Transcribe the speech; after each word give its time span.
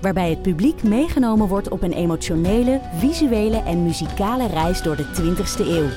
waarbij 0.00 0.30
het 0.30 0.42
publiek 0.42 0.82
meegenomen 0.82 1.48
wordt 1.48 1.68
op 1.68 1.82
een 1.82 1.92
emotionele, 1.92 2.80
visuele 2.94 3.56
en 3.56 3.82
muzikale 3.82 4.46
reis 4.46 4.82
door 4.82 4.96
de 4.96 5.04
20ste 5.04 5.66
eeuw. 5.66 5.88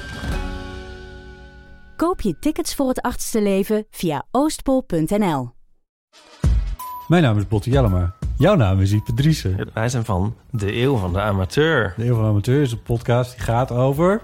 Koop 1.96 2.22
je 2.22 2.40
tickets 2.40 2.76
voor 2.76 2.88
het 2.88 3.02
achtste 3.02 3.42
leven 3.42 3.86
via 3.90 4.26
oostpol.nl. 4.32 5.52
Mijn 7.08 7.24
naam 7.24 7.38
is 7.38 7.48
Botte 7.48 7.70
Jellema. 7.70 8.16
Jouw 8.38 8.56
naam 8.56 8.82
is 8.82 8.92
Ipe 8.92 9.14
Driessen. 9.14 9.70
Wij 9.74 9.90
zijn 9.90 10.06
van 10.06 10.36
De 10.52 10.76
Eeuw 10.76 10.96
van 10.96 11.14
de 11.14 11.22
Amateur. 11.22 11.94
De 11.98 12.06
Eeuw 12.06 12.14
van 12.14 12.24
de 12.24 12.30
Amateur 12.30 12.62
is 12.62 12.72
een 12.72 12.84
podcast 12.84 13.32
die 13.32 13.42
gaat 13.44 13.72
over... 13.72 14.22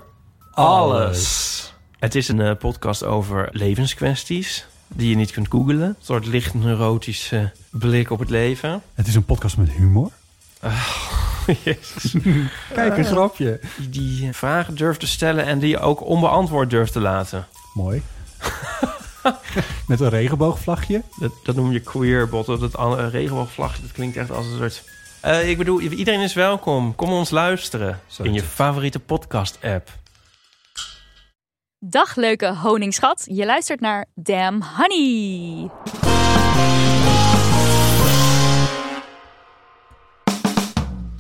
Alles. 0.52 1.74
Het 2.00 2.16
is 2.16 2.28
een 2.28 2.42
eh, 2.42 2.56
podcast 2.56 3.04
over 3.04 3.50
levenskwesties 3.52 4.68
die 4.96 5.10
je 5.10 5.16
niet 5.16 5.32
kunt 5.32 5.48
googlen. 5.50 5.82
Een 5.82 5.96
soort 6.02 6.26
licht 6.26 6.54
neurotische 6.54 7.52
blik 7.70 8.12
op 8.12 8.20
het 8.20 8.30
leven. 8.30 8.82
Het 8.94 9.08
is 9.08 9.16
een 9.16 9.26
podcast 9.26 9.58
met 9.58 9.70
humor. 9.70 10.12
Jezus. 11.64 12.16
Kijk, 12.74 12.98
een 12.98 13.06
grapje. 13.06 13.60
Die, 13.78 13.90
die 13.90 14.34
vragen 14.34 14.76
durft 14.76 15.00
te 15.00 15.08
stellen 15.08 15.46
en 15.46 15.60
die 15.60 15.70
je 15.70 15.80
ook 15.80 16.06
onbeantwoord 16.06 16.70
durft 16.70 16.92
te 16.92 17.00
laten. 17.00 17.48
Mooi. 17.74 18.02
met 19.88 20.00
een 20.00 20.10
regenboogvlagje. 20.10 21.02
Dat, 21.20 21.32
dat 21.44 21.56
noem 21.56 21.72
je 21.72 21.80
queerbotten. 21.80 22.60
Dat 22.60 22.80
uh, 22.80 23.08
regenboogvlagje, 23.12 23.82
dat 23.82 23.92
klinkt 23.92 24.18
echt 24.18 24.32
als 24.32 24.46
een 24.46 24.58
soort... 24.58 24.84
Uh, 25.26 25.50
ik 25.50 25.58
bedoel, 25.58 25.80
iedereen 25.80 26.20
is 26.20 26.34
welkom. 26.34 26.96
Kom 26.96 27.12
ons 27.12 27.30
luisteren 27.30 28.00
in 28.24 28.34
je 28.34 28.44
favoriete 28.44 29.00
podcast-app. 29.00 29.90
Dag 31.86 32.16
leuke 32.16 32.56
honingschat. 32.56 33.24
Je 33.32 33.46
luistert 33.46 33.80
naar 33.80 34.06
Damn 34.16 34.64
Honey. 34.78 35.70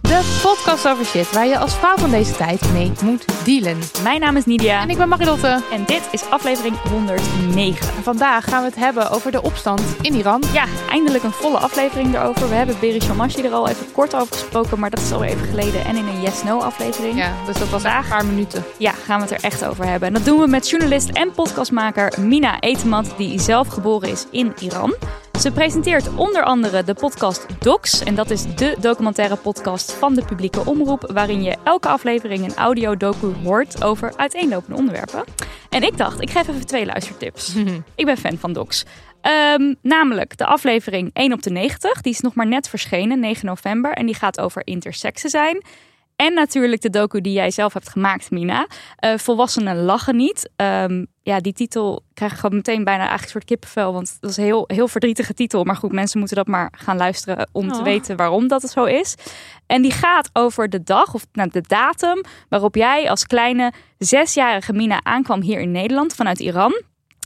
De 0.10 0.40
podcast 0.42 0.88
over 0.88 1.06
shit 1.06 1.32
waar 1.32 1.48
je 1.48 1.58
als 1.58 1.76
vrouw 1.76 1.98
van 1.98 2.12
deze 2.12 2.36
tijd 2.36 2.72
mee 2.74 2.92
moet 3.04 3.46
dealen. 3.46 3.80
Mijn 4.04 4.20
naam 4.20 4.36
is 4.36 4.46
Nidia. 4.46 4.82
En 4.82 4.90
ik 4.90 4.98
ben 4.98 5.10
Marilotte. 5.10 5.62
En 5.72 5.86
dit 5.86 6.08
is 6.12 6.30
aflevering 6.30 6.76
109. 6.82 7.96
En 7.96 8.04
vandaag 8.04 8.44
gaan 8.44 8.62
we 8.62 8.68
het 8.68 8.78
hebben 8.78 9.10
over 9.10 9.32
de 9.32 9.42
opstand 9.42 9.82
in 10.02 10.14
Iran. 10.14 10.44
Ja, 10.54 10.66
eindelijk 10.90 11.24
een 11.24 11.32
volle 11.32 11.58
aflevering 11.58 12.16
erover. 12.16 12.50
We 12.50 12.56
hebben 12.56 12.76
Beri 12.80 13.02
Shamashi 13.02 13.42
er 13.42 13.52
al 13.52 13.68
even 13.68 13.92
kort 13.92 14.16
over 14.16 14.36
gesproken, 14.36 14.80
maar 14.80 14.90
dat 14.90 15.00
is 15.00 15.12
alweer 15.12 15.30
even 15.30 15.48
geleden. 15.48 15.86
En 15.86 15.96
in 15.96 16.08
een 16.08 16.22
Yes-No 16.22 16.60
aflevering. 16.60 17.18
Ja, 17.18 17.34
dus 17.46 17.58
dat 17.58 17.70
was 17.70 17.84
een 17.84 17.92
paar 18.10 18.26
minuten. 18.26 18.64
Ja, 18.78 18.92
gaan 18.92 19.22
we 19.22 19.28
het 19.28 19.44
er 19.44 19.44
echt 19.44 19.66
over 19.66 19.86
hebben. 19.86 20.08
En 20.08 20.14
dat 20.14 20.26
doen 20.26 20.40
we 20.40 20.48
met 20.48 20.70
journalist 20.70 21.10
en 21.10 21.32
podcastmaker 21.32 22.14
Mina 22.20 22.60
Etemat, 22.60 23.14
die 23.18 23.40
zelf 23.40 23.68
geboren 23.68 24.10
is 24.10 24.26
in 24.32 24.54
Iran. 24.60 24.96
Ze 25.40 25.52
presenteert 25.52 26.16
onder 26.16 26.44
andere 26.44 26.84
de 26.84 26.94
podcast 26.94 27.46
Docs. 27.64 28.04
En 28.04 28.16
dat 28.16 28.30
is 28.30 28.56
de 28.56 28.76
documentaire 28.80 29.36
podcast 29.36 29.92
van 29.92 30.14
de 30.14 30.26
publieke 30.26 30.66
omroep. 30.66 31.12
Waarin 31.14 31.44
je 31.44 31.58
elke 31.64 31.88
aflevering 31.88 32.44
een 32.44 32.56
audio-docu 32.56 33.34
hoort 33.44 33.84
over 33.84 34.14
uiteenlopende 34.18 34.78
onderwerpen. 34.78 35.24
En 35.70 35.84
ik 35.84 35.98
dacht, 35.98 36.22
ik 36.22 36.30
geef 36.30 36.48
even 36.48 36.66
twee 36.66 36.86
luistertips. 36.86 37.56
ik 37.96 38.06
ben 38.06 38.18
fan 38.18 38.38
van 38.38 38.54
Docs. 38.54 38.86
Um, 39.56 39.76
namelijk 39.82 40.38
de 40.38 40.46
aflevering 40.46 41.10
1 41.14 41.34
op 41.34 41.44
de 41.44 41.50
90. 41.50 42.02
Die 42.02 42.14
is 42.14 42.20
nog 42.20 42.36
maar 42.36 42.48
net 42.48 42.70
verschenen, 42.70 43.20
9 43.20 43.46
november. 43.46 43.92
En 43.92 44.06
die 44.06 44.16
gaat 44.16 44.40
over 44.40 44.68
intersexen 44.68 45.30
zijn. 45.30 45.64
En 46.16 46.34
natuurlijk 46.34 46.82
de 46.82 46.90
docu 46.90 47.22
die 47.22 47.34
jij 47.34 47.52
zelf 47.52 47.74
hebt 47.74 47.90
gemaakt, 47.90 48.32
Mina. 48.32 48.68
Uh, 49.06 49.18
volwassenen 49.18 49.84
lachen 49.84 50.16
niet. 50.16 50.50
Um, 50.56 51.08
ja, 51.30 51.40
die 51.40 51.54
titel 51.54 52.04
krijg 52.14 52.32
ik 52.32 52.38
gewoon 52.38 52.56
meteen 52.56 52.84
bijna 52.84 53.00
eigenlijk 53.08 53.24
een 53.24 53.30
soort 53.30 53.46
kippenvel. 53.46 53.94
Want 53.94 54.18
dat 54.20 54.30
is 54.30 54.38
een 54.38 54.44
heel, 54.44 54.64
heel 54.68 54.88
verdrietige 54.88 55.34
titel. 55.34 55.64
Maar 55.64 55.76
goed, 55.76 55.92
mensen 55.92 56.20
moeten 56.20 56.38
dat 56.38 56.48
maar 56.48 56.74
gaan 56.78 56.98
luisteren 56.98 57.50
om 57.52 57.70
oh. 57.70 57.78
te 57.78 57.84
weten 57.84 58.18
waarom 58.18 58.48
dat 58.48 58.62
het 58.62 58.72
zo 58.72 58.84
is. 58.84 59.16
En 59.66 59.82
die 59.82 59.92
gaat 59.92 60.30
over 60.34 60.70
de 60.70 60.84
dag, 60.84 61.14
of 61.14 61.26
nou, 61.32 61.50
de 61.50 61.62
datum, 61.62 62.24
waarop 62.50 62.76
jij 62.76 63.10
als 63.10 63.26
kleine 63.26 63.74
zesjarige 63.98 64.74
Mina 64.74 65.00
aankwam 65.04 65.42
hier 65.42 65.60
in 65.60 65.72
Nederland 65.72 66.16
vanuit 66.16 66.40
Iran. 66.40 66.82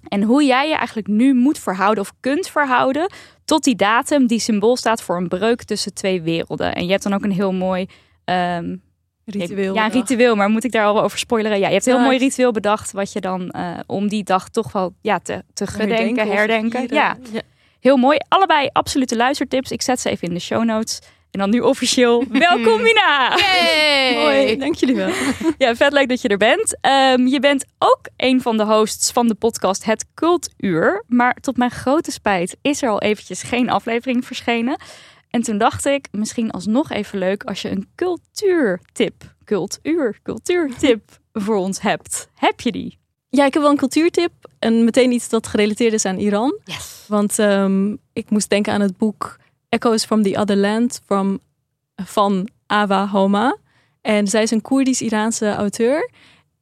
En 0.07 0.23
hoe 0.23 0.43
jij 0.43 0.67
je 0.69 0.75
eigenlijk 0.75 1.07
nu 1.07 1.33
moet 1.33 1.59
verhouden 1.59 2.03
of 2.03 2.13
kunt 2.19 2.47
verhouden 2.47 3.13
tot 3.45 3.63
die 3.63 3.75
datum 3.75 4.27
die 4.27 4.39
symbool 4.39 4.77
staat 4.77 5.01
voor 5.01 5.17
een 5.17 5.27
breuk 5.27 5.63
tussen 5.63 5.93
twee 5.93 6.21
werelden. 6.21 6.75
En 6.75 6.85
je 6.85 6.91
hebt 6.91 7.03
dan 7.03 7.13
ook 7.13 7.23
een 7.23 7.31
heel 7.31 7.53
mooi 7.53 7.87
Um, 8.25 8.81
ritueel. 9.25 9.73
Ja, 9.73 9.85
een 9.85 9.91
ritueel, 9.91 10.35
maar 10.35 10.49
moet 10.49 10.63
ik 10.63 10.71
daar 10.71 10.85
al 10.85 11.01
over 11.01 11.17
spoileren? 11.17 11.59
Ja, 11.59 11.67
je 11.67 11.73
hebt 11.73 11.85
een 11.85 11.95
heel 11.95 12.03
mooi 12.03 12.17
ritueel 12.17 12.51
bedacht 12.51 12.91
wat 12.91 13.13
je 13.13 13.21
dan 13.21 13.53
uh, 13.57 13.79
om 13.85 14.07
die 14.07 14.23
dag 14.23 14.49
toch 14.49 14.71
wel 14.71 14.93
ja, 15.01 15.19
te, 15.19 15.43
te 15.53 15.67
gedenken, 15.67 16.27
herdenken. 16.27 16.81
Ja. 16.89 17.17
ja. 17.31 17.41
heel 17.79 17.97
mooi. 17.97 18.17
Allebei 18.27 18.69
absolute 18.71 19.15
luistertips. 19.15 19.71
Ik 19.71 19.81
zet 19.81 19.99
ze 19.99 20.09
even 20.09 20.27
in 20.27 20.33
de 20.33 20.39
show 20.39 20.63
notes. 20.63 20.99
En 21.33 21.39
dan 21.39 21.49
nu 21.49 21.59
officieel, 21.59 22.23
welkom 22.49 22.81
Mina! 22.81 23.37
Mooi, 24.13 24.57
dank 24.57 24.75
jullie 24.75 24.95
wel. 24.95 25.09
ja, 25.57 25.75
vet 25.75 25.93
leuk 25.93 26.09
dat 26.09 26.21
je 26.21 26.27
er 26.27 26.37
bent. 26.37 26.77
Um, 26.81 27.27
je 27.27 27.39
bent 27.39 27.65
ook 27.79 28.01
een 28.17 28.41
van 28.41 28.57
de 28.57 28.63
hosts 28.63 29.11
van 29.11 29.27
de 29.27 29.33
podcast 29.33 29.85
Het 29.85 30.05
Cultuur. 30.13 31.03
Maar 31.07 31.35
tot 31.41 31.57
mijn 31.57 31.71
grote 31.71 32.11
spijt 32.11 32.57
is 32.61 32.81
er 32.81 32.89
al 32.89 33.01
eventjes 33.01 33.43
geen 33.43 33.69
aflevering 33.69 34.25
verschenen. 34.25 34.77
En 35.33 35.41
toen 35.41 35.57
dacht 35.57 35.85
ik, 35.85 36.07
misschien 36.11 36.51
alsnog 36.51 36.91
even 36.91 37.19
leuk 37.19 37.43
als 37.43 37.61
je 37.61 37.69
een 37.69 37.87
cultuurtip, 37.95 39.35
cultuur, 39.45 40.19
cultuurtip 40.23 41.19
voor 41.43 41.55
ons 41.55 41.81
hebt. 41.81 42.27
Heb 42.35 42.61
je 42.61 42.71
die? 42.71 42.97
Ja, 43.29 43.45
ik 43.45 43.53
heb 43.53 43.61
wel 43.61 43.71
een 43.71 43.77
cultuurtip. 43.77 44.31
En 44.59 44.83
meteen 44.83 45.11
iets 45.11 45.29
dat 45.29 45.47
gerelateerd 45.47 45.93
is 45.93 46.05
aan 46.05 46.17
Iran. 46.17 46.59
Yes. 46.63 47.05
Want 47.07 47.37
um, 47.37 47.97
ik 48.13 48.29
moest 48.29 48.49
denken 48.49 48.73
aan 48.73 48.81
het 48.81 48.97
boek 48.97 49.37
Echoes 49.69 50.05
from 50.05 50.23
the 50.23 50.37
Other 50.37 50.57
Land 50.57 51.01
from, 51.05 51.39
van 51.95 52.49
Awa 52.67 53.07
Homa. 53.07 53.57
En 54.01 54.27
zij 54.27 54.41
is 54.41 54.51
een 54.51 54.61
Koerdisch-Iraanse 54.61 55.53
auteur. 55.53 56.09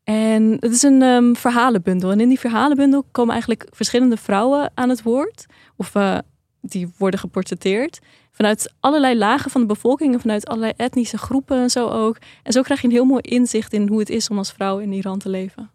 En 0.03 0.57
het 0.59 0.71
is 0.71 0.81
een 0.81 1.01
um, 1.01 1.35
verhalenbundel. 1.35 2.11
En 2.11 2.19
in 2.19 2.29
die 2.29 2.39
verhalenbundel 2.39 3.05
komen 3.11 3.31
eigenlijk 3.31 3.67
verschillende 3.71 4.17
vrouwen 4.17 4.71
aan 4.73 4.89
het 4.89 5.01
woord. 5.01 5.45
Of 5.75 5.95
uh, 5.95 6.17
die 6.61 6.93
worden 6.97 7.19
geportretteerd 7.19 7.99
vanuit 8.31 8.73
allerlei 8.79 9.17
lagen 9.17 9.51
van 9.51 9.61
de 9.61 9.67
bevolking 9.67 10.13
en 10.13 10.19
vanuit 10.19 10.47
allerlei 10.47 10.73
etnische 10.77 11.17
groepen 11.17 11.57
en 11.57 11.69
zo 11.69 11.87
ook. 11.87 12.17
En 12.43 12.51
zo 12.51 12.61
krijg 12.61 12.81
je 12.81 12.87
een 12.87 12.93
heel 12.93 13.05
mooi 13.05 13.21
inzicht 13.21 13.73
in 13.73 13.87
hoe 13.87 13.99
het 13.99 14.09
is 14.09 14.29
om 14.29 14.37
als 14.37 14.51
vrouw 14.51 14.79
in 14.79 14.91
Iran 14.91 15.19
te 15.19 15.29
leven. 15.29 15.71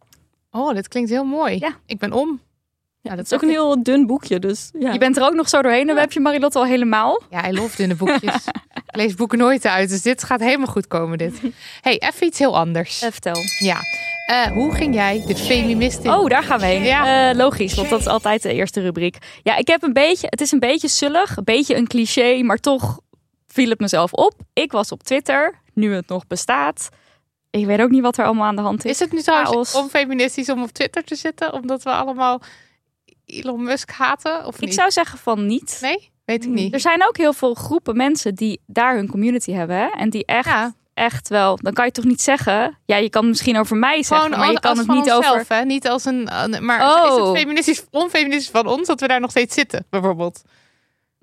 Oh, 0.50 0.74
dit 0.74 0.88
klinkt 0.88 1.10
heel 1.10 1.24
mooi. 1.24 1.58
Ja. 1.58 1.76
Ik 1.86 1.98
ben 1.98 2.12
om. 2.12 2.40
Ja, 3.00 3.16
dat 3.16 3.24
is 3.24 3.32
ook 3.32 3.42
een 3.42 3.48
heel 3.48 3.82
dun 3.82 4.06
boekje, 4.06 4.38
dus 4.38 4.70
ja. 4.78 4.92
Je 4.92 4.98
bent 4.98 5.16
er 5.16 5.22
ook 5.22 5.34
nog 5.34 5.48
zo 5.48 5.62
doorheen, 5.62 5.86
dan 5.86 5.96
heb 5.96 6.12
je 6.12 6.20
Marilotte 6.20 6.58
al 6.58 6.64
helemaal. 6.64 7.22
Ja, 7.30 7.40
hij 7.40 7.52
loft 7.52 7.76
dunne 7.76 7.94
boekjes. 7.94 8.44
lees 8.96 9.14
boeken 9.14 9.38
nooit 9.38 9.66
uit, 9.66 9.88
dus 9.88 10.02
dit 10.02 10.24
gaat 10.24 10.40
helemaal 10.40 10.66
goed 10.66 10.86
komen, 10.86 11.18
dit. 11.18 11.40
hey, 11.80 11.98
even 11.98 12.26
iets 12.26 12.38
heel 12.38 12.56
anders. 12.56 13.02
Uh, 13.02 13.10
vertel. 13.10 13.42
Ja, 13.58 13.80
uh, 14.30 14.46
hoe 14.46 14.74
ging 14.74 14.94
jij 14.94 15.24
de 15.26 15.36
feminist 15.36 15.98
in? 15.98 16.10
Oh, 16.10 16.28
daar 16.28 16.42
gaan 16.42 16.60
we 16.60 16.66
heen. 16.66 16.82
Ja. 16.82 17.30
Uh, 17.30 17.36
logisch, 17.36 17.74
want 17.74 17.88
dat 17.88 18.00
is 18.00 18.06
altijd 18.06 18.42
de 18.42 18.52
eerste 18.52 18.80
rubriek. 18.80 19.16
Ja, 19.42 19.56
ik 19.56 19.66
heb 19.66 19.82
een 19.82 19.92
beetje, 19.92 20.26
het 20.30 20.40
is 20.40 20.52
een 20.52 20.58
beetje 20.58 20.88
zullig, 20.88 21.36
een 21.36 21.44
beetje 21.44 21.76
een 21.76 21.86
cliché, 21.86 22.42
maar 22.42 22.58
toch 22.58 23.00
viel 23.46 23.70
het 23.70 23.80
mezelf 23.80 24.12
op. 24.12 24.34
Ik 24.52 24.72
was 24.72 24.92
op 24.92 25.02
Twitter, 25.02 25.60
nu 25.74 25.94
het 25.94 26.08
nog 26.08 26.26
bestaat. 26.26 26.88
Ik 27.50 27.66
weet 27.66 27.80
ook 27.80 27.90
niet 27.90 28.02
wat 28.02 28.18
er 28.18 28.24
allemaal 28.24 28.46
aan 28.46 28.56
de 28.56 28.62
hand 28.62 28.84
is. 28.84 28.90
Is 28.90 28.98
het 28.98 29.12
nu 29.12 29.22
trouwens 29.22 29.74
onfeministisch 29.74 30.50
om 30.50 30.62
op 30.62 30.70
Twitter 30.70 31.04
te 31.04 31.14
zitten, 31.14 31.52
omdat 31.52 31.82
we 31.82 31.90
allemaal 31.90 32.42
Elon 33.26 33.62
Musk 33.62 33.90
haten? 33.90 34.46
Of 34.46 34.60
ik 34.60 34.72
zou 34.72 34.90
zeggen 34.90 35.18
van 35.18 35.46
niet. 35.46 35.78
Nee, 35.80 36.10
weet 36.26 36.44
ik 36.44 36.50
niet. 36.50 36.74
Er 36.74 36.80
zijn 36.80 37.06
ook 37.06 37.16
heel 37.16 37.32
veel 37.32 37.54
groepen 37.54 37.96
mensen 37.96 38.34
die 38.34 38.60
daar 38.66 38.94
hun 38.94 39.08
community 39.08 39.52
hebben 39.52 39.76
hè? 39.76 39.86
en 39.86 40.10
die 40.10 40.24
echt 40.24 40.46
ja 40.46 40.74
echt 40.96 41.28
wel. 41.28 41.58
Dan 41.62 41.72
kan 41.72 41.84
je 41.84 41.90
toch 41.90 42.04
niet 42.04 42.22
zeggen. 42.22 42.78
Ja, 42.84 42.96
je 42.96 43.10
kan 43.10 43.28
misschien 43.28 43.58
over 43.58 43.76
mij 43.76 44.02
zeggen, 44.02 44.30
maar 44.30 44.50
je 44.50 44.60
kan 44.60 44.78
het 44.78 44.86
niet 44.86 45.12
over. 45.12 45.44
Hè? 45.48 45.64
Niet 45.64 45.88
als 45.88 46.04
een. 46.04 46.28
Maar 46.60 46.80
oh. 46.80 47.04
is 47.04 47.14
het 47.14 47.20
oh. 47.20 47.34
feministisch, 47.34 47.84
onfeministisch 47.90 48.50
van 48.50 48.66
ons 48.66 48.86
dat 48.86 49.00
we 49.00 49.08
daar 49.08 49.20
nog 49.20 49.30
steeds 49.30 49.54
zitten, 49.54 49.86
bijvoorbeeld? 49.90 50.42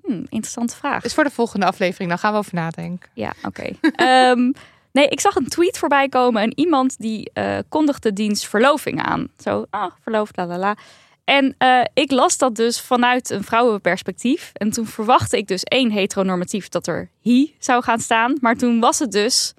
Hmm, 0.02 0.26
interessante 0.28 0.76
vraag. 0.76 1.04
Is 1.04 1.14
voor 1.14 1.24
de 1.24 1.30
volgende 1.30 1.66
aflevering. 1.66 2.08
Dan 2.08 2.18
gaan 2.18 2.32
we 2.32 2.38
over 2.38 2.54
nadenken. 2.54 3.10
Ja, 3.14 3.32
oké. 3.42 3.70
Ehm, 3.96 4.52
nee, 4.92 5.08
ik 5.08 5.20
zag 5.20 5.34
een 5.34 5.48
tweet 5.48 5.78
voorbij 5.78 6.08
komen 6.08 6.42
en 6.42 6.58
iemand 6.58 6.98
die 6.98 7.30
uh, 7.34 7.58
kondigde 7.68 8.12
diens 8.12 8.46
verloving 8.46 9.02
aan. 9.02 9.28
Zo, 9.38 9.66
ah, 9.70 9.92
verloofd, 10.02 10.36
la 10.36 10.46
la 10.46 10.58
la. 10.58 10.76
En 11.24 11.54
uh, 11.58 11.80
ik 11.94 12.10
las 12.10 12.38
dat 12.38 12.54
dus 12.54 12.80
vanuit 12.80 13.30
een 13.30 13.44
vrouwenperspectief. 13.44 14.50
En 14.52 14.70
toen 14.70 14.86
verwachtte 14.86 15.36
ik 15.36 15.46
dus 15.46 15.62
één 15.62 15.90
heteronormatief 15.90 16.68
dat 16.68 16.86
er 16.86 17.10
he 17.22 17.54
zou 17.58 17.82
gaan 17.82 18.00
staan. 18.00 18.36
Maar 18.40 18.56
toen 18.56 18.80
was 18.80 18.98
het 18.98 19.12
dus 19.12 19.54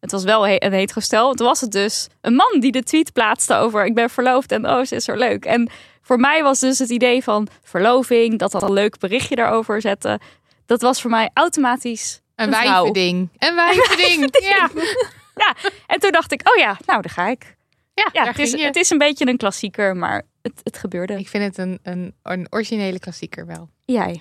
Het 0.00 0.10
was 0.10 0.24
wel 0.24 0.48
een 0.48 0.72
hetero 0.72 1.00
stel. 1.00 1.34
Toen 1.34 1.46
was 1.46 1.60
het 1.60 1.72
dus 1.72 2.06
een 2.20 2.34
man 2.34 2.60
die 2.60 2.72
de 2.72 2.82
tweet 2.82 3.12
plaatste 3.12 3.54
over 3.54 3.84
ik 3.84 3.94
ben 3.94 4.10
verloofd 4.10 4.52
en 4.52 4.68
oh, 4.68 4.84
ze 4.84 4.94
is 4.94 5.08
er 5.08 5.18
leuk. 5.18 5.44
En 5.44 5.70
voor 6.02 6.20
mij 6.20 6.42
was 6.42 6.60
dus 6.60 6.78
het 6.78 6.90
idee 6.90 7.22
van 7.22 7.48
verloving, 7.62 8.38
dat 8.38 8.52
dat 8.52 8.62
een 8.62 8.72
leuk 8.72 8.98
berichtje 8.98 9.36
daarover 9.36 9.80
zetten. 9.80 10.20
Dat 10.66 10.80
was 10.80 11.00
voor 11.00 11.10
mij 11.10 11.30
automatisch 11.34 12.20
Een 12.34 12.44
Een 12.44 12.50
wijvending. 12.50 13.30
Een 13.38 13.54
wijvending. 13.64 14.28
ja. 15.34 15.54
En 15.86 16.00
toen 16.00 16.12
dacht 16.12 16.32
ik, 16.32 16.48
oh 16.48 16.56
ja, 16.56 16.76
nou 16.86 17.02
daar 17.02 17.12
ga 17.12 17.28
ik. 17.28 17.56
Ja, 17.94 18.08
Ja, 18.12 18.24
daar 18.24 18.34
het 18.34 18.38
is, 18.38 18.62
het 18.62 18.76
is 18.76 18.90
een 18.90 18.98
beetje 18.98 19.26
een 19.26 19.36
klassieker, 19.36 19.96
maar 19.96 20.22
het, 20.46 20.60
het 20.62 20.78
gebeurde. 20.78 21.18
Ik 21.18 21.28
vind 21.28 21.44
het 21.44 21.58
een, 21.58 21.78
een, 21.82 22.14
een 22.22 22.46
originele 22.50 22.98
klassieker 22.98 23.46
wel. 23.46 23.68
Jij. 23.84 24.20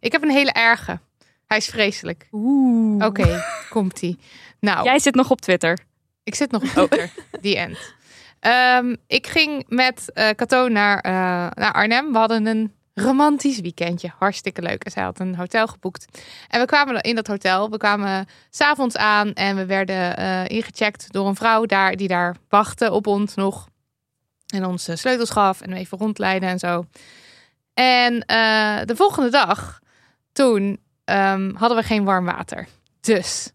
Ik 0.00 0.12
heb 0.12 0.22
een 0.22 0.30
hele 0.30 0.52
erge. 0.52 0.98
Hij 1.46 1.56
is 1.56 1.66
vreselijk. 1.66 2.28
Oeh. 2.32 3.04
Oké, 3.06 3.44
komt-ie. 3.70 4.18
Nou, 4.60 4.84
Jij 4.84 4.98
zit 4.98 5.14
nog 5.14 5.30
op 5.30 5.40
Twitter. 5.40 5.78
ik 6.22 6.34
zit 6.34 6.50
nog 6.50 6.62
op 6.62 6.68
Twitter. 6.68 7.10
Die 7.40 7.56
end. 7.58 7.94
Ehm, 8.40 8.94
ik 9.06 9.26
ging 9.26 9.64
met 9.68 10.12
eh 10.12 10.30
Cato 10.30 10.68
naar, 10.68 10.98
eh, 10.98 11.12
naar 11.54 11.72
Arnhem. 11.72 12.12
We 12.12 12.18
hadden 12.18 12.46
een 12.46 12.72
romantisch 12.94 13.60
weekendje. 13.60 14.10
Hartstikke 14.18 14.62
leuk. 14.62 14.84
En 14.84 14.90
zij 14.90 15.02
had 15.02 15.18
een 15.18 15.36
hotel 15.36 15.66
geboekt. 15.66 16.22
En 16.48 16.60
we 16.60 16.66
kwamen 16.66 17.00
in 17.00 17.14
dat 17.14 17.26
hotel. 17.26 17.70
We 17.70 17.76
kwamen 17.76 18.26
s'avonds 18.50 18.96
aan 18.96 19.32
en 19.32 19.56
we 19.56 19.66
werden 19.66 20.16
eh, 20.16 20.48
ingecheckt 20.48 21.12
door 21.12 21.26
een 21.28 21.34
vrouw 21.36 21.66
daar 21.66 21.96
die 21.96 22.08
daar 22.08 22.36
wachtte 22.48 22.92
op 22.92 23.06
ons 23.06 23.34
nog. 23.34 23.68
En 24.54 24.64
ons 24.64 24.88
eh, 24.88 24.96
sleutels 24.96 25.30
gaf 25.30 25.60
en 25.60 25.72
even 25.72 25.98
rondleiden 25.98 26.48
en 26.48 26.58
zo. 26.58 26.84
En 27.74 28.20
eh, 28.20 28.80
de 28.84 28.96
volgende 28.96 29.30
dag, 29.30 29.80
toen 30.32 30.80
ehm, 31.04 31.54
hadden 31.54 31.78
we 31.78 31.84
geen 31.84 32.04
warm 32.04 32.24
water. 32.24 32.66
Dus 33.00 33.52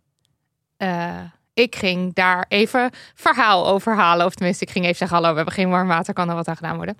eh, 0.78 1.22
ik 1.54 1.76
ging 1.76 2.14
daar 2.14 2.46
even 2.48 2.92
verhaal 3.16 3.68
over 3.68 3.96
halen. 3.96 4.26
Of 4.26 4.36
tenminste, 4.36 4.66
ik 4.66 4.72
ging 4.72 4.86
even 4.86 4.98
zeggen: 4.98 5.18
Hallo, 5.18 5.30
we 5.30 5.36
hebben 5.36 5.54
geen 5.54 5.70
warm 5.70 5.88
water, 5.88 6.14
kan 6.14 6.30
er 6.30 6.36
wat 6.36 6.48
aan 6.48 6.56
gedaan 6.56 6.76
worden? 6.76 6.98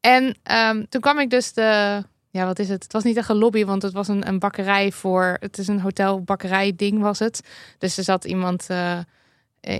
En 0.00 0.36
ehm, 0.42 0.84
toen 0.88 1.00
kwam 1.00 1.18
ik 1.18 1.30
dus 1.30 1.52
de. 1.52 2.02
Ja, 2.30 2.46
wat 2.46 2.58
is 2.58 2.68
het? 2.68 2.82
Het 2.82 2.92
was 2.92 3.04
niet 3.04 3.16
echt 3.16 3.28
een 3.28 3.36
lobby, 3.36 3.64
want 3.64 3.82
het 3.82 3.92
was 3.92 4.08
een, 4.08 4.28
een 4.28 4.38
bakkerij 4.38 4.92
voor. 4.92 5.36
Het 5.40 5.58
is 5.58 5.68
een 5.68 5.80
hotel-bakkerij-ding, 5.80 7.00
was 7.00 7.18
het. 7.18 7.40
Dus 7.78 7.98
er 7.98 8.04
zat 8.04 8.24
iemand, 8.24 8.68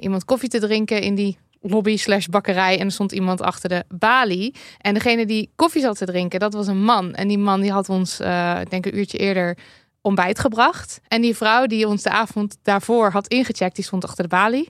iemand 0.00 0.24
koffie 0.24 0.48
te 0.48 0.60
drinken 0.60 1.00
in 1.00 1.14
die 1.14 1.38
lobby 1.62 1.96
slash 1.96 2.26
bakkerij. 2.26 2.78
En 2.78 2.86
er 2.86 2.92
stond 2.92 3.12
iemand 3.12 3.40
achter 3.40 3.68
de 3.68 3.84
balie. 3.88 4.54
En 4.78 4.94
degene 4.94 5.26
die 5.26 5.50
koffie 5.56 5.82
zat 5.82 5.96
te 5.96 6.04
drinken, 6.04 6.40
dat 6.40 6.52
was 6.52 6.66
een 6.66 6.84
man. 6.84 7.14
En 7.14 7.28
die 7.28 7.38
man 7.38 7.60
die 7.60 7.72
had 7.72 7.88
ons, 7.88 8.20
ik 8.60 8.70
denk 8.70 8.86
een 8.86 8.98
uurtje 8.98 9.18
eerder, 9.18 9.56
ontbijt 10.00 10.38
gebracht. 10.38 11.00
En 11.08 11.22
die 11.22 11.36
vrouw 11.36 11.66
die 11.66 11.88
ons 11.88 12.02
de 12.02 12.10
avond 12.10 12.56
daarvoor 12.62 13.10
had 13.10 13.28
ingecheckt, 13.28 13.76
die 13.76 13.84
stond 13.84 14.04
achter 14.04 14.22
de 14.22 14.28
balie. 14.28 14.68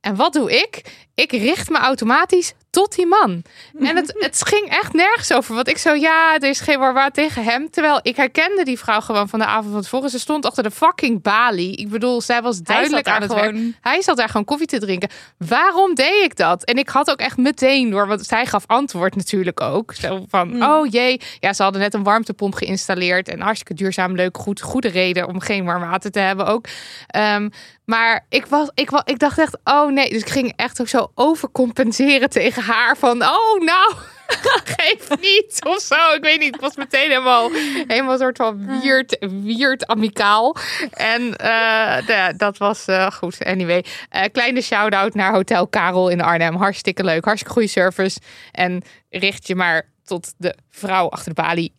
En 0.00 0.16
wat 0.16 0.32
doe 0.32 0.52
ik? 0.52 1.06
Ik 1.14 1.30
richt 1.30 1.70
me 1.70 1.78
automatisch 1.78 2.52
tot 2.70 2.94
die 2.94 3.06
man. 3.06 3.42
En 3.78 3.96
het, 3.96 4.14
het 4.26 4.46
ging 4.46 4.68
echt 4.68 4.92
nergens 4.92 5.32
over. 5.32 5.54
Want 5.54 5.68
ik 5.68 5.78
zo, 5.78 5.92
ja, 5.94 6.34
er 6.34 6.48
is 6.48 6.60
geen 6.60 6.78
warwaar 6.78 7.10
tegen 7.10 7.44
hem. 7.44 7.70
Terwijl 7.70 7.98
ik 8.02 8.16
herkende 8.16 8.64
die 8.64 8.78
vrouw 8.78 9.00
gewoon 9.00 9.28
van 9.28 9.38
de 9.38 9.44
avond 9.44 9.72
van 9.72 9.82
tevoren. 9.82 10.10
Ze 10.10 10.18
stond 10.18 10.46
achter 10.46 10.62
de 10.62 10.70
fucking 10.70 11.22
balie. 11.22 11.76
Ik 11.76 11.88
bedoel, 11.88 12.20
zij 12.20 12.42
was 12.42 12.60
duidelijk 12.62 13.06
aan 13.08 13.22
het 13.22 13.32
werk. 13.34 13.44
gewoon. 13.44 13.74
Hij 13.80 14.02
zat 14.02 14.16
daar 14.16 14.28
gewoon 14.28 14.44
koffie 14.44 14.66
te 14.66 14.78
drinken. 14.78 15.08
Waarom 15.38 15.94
deed 15.94 16.24
ik 16.24 16.36
dat? 16.36 16.64
En 16.64 16.76
ik 16.76 16.88
had 16.88 17.10
ook 17.10 17.18
echt 17.18 17.36
meteen 17.36 17.90
door, 17.90 18.06
want 18.06 18.26
zij 18.26 18.46
gaf 18.46 18.64
antwoord 18.66 19.16
natuurlijk 19.16 19.60
ook. 19.60 19.94
Zo 19.94 20.24
van, 20.28 20.50
Hmm. 20.50 20.62
oh 20.62 20.86
jee. 20.90 21.20
Ja, 21.40 21.52
ze 21.52 21.62
hadden 21.62 21.80
net 21.80 21.94
een 21.94 22.02
warmtepomp 22.02 22.54
geïnstalleerd. 22.54 23.28
En 23.28 23.40
hartstikke 23.40 23.74
duurzaam, 23.74 24.14
leuk, 24.14 24.38
goed. 24.38 24.60
Goede 24.60 24.88
reden 24.88 25.28
om 25.28 25.40
geen 25.40 25.64
warm 25.64 25.80
water 25.82 26.10
te 26.10 26.20
hebben 26.20 26.46
ook. 26.46 26.66
Ehm, 27.06 27.48
maar 27.84 28.26
ik, 28.28 28.46
was, 28.46 28.70
ik, 28.74 28.90
was, 28.90 29.02
ik 29.04 29.18
dacht 29.18 29.38
echt, 29.38 29.56
oh 29.64 29.90
nee. 29.90 30.08
Dus 30.10 30.20
ik 30.20 30.28
ging 30.28 30.52
echt 30.56 30.80
ook 30.80 30.88
zo 30.88 31.03
overcompenseren 31.14 32.30
tegen 32.30 32.62
haar. 32.62 32.96
Van, 32.96 33.22
oh 33.22 33.60
nou, 33.60 33.94
geef 34.76 35.08
niet 35.20 35.60
of 35.66 35.80
zo. 35.80 36.12
Ik 36.14 36.22
weet 36.22 36.40
niet. 36.40 36.54
Ik 36.54 36.60
was 36.60 36.76
meteen 36.76 37.08
helemaal, 37.08 37.50
helemaal 37.86 38.12
een 38.12 38.18
soort 38.18 38.36
van 38.36 38.80
weird, 38.80 39.16
weird 39.44 39.86
amicaal. 39.86 40.56
En 40.90 41.36
eh, 41.36 42.06
de- 42.06 42.34
dat 42.36 42.58
was 42.58 42.86
eh, 42.86 43.10
goed. 43.10 43.44
Anyway, 43.44 43.84
eh, 44.08 44.22
kleine 44.32 44.60
shout-out 44.60 45.14
naar 45.14 45.32
Hotel 45.32 45.66
Karel 45.68 46.08
in 46.08 46.20
Arnhem. 46.20 46.54
Hartstikke 46.56 47.04
leuk. 47.04 47.24
Hartstikke 47.24 47.52
goede 47.54 47.68
service. 47.68 48.18
En 48.52 48.82
richt 49.10 49.46
je 49.46 49.54
maar 49.54 49.88
tot 50.04 50.34
de 50.36 50.54
vrouw 50.70 51.08
achter 51.08 51.34
de 51.34 51.42
balie. 51.42 51.74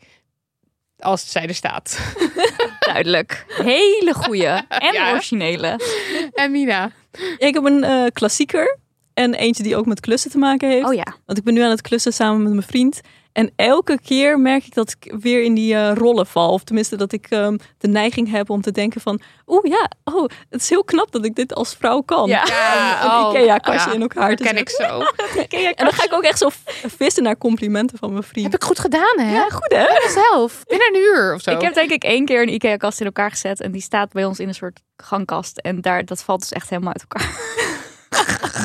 Als 1.00 1.32
zij 1.32 1.48
er 1.48 1.56
staat. 1.56 2.00
Duidelijk. 2.80 3.46
Hele 3.48 4.14
goeie 4.14 4.46
en 4.70 4.94
Ja. 4.94 5.12
originele. 5.12 5.80
En 6.34 6.52
Mina. 6.52 6.92
Ik 7.38 7.54
heb 7.54 7.64
een 7.64 8.12
klassieker 8.14 8.78
en 9.16 9.34
eentje 9.34 9.64
die 9.64 9.76
ook 9.76 9.86
met 9.86 10.00
klussen 10.00 10.32
te 10.32 10.38
maken 10.38 10.70
heeft. 10.70 10.86
Oh 10.86 10.94
ja. 10.94 11.16
Want 11.26 11.38
ik 11.38 11.44
ben 11.44 11.54
nu 11.54 11.62
aan 11.62 11.70
het 11.70 11.82
klussen 11.82 12.14
samen 12.14 12.44
met 12.44 12.52
mijn 12.52 12.68
vriend. 12.68 13.02
En 13.32 13.52
elke 13.56 14.00
keer 14.02 14.40
merk 14.40 14.66
ik 14.66 14.74
dat 14.74 14.96
ik 15.00 15.14
weer 15.20 15.44
in 15.44 15.54
die 15.54 15.76
eh, 15.76 15.92
rollen 15.96 16.26
val. 16.28 16.52
Of 16.52 16.64
tenminste 16.64 16.96
dat 16.96 17.12
ik 17.12 17.26
ehm, 17.30 17.58
de 17.78 17.88
neiging 17.88 18.32
heb 18.32 18.50
om 18.50 18.62
te 18.62 18.72
denken 18.72 19.02
van... 19.02 19.22
Oeh 19.48 19.64
ja, 19.64 19.90
oh, 20.04 20.30
het 20.50 20.62
is 20.62 20.70
heel 20.70 20.84
knap 20.84 21.12
dat 21.12 21.26
ik 21.26 21.36
dit 21.36 21.54
als 21.54 21.76
vrouw 21.76 22.02
kan. 22.02 22.28
Ja. 22.28 22.46
Ja, 22.46 23.04
Een 23.04 23.12
oh, 23.12 23.34
Ikea-kastje 23.34 23.90
ja, 23.90 23.96
in 23.96 24.02
elkaar 24.02 24.30
Dat 24.30 24.38
te 24.38 24.44
ken 24.44 24.58
ik 24.58 24.70
zo. 24.70 24.84
En 25.50 25.86
dan 25.86 25.94
ga 25.94 26.04
ik 26.04 26.14
ook 26.14 26.24
echt 26.24 26.38
zo 26.38 26.50
vissen 26.98 27.24
naar 27.24 27.38
complimenten 27.38 27.98
van 27.98 28.12
mijn 28.12 28.24
vriend. 28.24 28.52
Heb 28.52 28.62
ik 28.62 28.68
goed 28.68 28.80
gedaan, 28.80 29.20
hè? 29.20 29.36
Ja, 29.36 29.50
goed 29.50 29.74
hè? 29.74 30.10
Zelf. 30.10 30.64
Binnen 30.66 30.88
een 30.94 31.02
uur 31.02 31.34
of 31.34 31.42
zo. 31.42 31.52
Ik 31.52 31.62
heb 31.62 31.74
denk 31.74 31.92
ik 31.92 32.04
één 32.04 32.26
keer 32.26 32.42
een 32.42 32.54
IKEA-kast 32.54 33.00
in 33.00 33.06
elkaar 33.06 33.30
gezet. 33.30 33.62
En 33.62 33.72
die 33.72 33.82
staat 33.82 34.14
bij 34.14 34.26
ons 34.26 34.40
in 34.40 34.48
een 34.48 34.56
soort 34.56 34.80
gangkast. 34.98 35.58
En 35.58 35.82
daar, 35.82 36.06
dat 36.06 36.24
valt 36.24 36.40
dus 36.40 36.52
echt 36.52 36.70
helemaal 36.70 36.94
uit 36.94 37.06
elkaar. 37.10 37.34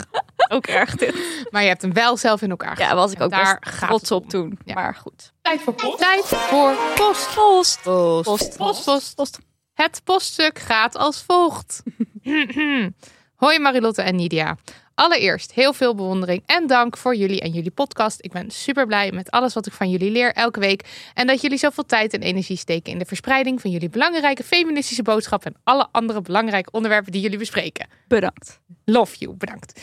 ook 0.57 0.67
erg 0.67 0.97
dit. 0.97 1.47
Maar 1.51 1.63
je 1.63 1.69
hebt 1.69 1.83
hem 1.83 1.93
wel 1.93 2.17
zelf 2.17 2.43
in 2.43 2.51
elkaar 2.51 2.79
Ja, 2.79 2.95
was 2.95 3.13
ik 3.13 3.21
ook 3.21 3.31
daar 3.31 3.59
best 3.59 3.79
trots 3.79 4.11
op 4.11 4.29
toen. 4.29 4.59
Ja. 4.65 4.75
Maar 4.75 4.95
goed. 4.95 5.33
Tijd 5.43 5.61
voor 5.61 5.75
post. 5.75 5.99
Tijd 5.99 6.25
voor 6.25 6.77
post. 6.95 7.35
Post. 7.35 7.83
Post. 7.83 8.25
Post. 8.25 8.57
Post. 8.57 8.85
Post. 8.85 9.15
Post. 9.15 9.39
Het 9.75 10.01
poststuk 10.05 10.59
gaat 10.59 10.97
als 10.97 11.23
volgt. 11.23 11.83
Hoi 13.43 13.59
Marilotte 13.59 14.03
en 14.03 14.17
Nidia. 14.17 14.57
Allereerst 14.95 15.53
heel 15.53 15.73
veel 15.73 15.95
bewondering 15.95 16.43
en 16.47 16.67
dank 16.67 16.97
voor 16.97 17.15
jullie 17.15 17.41
en 17.41 17.51
jullie 17.51 17.71
podcast. 17.71 18.25
Ik 18.25 18.33
ben 18.33 18.51
super 18.51 18.87
blij 18.87 19.13
met 19.13 19.31
alles 19.31 19.55
wat 19.55 19.67
ik 19.67 19.73
van 19.73 19.91
jullie 19.91 20.11
leer 20.11 20.33
elke 20.33 20.61
week. 20.61 21.11
En 21.15 21.27
dat 21.27 21.41
jullie 21.41 21.59
zoveel 21.59 21.85
tijd 21.85 22.15
en 22.15 22.21
energie 22.21 22.57
steken 22.57 22.93
in 22.93 22.99
de 22.99 23.05
verspreiding 23.05 23.61
van 23.61 23.71
jullie 23.71 23.89
belangrijke 23.89 24.45
feministische 24.45 25.03
boodschap 25.03 25.45
en 25.45 25.55
alle 25.65 25.89
andere 25.93 26.21
belangrijke 26.21 26.71
onderwerpen 26.71 27.13
die 27.13 27.21
jullie 27.21 27.39
bespreken. 27.39 27.89
Bedankt. 28.09 28.61
Love 28.85 29.17
you, 29.19 29.35
bedankt. 29.35 29.81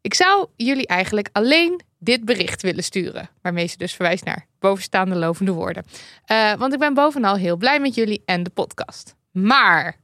Ik 0.00 0.14
zou 0.14 0.46
jullie 0.56 0.86
eigenlijk 0.86 1.28
alleen 1.32 1.80
dit 1.98 2.24
bericht 2.24 2.62
willen 2.62 2.84
sturen. 2.84 3.28
Waarmee 3.42 3.66
ze 3.66 3.76
dus 3.76 3.94
verwijst 3.94 4.24
naar 4.24 4.46
bovenstaande 4.58 5.14
lovende 5.16 5.52
woorden. 5.52 5.84
Eh, 6.24 6.54
want 6.54 6.72
ik 6.72 6.78
ben 6.78 6.94
bovenal 6.94 7.36
heel 7.36 7.56
blij 7.56 7.80
met 7.80 7.94
jullie 7.94 8.22
en 8.24 8.42
de 8.42 8.50
podcast. 8.50 9.14
Maar, 9.30 9.96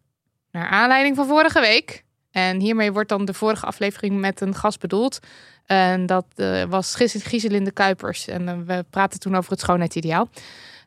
naar 0.51 0.67
aanleiding 0.69 1.17
van 1.17 1.27
vorige 1.27 1.61
week... 1.61 2.05
en 2.31 2.61
hiermee 2.61 2.93
wordt 2.93 3.09
dan 3.09 3.25
de 3.25 3.35
vorige 3.35 3.67
aflevering 3.67 4.21
met 4.21 4.41
een 4.41 4.55
gast 4.55 4.81
bedoeld... 4.81 5.19
en 5.67 6.07
dat 6.07 6.27
eh, 6.35 6.63
was 6.65 6.95
Gis- 6.95 7.23
Gieselinde 7.25 7.71
Kuipers. 7.73 8.29
En 8.29 8.49
eh, 8.49 8.55
we 8.67 8.85
praten 8.91 9.21
toen 9.21 9.37
over 9.37 9.51
het 9.51 9.61
schoonheidsideaal. 9.61 10.29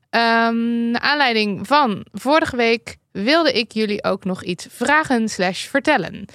Ehm 0.10 0.92
naar 0.92 1.02
aanleiding 1.02 1.68
van 1.68 2.06
vorige 2.12 2.56
week 2.56 2.98
wilde 3.12 3.52
ik 3.52 3.72
jullie 3.72 4.04
ook 4.04 4.24
nog 4.24 4.44
iets 4.44 4.68
vragen 4.70 5.30
slash 5.30 5.66
vertellen. 5.66 6.26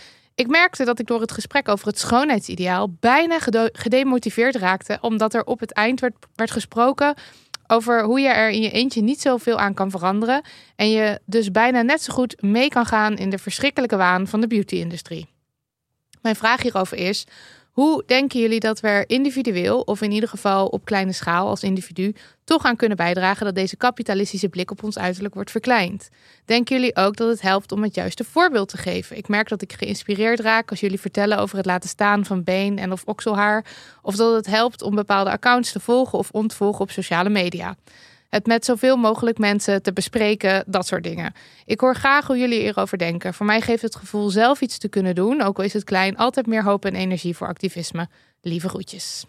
Ik 0.42 0.48
merkte 0.48 0.84
dat 0.84 0.98
ik 0.98 1.06
door 1.06 1.20
het 1.20 1.32
gesprek 1.32 1.68
over 1.68 1.86
het 1.86 1.98
schoonheidsideaal 1.98 2.96
bijna 3.00 3.38
gedemotiveerd 3.72 4.56
raakte, 4.56 4.98
omdat 5.00 5.34
er 5.34 5.44
op 5.44 5.60
het 5.60 5.72
eind 5.72 6.00
werd, 6.00 6.14
werd 6.34 6.50
gesproken 6.50 7.14
over 7.66 8.04
hoe 8.04 8.20
je 8.20 8.28
er 8.28 8.50
in 8.50 8.62
je 8.62 8.70
eentje 8.70 9.02
niet 9.02 9.20
zoveel 9.20 9.58
aan 9.58 9.74
kan 9.74 9.90
veranderen 9.90 10.42
en 10.76 10.90
je 10.90 11.20
dus 11.24 11.50
bijna 11.50 11.82
net 11.82 12.02
zo 12.02 12.12
goed 12.12 12.42
mee 12.42 12.68
kan 12.68 12.86
gaan 12.86 13.16
in 13.16 13.30
de 13.30 13.38
verschrikkelijke 13.38 13.96
waan 13.96 14.26
van 14.26 14.40
de 14.40 14.46
beauty-industrie. 14.46 15.28
Mijn 16.22 16.36
vraag 16.36 16.62
hierover 16.62 16.96
is: 16.96 17.26
hoe 17.72 18.02
denken 18.06 18.40
jullie 18.40 18.60
dat 18.60 18.80
we 18.80 18.88
er 18.88 19.08
individueel, 19.08 19.80
of 19.80 20.00
in 20.00 20.10
ieder 20.10 20.28
geval 20.28 20.66
op 20.66 20.84
kleine 20.84 21.12
schaal 21.12 21.48
als 21.48 21.62
individu, 21.62 22.14
toch 22.44 22.64
aan 22.64 22.76
kunnen 22.76 22.96
bijdragen 22.96 23.44
dat 23.44 23.54
deze 23.54 23.76
kapitalistische 23.76 24.48
blik 24.48 24.70
op 24.70 24.82
ons 24.82 24.98
uiterlijk 24.98 25.34
wordt 25.34 25.50
verkleind? 25.50 26.08
Denken 26.44 26.76
jullie 26.76 26.96
ook 26.96 27.16
dat 27.16 27.28
het 27.28 27.42
helpt 27.42 27.72
om 27.72 27.82
het 27.82 27.94
juiste 27.94 28.24
voorbeeld 28.24 28.68
te 28.68 28.76
geven? 28.76 29.16
Ik 29.16 29.28
merk 29.28 29.48
dat 29.48 29.62
ik 29.62 29.72
geïnspireerd 29.72 30.40
raak 30.40 30.70
als 30.70 30.80
jullie 30.80 31.00
vertellen 31.00 31.38
over 31.38 31.56
het 31.56 31.66
laten 31.66 31.88
staan 31.88 32.24
van 32.24 32.44
been 32.44 32.78
en 32.78 32.92
of 32.92 33.02
okselhaar. 33.04 33.64
Of 34.02 34.16
dat 34.16 34.34
het 34.34 34.46
helpt 34.46 34.82
om 34.82 34.94
bepaalde 34.94 35.30
accounts 35.30 35.72
te 35.72 35.80
volgen 35.80 36.18
of 36.18 36.30
ontvolgen 36.30 36.80
op 36.80 36.90
sociale 36.90 37.30
media. 37.30 37.76
Het 38.32 38.46
met 38.46 38.64
zoveel 38.64 38.96
mogelijk 38.96 39.38
mensen 39.38 39.82
te 39.82 39.92
bespreken, 39.92 40.64
dat 40.66 40.86
soort 40.86 41.02
dingen. 41.02 41.32
Ik 41.64 41.80
hoor 41.80 41.94
graag 41.94 42.26
hoe 42.26 42.38
jullie 42.38 42.60
hierover 42.60 42.98
denken. 42.98 43.34
Voor 43.34 43.46
mij 43.46 43.60
geeft 43.60 43.82
het 43.82 43.96
gevoel 43.96 44.30
zelf 44.30 44.60
iets 44.60 44.78
te 44.78 44.88
kunnen 44.88 45.14
doen, 45.14 45.42
ook 45.42 45.58
al 45.58 45.64
is 45.64 45.72
het 45.72 45.84
klein, 45.84 46.16
altijd 46.16 46.46
meer 46.46 46.64
hoop 46.64 46.84
en 46.84 46.94
energie 46.94 47.36
voor 47.36 47.46
activisme. 47.46 48.08
Lieve 48.40 48.68
groetjes. 48.68 49.24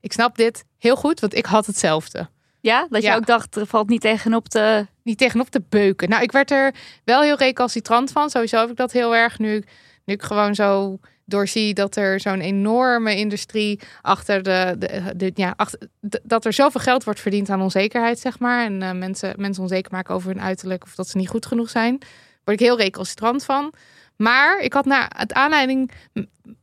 Ik 0.00 0.12
snap 0.12 0.36
dit 0.36 0.64
heel 0.78 0.96
goed, 0.96 1.20
want 1.20 1.34
ik 1.34 1.46
had 1.46 1.66
hetzelfde. 1.66 2.28
Ja, 2.60 2.86
dat 2.90 3.02
je 3.02 3.08
Ja. 3.08 3.16
ook 3.16 3.26
dacht, 3.26 3.56
er 3.56 3.66
valt 3.66 3.88
niet 3.88 4.00
tegenop 4.00 4.48
te... 4.48 4.86
niet 5.02 5.18
tegenop 5.18 5.48
te 5.48 5.62
beuken. 5.68 6.08
Nou, 6.08 6.22
ik 6.22 6.32
werd 6.32 6.50
er 6.50 6.74
wel 7.04 7.22
heel 7.22 7.36
recalcitrant 7.36 8.10
van. 8.10 8.30
Sowieso 8.30 8.58
heb 8.60 8.70
ik 8.70 8.76
dat 8.76 8.92
heel 8.92 9.16
erg 9.16 9.38
nu, 9.38 9.64
nu 10.04 10.14
ik 10.14 10.22
gewoon 10.22 10.54
zo 10.54 10.98
doorzie 11.28 11.74
dat 11.74 11.96
er 11.96 12.20
zo'n 12.20 12.40
enorme 12.40 13.16
industrie 13.16 13.80
achter 14.00 14.42
de, 14.42 14.76
de, 15.16 15.30
ja, 15.34 15.52
achter, 15.56 15.88
dat 16.22 16.44
er 16.44 16.52
zoveel 16.52 16.80
geld 16.80 17.04
wordt 17.04 17.20
verdiend 17.20 17.50
aan 17.50 17.62
onzekerheid, 17.62 18.18
zeg 18.18 18.38
maar. 18.38 18.64
En 18.64 18.82
eh, 18.82 18.92
mensen, 18.92 19.34
mensen 19.36 19.62
onzeker 19.62 19.92
maken 19.92 20.14
over 20.14 20.30
hun 20.30 20.40
uiterlijk 20.40 20.82
of 20.82 20.94
dat 20.94 21.08
ze 21.08 21.16
niet 21.16 21.28
goed 21.28 21.46
genoeg 21.46 21.70
zijn. 21.70 21.98
Word 22.44 22.60
ik 22.60 22.66
heel 22.66 22.78
recalcitrant 22.78 23.44
van. 23.44 23.72
Maar 24.18 24.58
ik 24.60 24.72
had 24.72 24.84
na 24.84 25.10
het 25.16 25.32
aanleiding 25.32 25.90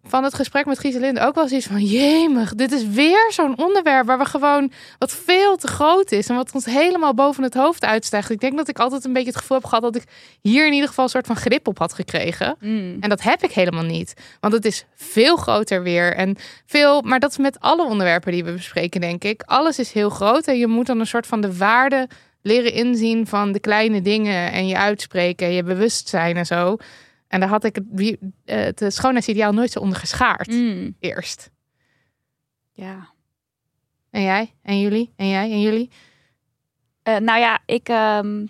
van 0.03 0.23
het 0.23 0.33
gesprek 0.33 0.65
met 0.65 0.79
Gieselinde 0.79 1.21
ook 1.21 1.35
wel 1.35 1.47
zoiets 1.47 1.67
van... 1.67 1.81
Jemig, 1.81 2.55
dit 2.55 2.71
is 2.71 2.87
weer 2.87 3.31
zo'n 3.31 3.57
onderwerp 3.57 4.05
waar 4.05 4.17
we 4.17 4.25
gewoon... 4.25 4.71
wat 4.97 5.11
veel 5.11 5.55
te 5.55 5.67
groot 5.67 6.11
is 6.11 6.29
en 6.29 6.35
wat 6.35 6.51
ons 6.51 6.65
helemaal 6.65 7.13
boven 7.13 7.43
het 7.43 7.53
hoofd 7.53 7.85
uitstijgt. 7.85 8.29
Ik 8.29 8.39
denk 8.39 8.57
dat 8.57 8.67
ik 8.67 8.79
altijd 8.79 9.05
een 9.05 9.13
beetje 9.13 9.29
het 9.29 9.37
gevoel 9.37 9.57
heb 9.57 9.65
gehad... 9.65 9.83
dat 9.83 9.95
ik 9.95 10.03
hier 10.41 10.67
in 10.67 10.73
ieder 10.73 10.87
geval 10.87 11.03
een 11.03 11.09
soort 11.09 11.27
van 11.27 11.35
grip 11.35 11.67
op 11.67 11.77
had 11.77 11.93
gekregen. 11.93 12.55
Mm. 12.59 12.97
En 12.99 13.09
dat 13.09 13.21
heb 13.21 13.43
ik 13.43 13.51
helemaal 13.51 13.83
niet. 13.83 14.13
Want 14.39 14.53
het 14.53 14.65
is 14.65 14.85
veel 14.95 15.35
groter 15.35 15.83
weer. 15.83 16.15
En 16.15 16.35
veel, 16.65 17.01
maar 17.01 17.19
dat 17.19 17.31
is 17.31 17.37
met 17.37 17.59
alle 17.59 17.85
onderwerpen 17.85 18.31
die 18.31 18.43
we 18.43 18.51
bespreken, 18.51 19.01
denk 19.01 19.23
ik. 19.23 19.41
Alles 19.45 19.79
is 19.79 19.91
heel 19.91 20.09
groot. 20.09 20.47
En 20.47 20.57
je 20.57 20.67
moet 20.67 20.85
dan 20.85 20.99
een 20.99 21.07
soort 21.07 21.27
van 21.27 21.41
de 21.41 21.57
waarde 21.57 22.07
leren 22.41 22.73
inzien 22.73 23.27
van 23.27 23.51
de 23.51 23.59
kleine 23.59 24.01
dingen. 24.01 24.51
En 24.51 24.67
je 24.67 24.77
uitspreken, 24.77 25.51
je 25.51 25.63
bewustzijn 25.63 26.37
en 26.37 26.45
zo. 26.45 26.77
En 27.35 27.41
daar 27.41 27.49
had 27.49 27.63
ik 27.63 27.75
het, 27.75 28.17
eh, 28.45 28.57
het 28.57 28.83
schoonheidsideaal 28.87 29.51
nooit 29.53 29.71
zo 29.71 29.79
onder 29.79 29.97
geschaard. 29.97 30.47
Mm. 30.47 30.95
Eerst. 30.99 31.51
Ja. 32.71 33.09
En 34.11 34.21
jij? 34.21 34.53
En 34.61 34.79
jullie? 34.79 35.13
En 35.15 35.29
jij? 35.29 35.51
En 35.51 35.61
jullie? 35.61 35.89
Eh, 37.03 37.17
nou 37.17 37.39
ja, 37.39 37.59
ik. 37.65 37.89
ehm, 37.89 38.45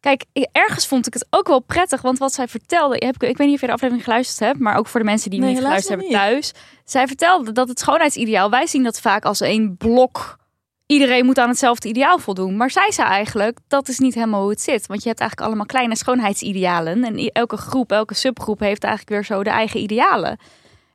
Kijk, 0.00 0.24
ergens 0.52 0.86
vond 0.86 1.06
ik 1.06 1.12
het 1.14 1.26
ook 1.30 1.46
wel 1.46 1.60
prettig, 1.60 2.02
want 2.02 2.18
wat 2.18 2.32
zij 2.32 2.48
vertelde, 2.48 2.96
heb, 3.06 3.14
ik 3.14 3.28
ik 3.28 3.36
weet 3.36 3.46
niet 3.46 3.54
of 3.54 3.60
je 3.60 3.66
de 3.66 3.72
aflevering 3.72 4.04
geluisterd 4.04 4.38
hebt, 4.38 4.58
maar 4.58 4.76
ook 4.76 4.86
voor 4.86 5.00
de 5.00 5.06
mensen 5.06 5.30
die 5.30 5.40
Nee, 5.40 5.48
niet 5.48 5.58
geluisterd 5.58 6.00
hebben 6.00 6.18
thuis. 6.18 6.52
Zij 6.84 7.06
vertelde 7.06 7.52
dat 7.52 7.68
het 7.68 7.78
schoonheidsideaal, 7.78 8.50
wij 8.50 8.66
zien 8.66 8.82
dat 8.82 9.00
vaak 9.00 9.24
als 9.24 9.40
één 9.40 9.76
blok. 9.76 10.38
Iedereen 10.86 11.24
moet 11.24 11.38
aan 11.38 11.48
hetzelfde 11.48 11.88
ideaal 11.88 12.18
voldoen. 12.18 12.56
Maar 12.56 12.70
zij 12.70 12.92
zei 12.92 13.08
eigenlijk, 13.08 13.58
dat 13.68 13.88
is 13.88 13.98
niet 13.98 14.14
helemaal 14.14 14.40
hoe 14.40 14.50
het 14.50 14.60
zit. 14.60 14.86
Want 14.86 15.02
je 15.02 15.08
hebt 15.08 15.20
eigenlijk 15.20 15.50
allemaal 15.50 15.66
kleine 15.66 15.96
schoonheidsidealen. 15.96 17.04
En 17.04 17.16
elke 17.32 17.56
groep, 17.56 17.92
elke 17.92 18.14
subgroep 18.14 18.60
heeft 18.60 18.84
eigenlijk 18.84 19.12
weer 19.12 19.24
zo 19.24 19.42
de 19.42 19.50
eigen 19.50 19.80
idealen. 19.80 20.38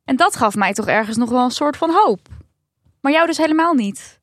En 0.05 0.15
dat 0.15 0.36
gaf 0.36 0.55
mij 0.55 0.74
toch 0.74 0.88
ergens 0.88 1.17
nog 1.17 1.29
wel 1.29 1.43
een 1.43 1.51
soort 1.51 1.77
van 1.77 1.89
hoop. 1.93 2.19
Maar 3.01 3.12
jou 3.12 3.25
dus 3.27 3.38
helemaal 3.38 3.74
niet. 3.74 4.21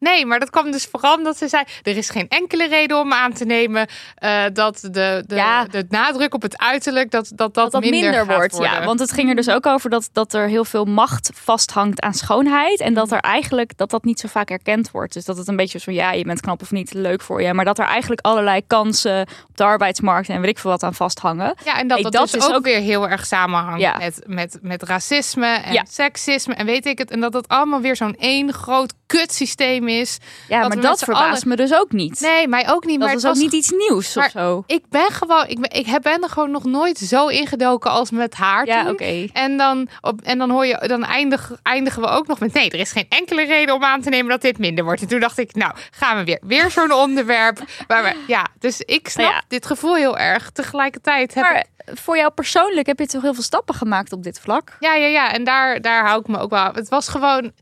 Nee, 0.00 0.26
maar 0.26 0.38
dat 0.40 0.50
kwam 0.50 0.70
dus 0.70 0.84
vooral 0.90 1.16
omdat 1.16 1.36
ze 1.36 1.48
zei... 1.48 1.64
er 1.82 1.96
is 1.96 2.10
geen 2.10 2.28
enkele 2.28 2.68
reden 2.68 2.98
om 2.98 3.12
aan 3.12 3.32
te 3.32 3.44
nemen... 3.44 3.86
eh, 4.14 4.42
dat 4.52 4.78
de, 4.80 5.24
de, 5.26 5.34
Ja. 5.34 5.64
de 5.64 5.84
nadruk 5.88 6.34
op 6.34 6.42
het 6.42 6.58
uiterlijk... 6.58 7.10
dat 7.10 7.28
dat, 7.28 7.36
dat, 7.38 7.54
dat 7.54 7.72
dat 7.72 7.90
minder, 7.90 8.26
wordt. 8.26 8.58
Ja, 8.58 8.84
want 8.84 9.00
het 9.00 9.12
ging 9.12 9.28
er 9.28 9.34
dus 9.36 9.48
ook 9.50 9.66
over 9.66 9.90
dat, 9.90 10.08
dat 10.12 10.32
er 10.34 10.48
heel 10.48 10.64
veel 10.64 10.84
macht 10.84 11.30
vasthangt 11.34 12.00
aan 12.00 12.14
schoonheid. 12.14 12.80
En 12.80 12.94
dat 12.94 13.12
er 13.12 13.18
eigenlijk 13.20 13.76
dat 13.76 13.90
dat 13.90 14.04
niet 14.04 14.20
zo 14.20 14.28
vaak 14.28 14.50
erkend 14.50 14.90
wordt. 14.90 15.12
Dus 15.12 15.24
dat 15.24 15.36
het 15.36 15.48
een 15.48 15.56
beetje 15.56 15.78
zo 15.78 15.90
ja, 15.90 16.12
je 16.12 16.24
bent 16.24 16.40
knap 16.40 16.62
of 16.62 16.70
niet, 16.70 16.92
leuk 16.94 17.22
voor 17.22 17.42
je. 17.42 17.54
Maar 17.54 17.64
dat 17.64 17.78
er 17.78 17.84
eigenlijk 17.86 18.20
allerlei 18.20 18.66
kansen 18.66 19.20
op 19.48 19.56
de 19.56 19.64
arbeidsmarkt 19.64 20.28
en 20.28 20.40
weet 20.40 20.50
ik 20.50 20.58
veel 20.58 20.70
wat 20.70 20.82
aan 20.82 20.94
vasthangen. 20.94 21.54
Ja, 21.64 21.78
en 21.78 21.88
dat 21.88 22.00
Hey, 22.00 22.02
dat, 22.02 22.12
dat 22.12 22.30
dus 22.30 22.34
is 22.44 22.48
ook, 22.48 22.54
ook- 22.56 22.64
weer 22.64 22.80
heel 22.80 23.08
erg 23.08 23.26
samenhangt 23.26 23.80
Ja. 23.80 23.96
met, 23.98 24.22
met, 24.26 24.58
met 24.62 24.82
racisme 24.82 25.46
en 25.46 25.72
Ja. 25.72 25.84
seksisme 25.88 26.54
en 26.54 26.66
weet 26.66 26.86
ik 26.86 26.98
het. 26.98 27.10
En 27.10 27.20
dat 27.20 27.32
het 27.32 27.48
allemaal 27.48 27.80
weer 27.80 27.96
zo'n 27.96 28.16
één 28.18 28.52
groot 28.52 28.92
kutsysteem 29.06 29.88
is. 29.90 30.18
Ja, 30.48 30.68
maar 30.68 30.80
dat 30.80 30.98
verbaast 31.04 31.44
me 31.44 31.56
dus 31.56 31.74
ook 31.74 31.92
niet. 31.92 32.20
Nee, 32.20 32.48
mij 32.48 32.70
ook 32.70 32.84
niet. 32.84 32.98
dat 32.98 33.08
maar 33.08 33.16
is 33.16 33.22
het 33.22 33.30
ook 33.30 33.32
was 33.34 33.42
niet 33.42 33.52
iets 33.52 33.70
nieuws 33.70 34.14
maar- 34.14 34.24
of 34.24 34.30
zo. 34.30 34.62
Ik 34.66 34.82
ben 34.88 35.10
gewoon, 35.10 35.46
ik 35.46 35.60
ben, 35.60 35.70
ik 35.70 35.86
heb- 35.86 36.02
ben 36.02 36.22
er 36.22 36.28
gewoon 36.28 36.50
nog 36.50 36.64
nooit 36.64 36.98
zo 36.98 37.26
ingedoken 37.26 37.90
als 37.90 38.10
met 38.10 38.34
haar 38.34 38.66
Ja, 38.66 38.88
oké. 38.90 39.26
En 39.32 39.56
dan, 39.56 39.88
op, 40.00 40.20
en 40.22 40.38
dan 40.38 40.50
hoor 40.50 40.66
je, 40.66 40.84
dan 40.86 41.04
eindig, 41.04 41.52
eindigen 41.62 42.02
we 42.02 42.08
ook 42.08 42.26
nog 42.26 42.38
met 42.40 42.52
nee, 42.52 42.70
er 42.70 42.78
is 42.78 42.92
geen 42.92 43.06
enkele 43.08 43.44
reden 43.44 43.74
om 43.74 43.84
aan 43.84 44.00
te 44.00 44.08
nemen 44.08 44.30
dat 44.30 44.40
dit 44.40 44.58
minder 44.58 44.84
wordt. 44.84 45.00
En 45.02 45.08
toen 45.08 45.20
dacht 45.20 45.38
ik, 45.38 45.54
nou, 45.54 45.72
gaan 45.90 46.16
we 46.16 46.24
weer. 46.24 46.38
Weer 46.42 46.70
zo'n 46.70 46.92
onderwerp. 47.04 47.58
Waar 47.86 48.02
we, 48.02 48.14
ja, 48.26 48.46
dus 48.58 48.80
ik 48.80 49.08
snap 49.08 49.24
Nou 49.24 49.36
ja. 49.38 49.42
dit 49.48 49.66
gevoel 49.66 49.94
heel 49.94 50.18
erg. 50.18 50.50
Tegelijkertijd 50.50 51.34
heb 51.34 51.44
ik 51.44 51.50
Maar 51.52 51.64
voor 51.96 52.16
jou 52.16 52.30
persoonlijk 52.30 52.86
heb 52.86 52.98
je 52.98 53.06
toch 53.06 53.22
heel 53.22 53.34
veel 53.34 53.42
stappen 53.42 53.74
gemaakt 53.74 54.12
op 54.12 54.22
dit 54.22 54.40
vlak? 54.40 54.76
Ja, 54.80 54.94
ja, 54.94 55.06
ja. 55.06 55.32
En 55.32 55.44
daar, 55.44 55.80
daar 55.80 56.06
hou 56.06 56.20
ik 56.20 56.26
me 56.28 56.38
ook 56.38 56.50
wel. 56.50 56.72
Het 56.72 56.88
was 56.88 57.08
gewoon. 57.08 57.52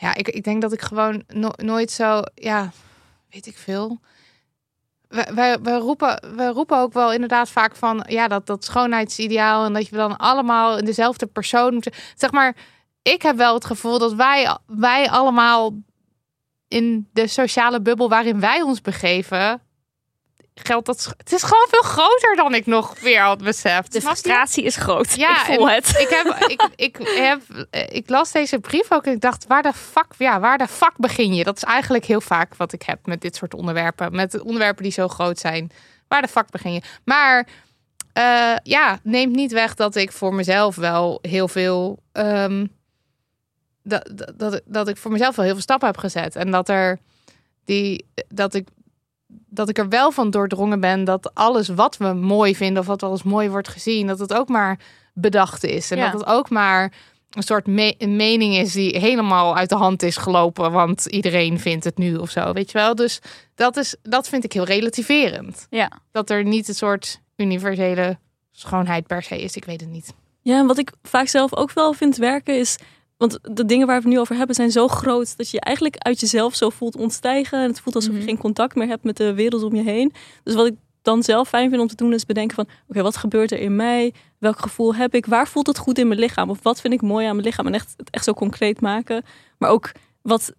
Ja, 0.00 0.14
ik, 0.14 0.28
ik 0.28 0.44
denk 0.44 0.62
dat 0.62 0.72
ik 0.72 0.82
gewoon 0.82 1.22
no- 1.26 1.52
nooit 1.56 1.90
zo. 1.90 2.22
Ja, 2.34 2.72
weet 3.30 3.46
ik 3.46 3.56
veel. 3.56 4.00
Wij, 5.08 5.58
wij, 5.62 5.76
roepen, 5.78 6.36
wij 6.36 6.48
roepen 6.48 6.78
ook 6.78 6.92
wel 6.92 7.12
inderdaad 7.12 7.48
vaak 7.48 7.76
van. 7.76 8.04
Ja, 8.08 8.28
dat, 8.28 8.46
dat 8.46 8.64
schoonheidsideaal. 8.64 9.64
En 9.64 9.72
dat 9.72 9.88
je 9.88 9.96
dan 9.96 10.16
allemaal 10.16 10.78
in 10.78 10.84
dezelfde 10.84 11.26
persoon 11.26 11.74
moet. 11.74 11.96
Zeg 12.16 12.30
maar. 12.32 12.56
Ik 13.02 13.22
heb 13.22 13.36
wel 13.36 13.54
het 13.54 13.64
gevoel 13.64 13.98
dat 13.98 14.12
wij, 14.14 14.56
wij 14.66 15.10
allemaal. 15.10 15.74
in 16.68 17.08
de 17.12 17.26
sociale 17.26 17.80
bubbel 17.80 18.08
waarin 18.08 18.40
wij 18.40 18.62
ons 18.62 18.80
begeven. 18.80 19.62
Geldt 20.66 20.86
dat. 20.86 21.14
Het 21.16 21.32
is 21.32 21.42
gewoon 21.42 21.66
veel 21.70 21.82
groter 21.82 22.36
dan 22.36 22.54
ik 22.54 22.66
nog 22.66 23.00
weer 23.00 23.20
had 23.20 23.42
beseft. 23.42 23.92
De 23.92 24.00
frustratie 24.00 24.64
is 24.64 24.76
groot. 24.76 25.14
Ja, 25.14 25.46
ik 25.46 25.54
voel 25.54 25.68
het. 25.68 25.88
Ik, 25.88 26.08
heb, 26.08 26.36
ik, 26.48 26.68
ik, 26.76 26.96
heb, 27.00 27.40
ik 27.88 28.08
las 28.08 28.32
deze 28.32 28.58
brief 28.58 28.92
ook 28.92 29.04
en 29.04 29.12
ik 29.12 29.20
dacht, 29.20 29.46
waar 29.46 29.62
de 29.62 29.72
fuck, 29.72 30.06
ja, 30.18 30.40
waar 30.40 30.58
de 30.58 30.68
fuck 30.68 30.92
begin 30.96 31.34
je? 31.34 31.44
Dat 31.44 31.56
is 31.56 31.62
eigenlijk 31.62 32.04
heel 32.04 32.20
vaak 32.20 32.56
wat 32.56 32.72
ik 32.72 32.82
heb 32.82 33.06
met 33.06 33.20
dit 33.20 33.36
soort 33.36 33.54
onderwerpen. 33.54 34.14
Met 34.14 34.40
onderwerpen 34.40 34.82
die 34.82 34.92
zo 34.92 35.08
groot 35.08 35.38
zijn. 35.38 35.70
Waar 36.08 36.22
de 36.22 36.28
fuck 36.28 36.50
begin 36.50 36.72
je? 36.72 36.82
Maar 37.04 37.46
eh, 38.12 38.54
ja, 38.62 38.98
neemt 39.02 39.34
niet 39.34 39.52
weg 39.52 39.74
dat 39.74 39.94
ik 39.94 40.12
voor 40.12 40.34
mezelf 40.34 40.76
wel 40.76 41.18
heel 41.22 41.48
veel... 41.48 41.98
ehm, 42.12 42.66
dat, 43.82 44.10
dat, 44.14 44.32
dat, 44.36 44.60
dat 44.64 44.88
ik 44.88 44.96
voor 44.96 45.10
mezelf 45.10 45.36
wel 45.36 45.44
heel 45.44 45.54
veel 45.54 45.62
stappen 45.62 45.86
heb 45.86 45.96
gezet. 45.96 46.36
En 46.36 46.50
dat 46.50 46.68
er 46.68 46.98
die, 47.64 48.06
dat 48.28 48.54
ik 48.54 48.68
dat 49.48 49.68
ik 49.68 49.78
er 49.78 49.88
wel 49.88 50.10
van 50.12 50.30
doordrongen 50.30 50.80
ben 50.80 51.04
dat 51.04 51.34
alles 51.34 51.68
wat 51.68 51.96
we 51.96 52.12
mooi 52.12 52.56
vinden 52.56 52.80
of 52.82 52.86
wat 52.88 53.02
als 53.02 53.22
mooi 53.22 53.48
wordt 53.50 53.68
gezien, 53.68 54.06
dat 54.06 54.18
het 54.18 54.34
ook 54.34 54.48
maar 54.48 54.78
bedacht 55.14 55.64
is. 55.64 55.90
En 55.90 55.96
Ja. 55.98 56.10
dat 56.10 56.20
het 56.20 56.28
ook 56.30 56.50
maar 56.50 56.92
een 57.30 57.42
soort 57.42 57.66
me- 57.66 57.94
een 57.98 58.16
mening 58.16 58.54
is 58.56 58.72
die 58.72 58.98
helemaal 58.98 59.56
uit 59.56 59.68
de 59.68 59.74
hand 59.76 60.02
is 60.02 60.16
gelopen, 60.16 60.72
want 60.72 61.06
iedereen 61.06 61.60
vindt 61.60 61.84
het 61.84 61.98
nu 61.98 62.16
of 62.16 62.30
zo, 62.30 62.52
weet 62.52 62.70
je 62.70 62.78
wel. 62.78 62.94
Dus 62.94 63.20
dat, 63.54 63.76
is, 63.76 63.96
dat 64.02 64.28
vind 64.28 64.44
ik 64.44 64.52
heel 64.52 64.64
relativerend. 64.64 65.66
Ja. 65.70 65.90
Dat 66.12 66.30
er 66.30 66.44
niet 66.44 66.68
een 66.68 66.74
soort 66.74 67.20
universele 67.36 68.18
schoonheid 68.50 69.06
per 69.06 69.22
se 69.22 69.42
is. 69.42 69.56
Ik 69.56 69.64
weet 69.64 69.80
het 69.80 69.90
niet. 69.90 70.14
Ja, 70.42 70.58
en 70.58 70.66
wat 70.66 70.78
ik 70.78 70.92
vaak 71.02 71.28
zelf 71.28 71.54
ook 71.54 71.72
wel 71.72 71.92
vind 71.92 72.16
werken 72.16 72.58
is. 72.58 72.76
Want 73.18 73.38
de 73.42 73.64
dingen 73.64 73.86
waar 73.86 73.96
we 73.96 74.02
het 74.02 74.12
nu 74.12 74.20
over 74.20 74.36
hebben 74.36 74.54
zijn 74.54 74.70
zo 74.70 74.88
groot 74.88 75.36
dat 75.36 75.50
je 75.50 75.56
je 75.56 75.60
eigenlijk 75.62 75.96
uit 75.98 76.20
jezelf 76.20 76.54
zo 76.54 76.70
voelt 76.70 76.96
ontstijgen. 76.96 77.58
En 77.60 77.68
het 77.68 77.80
voelt 77.80 77.94
alsof 77.94 78.10
Mhm. 78.10 78.20
je 78.20 78.26
geen 78.26 78.38
contact 78.38 78.74
meer 78.74 78.88
hebt 78.88 79.04
met 79.04 79.16
de 79.16 79.34
wereld 79.34 79.62
om 79.62 79.74
je 79.74 79.82
heen. 79.82 80.12
Dus 80.42 80.54
wat 80.54 80.66
ik 80.66 80.74
dan 81.02 81.22
zelf 81.22 81.48
fijn 81.48 81.68
vind 81.70 81.82
om 81.82 81.88
te 81.88 81.94
doen 81.94 82.12
is 82.12 82.26
bedenken 82.26 82.56
van... 82.56 82.66
Oké, 82.88 83.02
wat 83.02 83.16
gebeurt 83.16 83.52
er 83.52 83.58
in 83.60 83.76
mij? 83.76 84.14
Welk 84.38 84.58
gevoel 84.60 84.94
heb 84.94 85.14
ik? 85.14 85.26
Waar 85.26 85.48
voelt 85.48 85.66
het 85.66 85.78
goed 85.78 85.98
in 85.98 86.08
mijn 86.08 86.20
lichaam? 86.20 86.50
Of 86.50 86.58
wat 86.62 86.80
vind 86.80 86.94
ik 86.94 87.02
mooi 87.02 87.26
aan 87.26 87.34
mijn 87.34 87.46
lichaam? 87.46 87.66
En 87.66 87.74
echt, 87.74 87.94
het 87.96 88.10
echt 88.10 88.24
zo 88.24 88.32
concreet 88.32 88.80
maken. 88.80 89.22
Maar 89.58 89.70
ook 89.70 89.92
wat, 90.22 90.52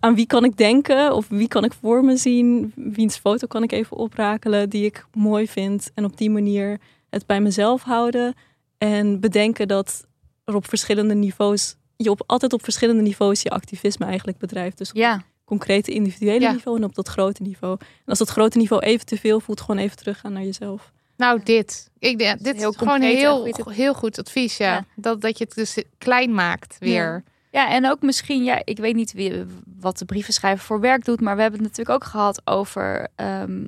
aan 0.00 0.14
wie 0.14 0.26
kan 0.26 0.44
ik 0.44 0.56
denken? 0.56 1.14
Of 1.14 1.28
wie 1.28 1.48
kan 1.48 1.64
ik 1.64 1.72
voor 1.72 2.04
me 2.04 2.16
zien? 2.16 2.72
Wiens 2.76 3.16
foto 3.16 3.46
kan 3.46 3.62
ik 3.62 3.72
even 3.72 3.96
oprakelen 3.96 4.70
die 4.70 4.84
ik 4.84 5.06
mooi 5.14 5.48
vind? 5.48 5.90
En 5.94 6.04
op 6.04 6.16
die 6.16 6.30
manier 6.30 6.78
het 7.10 7.26
bij 7.26 7.40
mezelf 7.40 7.82
houden. 7.82 8.34
En 8.78 9.20
bedenken 9.20 9.68
dat 9.68 10.06
er 10.44 10.54
op 10.54 10.68
verschillende 10.68 11.14
niveaus, 11.14 11.76
je 12.02 12.10
op, 12.10 12.22
altijd 12.26 12.52
op 12.52 12.62
verschillende 12.64 13.02
niveaus 13.02 13.42
je 13.42 13.50
activisme 13.50 14.06
eigenlijk 14.06 14.38
bedrijft. 14.38 14.78
Dus 14.78 14.90
op 14.90 14.96
Ja. 14.96 15.12
het 15.14 15.24
concrete 15.44 15.90
individuele 15.92 16.40
Ja. 16.40 16.52
niveau 16.52 16.76
en 16.78 16.84
op 16.84 16.94
dat 16.94 17.08
grote 17.08 17.42
niveau. 17.42 17.76
En 17.80 17.86
als 18.06 18.18
dat 18.18 18.28
grote 18.28 18.58
niveau 18.58 18.82
even 18.82 19.06
te 19.06 19.16
veel 19.16 19.40
voelt, 19.40 19.60
gewoon 19.60 19.80
even 19.80 19.96
teruggaan 19.96 20.32
naar 20.32 20.42
jezelf. 20.44 20.92
Nou, 21.16 21.40
dit. 21.42 21.90
Ik, 21.98 22.18
denk 22.18 22.38
dit 22.44 22.56
heel 22.56 22.70
is 22.70 22.76
gewoon 22.76 22.92
concreet 22.92 23.14
en 23.14 23.20
heel, 23.20 23.52
goed. 23.52 23.74
heel 23.74 23.94
goed 23.94 24.18
advies, 24.18 24.56
ja. 24.56 24.72
Ja. 24.72 24.84
Dat, 24.96 25.20
dat 25.20 25.38
je 25.38 25.44
het 25.44 25.54
dus 25.54 25.82
klein 25.98 26.34
maakt 26.34 26.76
weer. 26.78 27.24
Ja, 27.50 27.70
en 27.70 27.90
ook 27.90 28.02
misschien, 28.02 28.44
ja, 28.44 28.60
ik 28.64 28.78
weet 28.78 28.94
niet 28.94 29.12
wie, 29.12 29.44
wat 29.80 29.98
de 29.98 30.04
brievenschrijver 30.04 30.64
voor 30.64 30.80
werk 30.80 31.04
doet, 31.04 31.20
maar 31.20 31.36
we 31.36 31.42
hebben 31.42 31.60
het 31.60 31.68
natuurlijk 31.68 32.02
ook 32.04 32.10
gehad 32.10 32.42
over 32.44 33.08
ehm, 33.14 33.66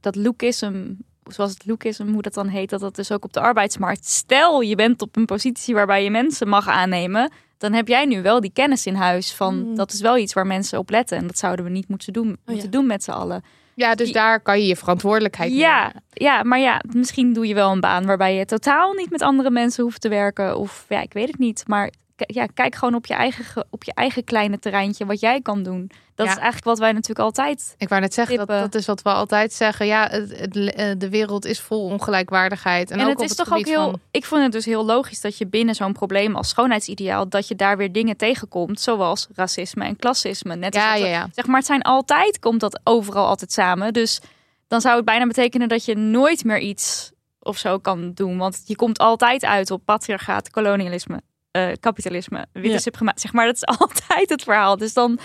dat 0.00 0.16
lookism, 0.16 0.84
zoals 1.32 1.50
het 1.50 1.66
lookism, 1.66 2.06
hoe 2.12 2.22
dat 2.22 2.34
dan 2.34 2.48
heet, 2.48 2.70
dat 2.70 2.80
dat 2.80 2.94
dus 2.96 3.12
ook 3.12 3.24
op 3.24 3.32
de 3.32 3.40
arbeidsmarkt. 3.40 4.06
Stel, 4.06 4.60
je 4.60 4.74
bent 4.74 5.02
op 5.02 5.16
een 5.16 5.24
positie 5.24 5.74
waarbij 5.74 6.04
je 6.04 6.10
mensen 6.10 6.48
mag 6.48 6.68
aannemen, 6.68 7.30
dan 7.58 7.72
heb 7.72 7.88
jij 7.88 8.04
nu 8.04 8.22
wel 8.22 8.40
die 8.40 8.52
kennis 8.52 8.86
in 8.86 8.94
huis 8.94 9.32
van 9.34 9.68
Mm. 9.68 9.74
dat 9.76 9.92
is 9.92 10.00
wel 10.00 10.16
iets 10.18 10.32
waar 10.32 10.46
mensen 10.46 10.78
op 10.78 10.90
letten 10.90 11.16
en 11.18 11.26
dat 11.26 11.38
zouden 11.38 11.64
we 11.64 11.70
niet 11.70 11.88
moeten 11.88 12.12
doen, 12.12 12.36
moeten 12.46 12.70
doen 12.70 12.86
met 12.86 13.04
z'n 13.04 13.10
allen. 13.10 13.42
Ja, 13.74 13.94
dus 13.94 14.06
Die- 14.06 14.14
daar 14.14 14.40
kan 14.40 14.60
je 14.60 14.66
je 14.66 14.76
verantwoordelijkheid 14.76 15.52
Ja, 15.52 15.82
nemen. 15.86 16.02
ja, 16.12 16.42
maar 16.42 16.58
ja, 16.58 16.80
misschien 16.94 17.32
doe 17.32 17.46
je 17.46 17.54
wel 17.54 17.70
een 17.72 17.80
baan 17.80 18.06
waarbij 18.06 18.34
je 18.34 18.44
totaal 18.44 18.92
niet 18.92 19.10
met 19.10 19.22
andere 19.22 19.50
mensen 19.50 19.82
hoeft 19.84 20.00
te 20.00 20.08
werken. 20.08 20.56
Of 20.58 20.84
ja, 20.88 21.00
ik 21.00 21.12
weet 21.12 21.26
het 21.26 21.38
niet. 21.38 21.62
Maar 21.66 21.90
ja, 22.16 22.46
kijk 22.46 22.74
gewoon 22.74 22.94
op 22.94 23.06
je, 23.06 23.14
eigen, 23.14 23.44
ge- 23.44 23.64
op 23.70 23.84
je 23.84 23.92
eigen 23.94 24.24
kleine 24.24 24.58
terreintje 24.58 25.06
wat 25.06 25.20
jij 25.20 25.40
kan 25.40 25.62
doen. 25.62 25.90
Dat 26.14 26.26
Ja. 26.26 26.32
is 26.32 26.38
eigenlijk 26.38 26.64
wat 26.64 26.78
wij 26.78 26.92
natuurlijk 26.92 27.20
altijd. 27.20 27.74
Ik 27.78 27.88
wou 27.88 28.00
net 28.00 28.14
zeggen, 28.14 28.36
dat, 28.36 28.48
dat 28.48 28.74
is 28.74 28.86
wat 28.86 29.02
we 29.02 29.08
altijd 29.12 29.52
zeggen. 29.52 29.86
Ja, 29.86 30.08
het, 30.10 30.38
het, 30.38 30.56
eh, 30.56 30.90
de 30.98 31.08
wereld 31.08 31.44
is 31.44 31.60
vol 31.60 31.84
ongelijkwaardigheid. 31.84 32.90
En, 32.90 32.98
En, 32.98 33.04
ook 33.04 33.10
het 33.10 33.18
op 33.20 33.24
is 33.24 33.34
toch 33.34 33.52
ook 33.52 33.66
heel. 33.66 33.90
van- 33.90 34.00
Ik 34.10 34.24
vond 34.24 34.42
het 34.42 34.52
dus 34.52 34.64
heel 34.64 34.84
logisch 34.84 35.20
dat 35.20 35.38
je 35.38 35.46
binnen 35.46 35.74
zo'n 35.74 35.92
probleem 35.92 36.36
als 36.36 36.48
schoonheidsideaal. 36.48 37.28
dat 37.28 37.48
je 37.48 37.54
daar 37.56 37.76
weer 37.76 37.92
dingen 37.92 38.16
tegenkomt. 38.16 38.80
Zoals 38.80 39.28
racisme 39.34 39.84
en 39.84 39.96
klassisme. 39.96 40.56
Net 40.56 40.74
als 40.74 40.84
Ja, 40.84 40.94
ja, 40.94 41.06
ja. 41.06 41.28
Zeg 41.32 41.46
maar, 41.46 41.56
het 41.56 41.66
zijn 41.66 41.82
altijd, 41.82 42.38
komt 42.38 42.60
dat 42.60 42.80
overal 42.84 43.26
altijd 43.26 43.52
samen. 43.52 43.92
Dus 43.92 44.20
dan 44.68 44.80
zou 44.80 44.96
het 44.96 45.04
bijna 45.04 45.26
betekenen 45.26 45.68
dat 45.68 45.84
je 45.84 45.96
nooit 45.96 46.44
meer 46.44 46.58
iets 46.58 47.10
of 47.40 47.58
zo 47.58 47.78
kan 47.78 48.12
doen. 48.14 48.38
Want 48.38 48.62
je 48.64 48.76
komt 48.76 48.98
altijd 48.98 49.44
uit 49.44 49.70
op 49.70 49.82
patriarchaat, 49.84 50.50
kolonialisme, 50.50 51.20
eh, 51.52 51.72
kapitalisme, 51.80 52.46
witte 52.52 52.90
Ja. 53.00 53.12
Zeg 53.14 53.32
maar, 53.32 53.46
dat 53.46 53.54
is 53.54 53.64
altijd 53.78 54.28
het 54.28 54.42
verhaal. 54.42 54.76
Dus 54.76 54.92
dan, 54.92 55.18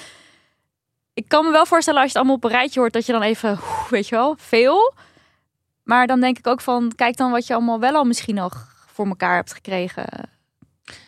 ik 1.14 1.28
kan 1.28 1.46
me 1.46 1.52
wel 1.52 1.66
voorstellen 1.66 2.02
als 2.02 2.12
je 2.12 2.18
het 2.18 2.28
allemaal 2.28 2.44
op 2.44 2.52
een 2.52 2.58
rijtje 2.58 2.80
hoort, 2.80 2.94
dat 2.94 3.06
je 3.06 3.12
dan 3.12 3.22
even, 3.22 3.60
weet 3.90 4.08
je 4.08 4.16
wel, 4.16 4.36
veel. 4.38 4.94
Maar 5.84 6.08
dan 6.08 6.20
denk 6.20 6.38
ik 6.38 6.48
ook 6.48 6.62
van, 6.62 6.92
kijk 6.96 7.18
dan 7.18 7.32
wat 7.32 7.48
je 7.48 7.54
allemaal 7.54 7.80
wel 7.80 7.94
al 7.94 8.04
misschien 8.04 8.36
nog 8.36 8.68
voor 8.94 9.08
elkaar 9.08 9.36
hebt 9.36 9.54
gekregen. 9.54 10.30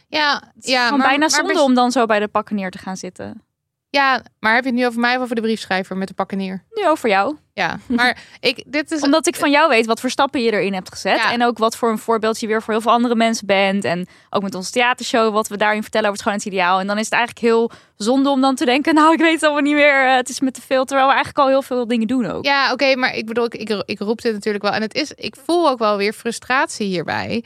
Ja, 0.07 0.43
ja 0.59 0.89
maar, 0.89 1.07
bijna 1.07 1.29
zonde 1.29 1.61
om 1.61 1.73
dan 1.73 1.91
zo 1.91 2.05
bij 2.05 2.19
de 2.19 2.27
pakken 2.27 2.55
neer 2.55 2.71
te 2.71 2.77
gaan 2.77 2.97
zitten. 2.97 3.43
Ja, 3.91 4.21
maar 4.39 4.53
heb 4.53 4.63
je 4.63 4.69
het 4.69 4.79
nu 4.79 4.85
over 4.85 4.99
mij 4.99 5.15
of 5.17 5.21
over 5.23 5.35
de 5.35 5.41
briefschrijver 5.41 5.97
met 5.97 6.07
de 6.07 6.13
pakkenier? 6.13 6.63
Nu 6.73 6.87
over 6.87 7.09
jou. 7.09 7.35
Ja, 7.53 7.79
maar 7.87 8.17
ik, 8.39 8.63
dit 8.67 8.91
is... 8.91 9.01
Omdat 9.01 9.27
ik 9.27 9.35
van 9.35 9.51
jou 9.51 9.69
weet 9.69 9.85
wat 9.85 9.99
voor 9.99 10.09
stappen 10.09 10.41
je 10.41 10.51
erin 10.51 10.73
hebt 10.73 10.89
gezet. 10.91 11.17
Ja. 11.17 11.31
En 11.31 11.43
ook 11.43 11.57
wat 11.57 11.75
voor 11.77 11.89
een 11.89 11.97
voorbeeld 11.97 12.39
je 12.39 12.47
weer 12.47 12.61
voor 12.61 12.73
heel 12.73 12.81
veel 12.83 12.91
andere 12.91 13.15
mensen 13.15 13.47
bent. 13.47 13.83
En 13.83 14.07
ook 14.29 14.41
met 14.41 14.55
onze 14.55 14.71
theatershow, 14.71 15.33
wat 15.33 15.47
we 15.47 15.57
daarin 15.57 15.81
vertellen 15.81 16.09
over 16.09 16.23
het 16.23 16.27
schoonheidsideaal. 16.29 16.79
En 16.79 16.87
dan 16.87 16.97
is 16.97 17.05
het 17.05 17.13
eigenlijk 17.13 17.45
heel 17.45 17.71
zonde 17.95 18.29
om 18.29 18.41
dan 18.41 18.55
te 18.55 18.65
denken, 18.65 18.93
nou 18.99 19.13
ik 19.13 19.19
weet 19.19 19.33
het 19.33 19.43
allemaal 19.43 19.61
niet 19.61 19.73
meer. 19.75 20.05
eh, 20.07 20.15
Het 20.15 20.29
is 20.29 20.39
met 20.39 20.53
te 20.53 20.61
veel. 20.61 20.85
Terwijl 20.85 21.07
we 21.07 21.13
eigenlijk 21.13 21.43
al 21.45 21.51
heel 21.51 21.61
veel 21.61 21.87
dingen 21.87 22.07
doen 22.07 22.25
ook. 22.25 22.45
Ja, 22.45 22.71
oké, 22.71 22.95
maar 22.95 23.15
ik 23.15 23.25
bedoel, 23.25 23.45
ik, 23.45 23.53
ik, 23.53 23.83
ik 23.85 23.99
roep 23.99 24.21
dit 24.21 24.33
natuurlijk 24.33 24.63
wel. 24.63 24.73
En 24.73 24.81
het 24.81 24.93
is, 24.93 25.11
ik 25.13 25.35
voel 25.45 25.69
ook 25.69 25.79
wel 25.79 25.97
weer 25.97 26.13
frustratie 26.13 26.87
hierbij. 26.87 27.43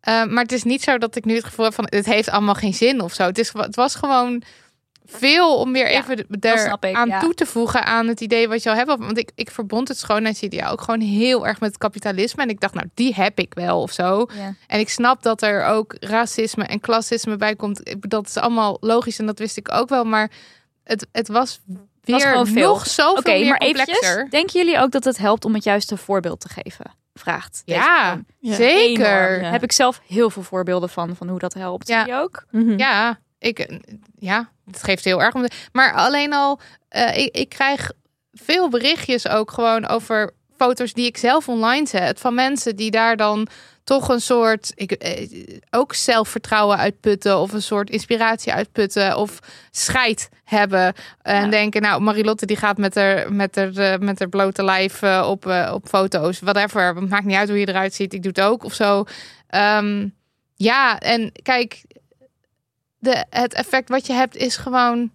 Eh, 0.00 0.24
maar 0.24 0.42
het 0.42 0.52
is 0.52 0.62
niet 0.62 0.82
zo 0.82 0.98
dat 0.98 1.16
ik 1.16 1.24
nu 1.24 1.34
het 1.34 1.44
gevoel 1.44 1.64
heb 1.64 1.74
van, 1.74 1.86
het 1.88 2.06
heeft 2.06 2.30
allemaal 2.30 2.54
geen 2.54 2.74
zin 2.74 3.00
of 3.00 3.12
zo. 3.12 3.22
Het, 3.22 3.38
is, 3.38 3.52
het 3.52 3.76
was 3.76 3.94
gewoon 3.94 4.42
veel 5.12 5.56
om 5.56 5.72
weer 5.72 5.86
even 5.86 6.18
ik, 6.18 6.94
aan 6.94 7.08
ja. 7.08 7.20
toe 7.20 7.34
te 7.34 7.46
voegen 7.46 7.84
aan 7.84 8.06
het 8.08 8.20
idee 8.20 8.48
wat 8.48 8.62
je 8.62 8.70
al 8.70 8.76
hebt. 8.76 8.88
Want 8.98 9.18
ik, 9.18 9.30
ik 9.34 9.50
verbond 9.50 9.88
het 9.88 9.98
schoonheidsideaal 9.98 10.72
ook 10.72 10.80
gewoon 10.80 11.00
heel 11.00 11.46
erg 11.46 11.60
met 11.60 11.68
het 11.68 11.78
kapitalisme. 11.78 12.42
En 12.42 12.48
ik 12.48 12.60
dacht, 12.60 12.74
nou, 12.74 12.86
die 12.94 13.14
heb 13.14 13.38
ik 13.38 13.54
wel 13.54 13.80
of 13.80 13.92
zo. 13.92 14.26
Ja. 14.34 14.54
En 14.66 14.80
ik 14.80 14.88
snap 14.88 15.22
dat 15.22 15.42
er 15.42 15.64
ook 15.64 15.96
racisme 16.00 16.64
en 16.64 16.80
klassisme 16.80 17.36
bij 17.36 17.56
komt. 17.56 17.96
Dat 18.00 18.26
is 18.26 18.36
allemaal 18.36 18.76
logisch 18.80 19.18
en 19.18 19.26
dat 19.26 19.38
wist 19.38 19.56
ik 19.56 19.72
ook 19.72 19.88
wel. 19.88 20.04
Maar 20.04 20.30
het, 20.84 21.06
het 21.12 21.28
was 21.28 21.60
weer 22.00 22.16
was 22.16 22.24
gewoon 22.24 22.46
veel. 22.46 22.72
nog 22.72 22.86
zoveel 22.86 23.16
Oké, 23.18 23.30
meer 23.30 23.48
maar 23.48 23.58
complexer. 23.58 23.94
eventjes. 24.02 24.30
Denken 24.30 24.60
jullie 24.60 24.78
ook 24.78 24.90
dat 24.90 25.04
het 25.04 25.18
helpt 25.18 25.44
om 25.44 25.54
het 25.54 25.64
juiste 25.64 25.96
voorbeeld 25.96 26.40
te 26.40 26.48
geven? 26.48 27.00
Vraagt. 27.14 27.62
Ja, 27.64 28.20
zeker. 28.40 29.26
Enorm. 29.28 29.42
Ja. 29.42 29.50
Heb 29.50 29.62
ik 29.62 29.72
zelf 29.72 30.00
heel 30.06 30.30
veel 30.30 30.42
voorbeelden 30.42 30.88
van, 30.88 31.16
van 31.16 31.28
hoe 31.28 31.38
dat 31.38 31.54
helpt. 31.54 31.88
Ja. 31.88 31.98
Jullie 31.98 32.20
ook? 32.20 32.44
Mhm. 32.50 32.78
Ja, 32.78 33.18
ik, 33.42 33.78
ja, 34.18 34.50
het 34.66 34.82
geeft 34.82 35.04
heel 35.04 35.22
erg 35.22 35.34
om. 35.34 35.42
De, 35.42 35.50
maar 35.72 35.92
alleen 35.94 36.32
al, 36.32 36.60
eh, 36.88 37.16
ik, 37.16 37.36
ik 37.36 37.48
krijg 37.48 37.90
veel 38.32 38.68
berichtjes 38.68 39.28
ook 39.28 39.50
gewoon 39.50 39.86
over 39.86 40.30
foto's 40.56 40.92
die 40.92 41.06
ik 41.06 41.16
zelf 41.16 41.48
online 41.48 41.86
zet 41.86 42.20
van 42.20 42.34
mensen 42.34 42.76
die 42.76 42.90
daar 42.90 43.16
dan 43.16 43.48
toch 43.84 44.08
een 44.08 44.20
soort, 44.20 44.72
ik, 44.74 44.92
eh, 44.92 45.28
ook 45.70 45.94
zelfvertrouwen 45.94 46.76
uitputten 46.78 47.38
of 47.38 47.52
een 47.52 47.62
soort 47.62 47.90
inspiratie 47.90 48.52
uitputten 48.52 49.16
of 49.16 49.38
scheid 49.70 50.28
hebben 50.44 50.94
en 51.22 51.44
Ja. 51.44 51.50
denken, 51.50 51.82
nou 51.82 52.00
Marilotte 52.02 52.46
die 52.46 52.56
gaat 52.56 52.78
met 52.78 52.94
haar 52.94 53.32
met 53.32 53.56
haar 53.56 53.76
eh, 53.76 53.98
met 53.98 54.18
haar 54.18 54.28
blote 54.28 54.64
lijf 54.64 55.02
eh, 55.02 55.26
op 55.30 55.46
eh, 55.46 55.70
op 55.74 55.88
foto's, 55.88 56.40
whatever, 56.40 56.94
het 56.94 57.08
maakt 57.08 57.24
niet 57.24 57.36
uit 57.36 57.48
hoe 57.48 57.58
je 57.58 57.68
eruit 57.68 57.94
ziet, 57.94 58.12
ik 58.12 58.22
doe 58.22 58.32
het 58.34 58.44
ook 58.44 58.64
of 58.64 58.74
zo. 58.74 59.04
Ehm, 59.48 60.08
ja, 60.54 60.98
en 60.98 61.32
kijk, 61.42 61.82
de, 63.02 63.24
het 63.30 63.54
effect 63.54 63.88
wat 63.88 64.06
je 64.06 64.12
hebt 64.12 64.36
is 64.36 64.56
gewoon 64.56 65.10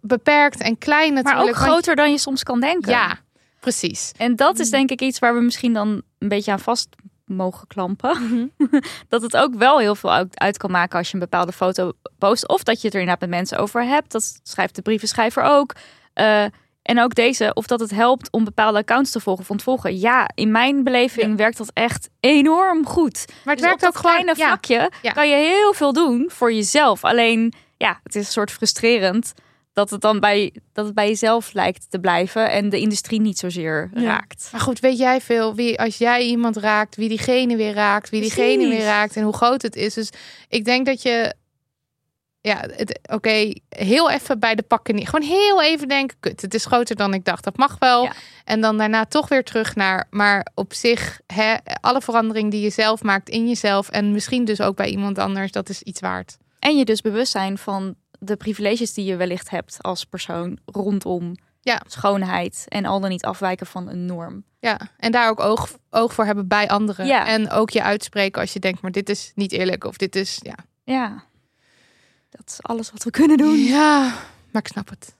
beperkt 0.00 0.60
en 0.60 0.78
klein 0.78 1.14
Maar 1.14 1.22
natuurlijk. 1.22 1.56
ook 1.56 1.58
want- 1.58 1.70
groter 1.70 1.96
dan 1.96 2.10
je 2.10 2.18
soms 2.18 2.42
kan 2.42 2.60
denken. 2.60 2.90
Ja, 2.90 3.18
precies. 3.60 4.12
En 4.16 4.36
dat 4.36 4.58
is 4.58 4.70
denk 4.70 4.90
ik 4.90 5.00
iets 5.00 5.18
waar 5.18 5.34
we 5.34 5.40
misschien 5.40 5.72
dan 5.72 6.02
een 6.18 6.28
beetje 6.28 6.52
aan 6.52 6.60
vast 6.60 6.88
mogen 7.24 7.66
klampen. 7.66 8.48
Mhm. 8.58 8.80
dat 9.08 9.22
het 9.22 9.36
ook 9.36 9.54
wel 9.54 9.78
heel 9.78 9.94
veel 9.94 10.28
uit, 10.34 10.56
kan 10.56 10.70
maken 10.70 10.98
als 10.98 11.08
je 11.08 11.14
een 11.14 11.20
bepaalde 11.20 11.52
foto 11.52 11.92
post. 12.18 12.48
Of 12.48 12.62
dat 12.62 12.80
je 12.80 12.86
het 12.86 12.94
er 12.94 13.00
inderdaad 13.00 13.28
met 13.28 13.38
mensen 13.38 13.58
over 13.58 13.84
hebt. 13.84 14.12
Dat 14.12 14.40
schrijft 14.42 14.74
de 14.74 14.82
brievenschrijver 14.82 15.42
ook. 15.42 15.74
Eh, 16.12 16.44
en 16.86 17.00
ook 17.00 17.14
deze, 17.14 17.54
of 17.54 17.66
dat 17.66 17.80
het 17.80 17.90
helpt 17.90 18.30
om 18.30 18.44
bepaalde 18.44 18.78
accounts 18.78 19.10
te 19.10 19.20
volgen 19.20 19.42
of 19.44 19.50
ontvolgen. 19.50 19.98
Ja, 19.98 20.28
in 20.34 20.50
mijn 20.50 20.84
beleving 20.84 21.36
werkt 21.36 21.58
dat 21.58 21.70
echt 21.72 22.08
enorm 22.20 22.86
goed. 22.86 23.24
Maar 23.44 23.54
het 23.54 23.62
Dus 23.62 23.66
werkt 23.66 23.82
op 23.82 23.86
ook 23.88 23.92
dat 23.92 23.96
gewoon. 23.96 24.12
kleine 24.12 24.34
ja. 24.40 24.46
vlakje 24.46 24.90
Ja. 25.02 25.12
kan 25.12 25.28
je 25.28 25.36
heel 25.36 25.72
veel 25.72 25.92
doen 25.92 26.30
voor 26.32 26.52
jezelf. 26.52 27.04
Alleen, 27.04 27.52
ja, 27.76 28.00
het 28.02 28.14
is 28.14 28.26
een 28.26 28.32
soort 28.32 28.50
frustrerend 28.50 29.32
dat 29.72 29.90
het 29.90 30.00
dan 30.00 30.20
bij, 30.20 30.54
dat 30.72 30.84
het 30.84 30.94
bij 30.94 31.08
jezelf 31.08 31.52
lijkt 31.52 31.90
te 31.90 31.98
blijven 31.98 32.50
en 32.50 32.68
de 32.68 32.78
industrie 32.80 33.20
niet 33.20 33.38
zozeer 33.38 33.90
Ja. 33.94 34.02
raakt. 34.02 34.48
Maar 34.52 34.60
goed, 34.60 34.80
weet 34.80 34.98
jij 34.98 35.20
veel 35.20 35.54
wie 35.54 35.80
als 35.80 35.98
jij 35.98 36.22
iemand 36.22 36.56
raakt, 36.56 36.96
wie 36.96 37.08
diegene 37.08 37.56
weer 37.56 37.72
raakt, 37.74 38.10
wie 38.10 38.20
diegene 38.20 38.54
Precies. 38.54 38.76
weer 38.76 38.84
raakt 38.86 39.16
en 39.16 39.22
hoe 39.22 39.32
groot 39.32 39.62
het 39.62 39.76
is. 39.76 39.94
Dus 39.94 40.10
ik 40.48 40.64
denk 40.64 40.86
dat 40.86 41.02
je, 41.02 41.34
ja, 42.46 42.60
het- 42.70 42.98
oké, 43.12 43.52
heel 43.68 44.10
even 44.10 44.38
bij 44.38 44.54
de 44.54 44.62
pakken 44.62 44.94
niet, 44.94 45.08
gewoon 45.08 45.28
heel 45.28 45.62
even 45.62 45.88
denken, 45.88 46.16
kut, 46.20 46.40
het 46.40 46.54
is 46.54 46.64
groter 46.64 46.96
dan 46.96 47.14
ik 47.14 47.24
dacht. 47.24 47.44
Dat 47.44 47.56
mag 47.56 47.76
wel. 47.78 48.02
Ja. 48.02 48.12
En 48.44 48.60
dan 48.60 48.78
daarna 48.78 49.04
toch 49.04 49.28
weer 49.28 49.44
terug 49.44 49.74
naar, 49.74 50.06
maar 50.10 50.46
op 50.54 50.74
zich, 50.74 51.20
hè, 51.26 51.54
alle 51.80 52.00
verandering 52.00 52.50
die 52.50 52.60
je 52.60 52.70
zelf 52.70 53.02
maakt 53.02 53.28
in 53.28 53.48
jezelf 53.48 53.88
en 53.88 54.12
misschien 54.12 54.44
dus 54.44 54.60
ook 54.60 54.76
bij 54.76 54.88
iemand 54.88 55.18
anders, 55.18 55.52
dat 55.52 55.68
is 55.68 55.82
iets 55.82 56.00
waard. 56.00 56.36
En 56.58 56.76
je 56.76 56.84
dus 56.84 57.00
bewust 57.00 57.32
zijn 57.32 57.58
van 57.58 57.94
de 58.18 58.36
privileges 58.36 58.94
die 58.94 59.04
je 59.04 59.16
wellicht 59.16 59.50
hebt 59.50 59.76
als 59.82 60.04
persoon 60.04 60.58
rondom 60.64 61.34
Ja. 61.60 61.80
schoonheid 61.86 62.64
en 62.68 62.84
al 62.84 63.00
dan 63.00 63.10
niet 63.10 63.24
afwijken 63.24 63.66
van 63.66 63.88
een 63.88 64.06
norm. 64.06 64.44
Ja, 64.60 64.78
en 64.98 65.12
daar 65.12 65.28
ook 65.28 65.40
oog, 65.40 65.70
oog 65.90 66.14
voor 66.14 66.24
hebben 66.24 66.48
bij 66.48 66.68
anderen. 66.68 67.06
Ja. 67.06 67.26
En 67.26 67.50
ook 67.50 67.70
je 67.70 67.82
uitspreken 67.82 68.40
als 68.40 68.52
je 68.52 68.58
denkt, 68.58 68.80
maar 68.82 68.90
dit 68.92 69.08
is 69.08 69.32
niet 69.34 69.52
eerlijk 69.52 69.84
of 69.84 69.96
dit 69.96 70.16
is, 70.16 70.38
ja. 70.42 70.54
Ja, 70.84 71.24
dat 72.36 72.48
is 72.48 72.62
alles 72.62 72.90
wat 72.90 73.04
we 73.04 73.10
kunnen 73.10 73.36
doen. 73.36 73.58
Ja, 73.58 74.14
maar 74.50 74.62
ik 74.62 74.68
snap 74.68 74.88
het. 74.88 75.14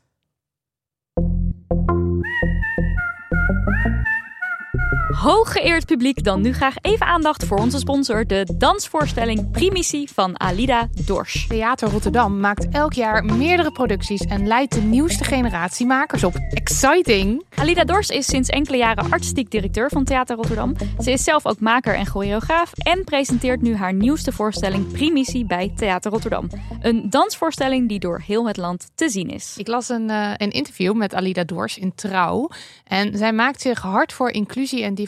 Hooggeëerd 5.16 5.86
publiek, 5.86 6.24
dan 6.24 6.40
nu 6.40 6.52
graag 6.52 6.74
even 6.80 7.06
aandacht 7.06 7.44
voor 7.44 7.58
onze 7.58 7.78
sponsor, 7.78 8.26
de 8.26 8.54
dansvoorstelling 8.54 9.50
Primitie 9.50 10.10
van 10.14 10.40
Alida 10.40 10.88
Dorsch. 11.06 11.46
Theater 11.46 11.90
Rotterdam 11.90 12.40
maakt 12.40 12.68
elk 12.68 12.92
jaar 12.92 13.24
meerdere 13.24 13.72
producties 13.72 14.20
en 14.20 14.46
leidt 14.46 14.74
de 14.74 14.80
nieuwste 14.80 15.24
generatie 15.24 15.86
makers 15.86 16.24
op. 16.24 16.34
Exciting! 16.50 17.44
Alida 17.54 17.84
Dors 17.84 18.08
is 18.08 18.26
sinds 18.26 18.48
enkele 18.48 18.76
jaren 18.76 19.10
artistiek 19.10 19.50
directeur 19.50 19.90
van 19.90 20.04
Theater 20.04 20.36
Rotterdam. 20.36 20.74
Ze 21.00 21.10
is 21.10 21.24
zelf 21.24 21.46
ook 21.46 21.60
maker 21.60 21.94
en 21.94 22.06
choreograaf 22.06 22.72
en 22.72 23.04
presenteert 23.04 23.62
nu 23.62 23.76
haar 23.76 23.94
nieuwste 23.94 24.32
voorstelling 24.32 24.92
Primitie 24.92 25.46
bij 25.46 25.72
Theater 25.76 26.10
Rotterdam. 26.10 26.48
Een 26.80 27.10
dansvoorstelling 27.10 27.88
die 27.88 27.98
door 27.98 28.22
heel 28.26 28.46
het 28.46 28.56
land 28.56 28.90
te 28.94 29.08
zien 29.08 29.28
is. 29.28 29.54
Ik 29.56 29.66
las 29.66 29.88
een, 29.88 30.10
eh, 30.10 30.30
een 30.36 30.50
interview 30.50 30.94
met 30.94 31.14
Alida 31.14 31.44
Dors 31.44 31.78
in 31.78 31.94
Trouw. 31.94 32.48
En 32.84 33.18
zij 33.18 33.32
maakt 33.32 33.60
zich 33.60 33.80
hard 33.80 34.12
voor 34.12 34.30
inclusie 34.30 34.82
en 34.82 34.88
diversiteit. 34.88 35.04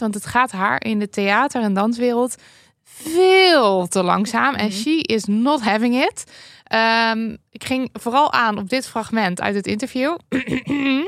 Want 0.00 0.14
het 0.14 0.26
gaat 0.26 0.52
haar 0.52 0.84
in 0.84 0.98
de 0.98 1.08
theater- 1.08 1.62
en 1.62 1.74
danswereld 1.74 2.36
veel 2.84 3.86
te 3.86 4.02
langzaam. 4.02 4.54
En 4.54 4.72
she 4.72 5.00
is 5.02 5.24
not 5.24 5.62
having 5.62 6.04
it. 6.04 6.24
Ehm, 6.64 7.36
ik 7.50 7.64
ging 7.64 7.88
vooral 7.92 8.32
aan 8.32 8.58
op 8.58 8.68
dit 8.68 8.86
fragment 8.86 9.40
uit 9.40 9.54
het 9.54 9.66
interview. 9.66 10.16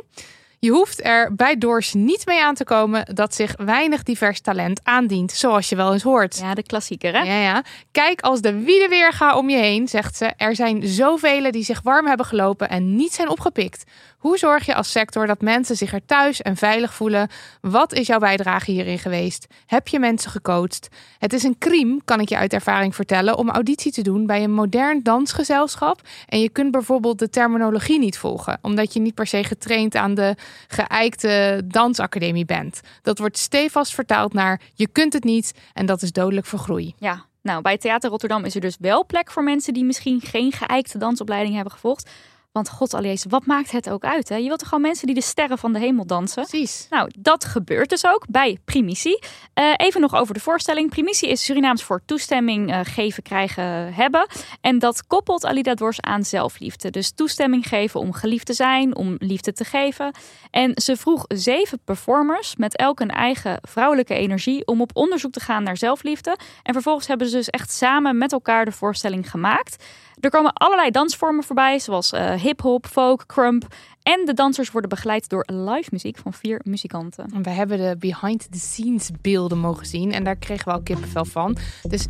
Je 0.61 0.71
hoeft 0.71 1.05
er 1.05 1.35
bij 1.35 1.59
Dors 1.59 1.95
niet 1.95 2.27
mee 2.27 2.43
aan 2.43 2.55
te 2.55 2.65
komen 2.65 3.15
dat 3.15 3.35
zich 3.35 3.55
weinig 3.57 4.03
divers 4.03 4.41
talent 4.41 4.81
aandient, 4.83 5.33
zoals 5.33 5.69
je 5.69 5.77
wel 5.77 5.93
eens 5.93 6.03
hoort. 6.03 6.39
Ja, 6.39 6.55
de 6.55 6.63
klassieker 6.63 7.13
hè? 7.13 7.23
Ja, 7.23 7.41
ja. 7.41 7.65
Kijk 7.93 8.21
als 8.21 8.41
de 8.41 8.59
wiede 8.63 8.89
weer 8.89 9.13
ga 9.13 9.37
om 9.37 9.51
je 9.51 9.57
heen, 9.57 9.89
zegt 9.89 10.17
ze. 10.17 10.33
Er 10.37 10.55
zijn 10.55 10.87
zoveel 10.87 11.51
die 11.51 11.65
zich 11.65 11.81
warm 11.83 12.07
hebben 12.07 12.27
gelopen 12.27 12.69
en 12.69 12.97
niet 12.97 13.13
zijn 13.13 13.29
opgepikt. 13.29 13.85
Hoe 14.19 14.39
zorg 14.39 14.67
je 14.67 14.75
als 14.75 14.91
sector 14.91 15.27
dat 15.27 15.41
mensen 15.41 15.77
zich 15.77 15.93
er 15.93 16.05
thuis 16.07 16.43
en 16.43 16.57
veilig 16.57 16.95
voelen? 16.95 17.29
Wat 17.61 17.93
is 17.93 18.07
jouw 18.07 18.19
bijdrage 18.19 18.71
hierin 18.71 18.99
geweest? 18.99 19.47
Heb 19.67 19.89
je 19.89 19.99
mensen 19.99 20.31
gecoacht? 20.31 20.89
Het 21.19 21.33
is 21.33 21.43
een 21.43 21.59
crime, 21.59 22.01
kan 22.05 22.21
ik 22.21 22.29
je 22.29 22.37
uit 22.37 22.53
ervaring 22.53 22.95
vertellen, 22.95 23.37
om 23.37 23.51
auditie 23.51 23.93
te 23.93 24.03
doen 24.03 24.27
bij 24.27 24.45
een 24.45 24.53
modern 24.53 25.03
dansgezelschap. 25.03 26.01
En 26.27 26.41
je 26.41 26.49
kunt 26.49 26.71
bijvoorbeeld 26.71 27.19
de 27.19 27.31
terminologie 27.31 27.99
niet 27.99 28.19
volgen, 28.19 28.59
omdat 28.63 28.93
je 28.93 29.01
niet 29.01 29.15
per 29.15 29.27
se 29.27 29.45
getraind 29.45 29.95
aan 29.95 30.15
de 30.15 30.35
geëikte 30.69 31.63
dansacademie 31.65 32.45
bent. 32.45 32.81
Dat 33.03 33.19
wordt 33.19 33.39
stevast 33.39 33.95
vertaald 33.95 34.33
naar 34.33 34.61
je 34.75 34.89
kunt 34.89 35.13
het 35.13 35.25
niet 35.25 35.55
en 35.73 35.87
dat 35.87 36.03
is 36.03 36.13
dodelijk 36.13 36.47
voor 36.47 36.59
groei. 36.59 36.95
Ja, 36.97 37.25
nou, 37.43 37.63
bij 37.63 37.79
Theater 37.79 38.11
Rotterdam 38.11 38.45
is 38.45 38.55
er 38.55 38.61
dus 38.61 38.77
wel 38.81 39.07
plek 39.07 39.31
voor 39.31 39.43
mensen 39.43 39.73
die 39.73 39.85
misschien 39.85 40.21
geen 40.21 40.53
geëikte 40.53 40.99
dansopleiding 40.99 41.55
hebben 41.55 41.73
gevolgd. 41.73 42.11
Want 42.59 42.71
god 42.71 42.95
allies, 42.95 43.25
wat 43.29 43.47
maakt 43.47 43.71
het 43.71 43.91
ook 43.91 44.05
uit? 44.05 44.29
Hè? 44.29 44.37
Je 44.37 44.47
wilt 44.47 44.59
toch 44.59 44.69
gewoon 44.69 44.85
mensen 44.85 45.07
die 45.07 45.15
de 45.15 45.23
sterren 45.23 45.59
van 45.59 45.73
de 45.73 45.79
hemel 45.79 46.07
dansen? 46.07 46.47
Precies. 46.47 46.87
Nou, 46.91 47.11
dat 47.19 47.45
gebeurt 47.45 47.91
dus 47.91 48.07
ook 48.07 48.25
bij 48.29 48.59
Primitie. 48.65 49.23
Uh, 49.55 49.73
even 49.77 50.01
nog 50.01 50.15
over 50.15 50.35
de 50.35 50.41
voorstelling. 50.41 50.91
Primitie 50.91 51.29
is 51.29 51.45
Surinaams 51.45 51.83
voor 51.83 52.01
toestemming 52.05 52.71
uh, 52.71 52.81
geven, 52.83 53.23
krijgen, 53.23 53.95
hebben. 53.95 54.27
En 54.61 54.79
dat 54.79 55.07
koppelt 55.07 55.45
Alida 55.45 55.75
Dwars 55.75 56.01
aan 56.01 56.25
zelfliefde. 56.25 56.91
Dus 56.91 57.11
toestemming 57.11 57.69
geven 57.69 58.01
om 58.01 58.13
geliefd 58.13 58.47
te 58.47 58.53
zijn, 58.55 58.97
om 58.97 59.17
liefde 59.19 59.53
te 59.53 59.65
geven. 59.65 60.15
En 60.51 60.73
ze 60.75 60.97
vroeg 60.97 61.25
zeven 61.29 61.79
performers 61.85 62.57
met 62.57 62.77
elk 62.77 63.01
een 63.01 63.11
eigen 63.11 63.59
vrouwelijke 63.63 64.15
energie 64.15 64.67
om 64.67 64.81
op 64.81 64.91
onderzoek 64.95 65.33
te 65.33 65.41
gaan 65.41 65.63
naar 65.63 65.77
zelfliefde. 65.77 66.37
En 66.63 66.73
vervolgens 66.73 67.07
hebben 67.07 67.29
ze 67.29 67.37
dus 67.37 67.49
echt 67.49 67.71
samen 67.73 68.19
met 68.19 68.33
elkaar 68.33 68.65
de 68.65 68.73
voorstelling 68.73 69.31
gemaakt. 69.31 69.85
Er 70.21 70.31
komen 70.31 70.53
allerlei 70.53 70.91
dansvormen 70.91 71.45
voorbij, 71.45 71.79
zoals 71.79 72.13
uh, 72.13 72.33
hip-hop, 72.33 72.87
folk, 72.87 73.27
crump. 73.27 73.67
En 74.03 74.25
de 74.25 74.35
dansers 74.35 74.71
worden 74.71 74.91
begeleid 74.91 75.29
door 75.29 75.45
live 75.47 75.89
muziek 75.93 76.19
van 76.19 76.33
vier 76.33 76.61
muzikanten. 76.65 77.43
We 77.43 77.51
hebben 77.51 77.79
de 77.79 77.97
behind 77.99 78.53
the 78.53 78.59
scenes 78.59 79.11
beelden 79.21 79.59
mogen 79.59 79.87
zien 79.87 80.13
en 80.13 80.25
daar 80.25 80.37
kregen 80.37 80.65
we 80.65 80.73
al 80.73 80.83
kippenvel 80.83 81.25
van. 81.25 81.57
Dus 81.83 82.07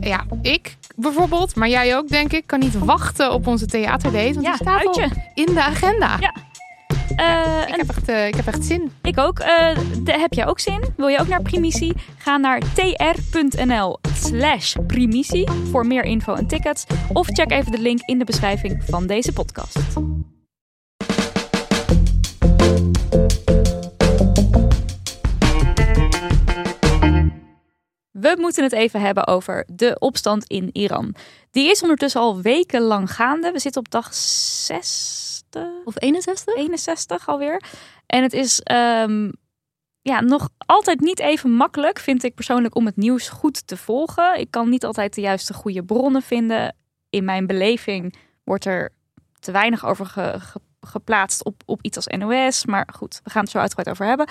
ja, 0.00 0.24
ik 0.42 0.76
bijvoorbeeld, 0.96 1.56
maar 1.56 1.68
jij 1.68 1.96
ook 1.96 2.08
denk 2.08 2.32
ik, 2.32 2.46
kan 2.46 2.58
niet 2.58 2.78
wachten 2.78 3.32
op 3.32 3.46
onze 3.46 3.66
theaterdate. 3.66 4.32
Want 4.32 4.46
ja, 4.46 4.52
die 4.52 4.60
staat 4.60 4.86
al 4.86 5.02
in 5.34 5.54
de 5.54 5.62
agenda. 5.62 6.16
Ja, 6.20 6.34
uh, 7.18 7.62
ik, 7.66 7.74
heb 7.76 7.88
echt, 7.88 8.08
uh, 8.08 8.26
ik 8.26 8.34
heb 8.34 8.46
echt 8.46 8.64
zin. 8.64 8.92
Ik 9.02 9.18
ook. 9.18 9.40
Uh, 9.40 9.76
heb 10.04 10.32
jij 10.32 10.46
ook 10.46 10.60
zin? 10.60 10.80
Wil 10.96 11.08
je 11.08 11.20
ook 11.20 11.28
naar 11.28 11.42
Primitie? 11.42 11.92
Ga 12.18 12.36
naar 12.36 12.60
tr.nl 12.74 13.98
slash 14.14 14.76
primitie 14.86 15.50
voor 15.70 15.86
meer 15.86 16.04
info 16.04 16.34
en 16.34 16.46
tickets. 16.46 16.84
Of 17.12 17.26
check 17.26 17.50
even 17.50 17.72
de 17.72 17.78
link 17.78 18.00
in 18.04 18.18
de 18.18 18.24
beschrijving 18.24 18.84
van 18.84 19.06
deze 19.06 19.32
podcast. 19.32 19.78
We 28.10 28.36
moeten 28.38 28.62
het 28.62 28.72
even 28.72 29.00
hebben 29.00 29.26
over 29.26 29.64
de 29.72 29.96
opstand 29.98 30.44
in 30.44 30.70
Iran. 30.72 31.14
Die 31.50 31.70
is 31.70 31.82
ondertussen 31.82 32.20
al 32.20 32.40
wekenlang 32.40 33.14
gaande. 33.14 33.50
We 33.50 33.58
zitten 33.58 33.80
op 33.80 33.90
dag 33.90 34.14
6 34.14 35.17
of 35.84 35.94
61? 36.02 36.54
61 36.54 37.28
alweer. 37.28 37.62
En 38.06 38.22
het 38.22 38.32
is 38.32 38.60
um, 38.72 39.32
ja, 40.02 40.20
nog 40.20 40.48
altijd 40.58 41.00
niet 41.00 41.18
even 41.18 41.50
makkelijk, 41.50 41.98
vind 41.98 42.24
ik 42.24 42.34
persoonlijk, 42.34 42.74
om 42.74 42.86
het 42.86 42.96
nieuws 42.96 43.28
goed 43.28 43.66
te 43.66 43.76
volgen. 43.76 44.38
Ik 44.38 44.50
kan 44.50 44.68
niet 44.68 44.84
altijd 44.84 45.14
de 45.14 45.20
juiste 45.20 45.54
goede 45.54 45.84
bronnen 45.84 46.22
vinden. 46.22 46.76
In 47.10 47.24
mijn 47.24 47.46
beleving 47.46 48.14
wordt 48.44 48.64
er 48.64 48.92
te 49.38 49.52
weinig 49.52 49.86
over 49.86 50.06
ge, 50.06 50.40
geplaatst 50.80 51.44
op, 51.44 51.62
op 51.66 51.78
iets 51.82 51.96
als 51.96 52.06
NOS. 52.06 52.66
Maar 52.66 52.88
goed, 52.94 53.20
we 53.24 53.30
gaan 53.30 53.42
het 53.42 53.50
zo 53.50 53.58
uitgebreid 53.58 53.88
over 53.88 54.06
hebben. 54.06 54.28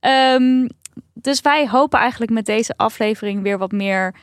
Um, 0.00 0.68
dus 1.14 1.40
wij 1.40 1.68
hopen 1.68 1.98
eigenlijk 1.98 2.30
met 2.32 2.46
deze 2.46 2.76
aflevering 2.76 3.42
weer 3.42 3.58
wat 3.58 3.72
meer 3.72 4.14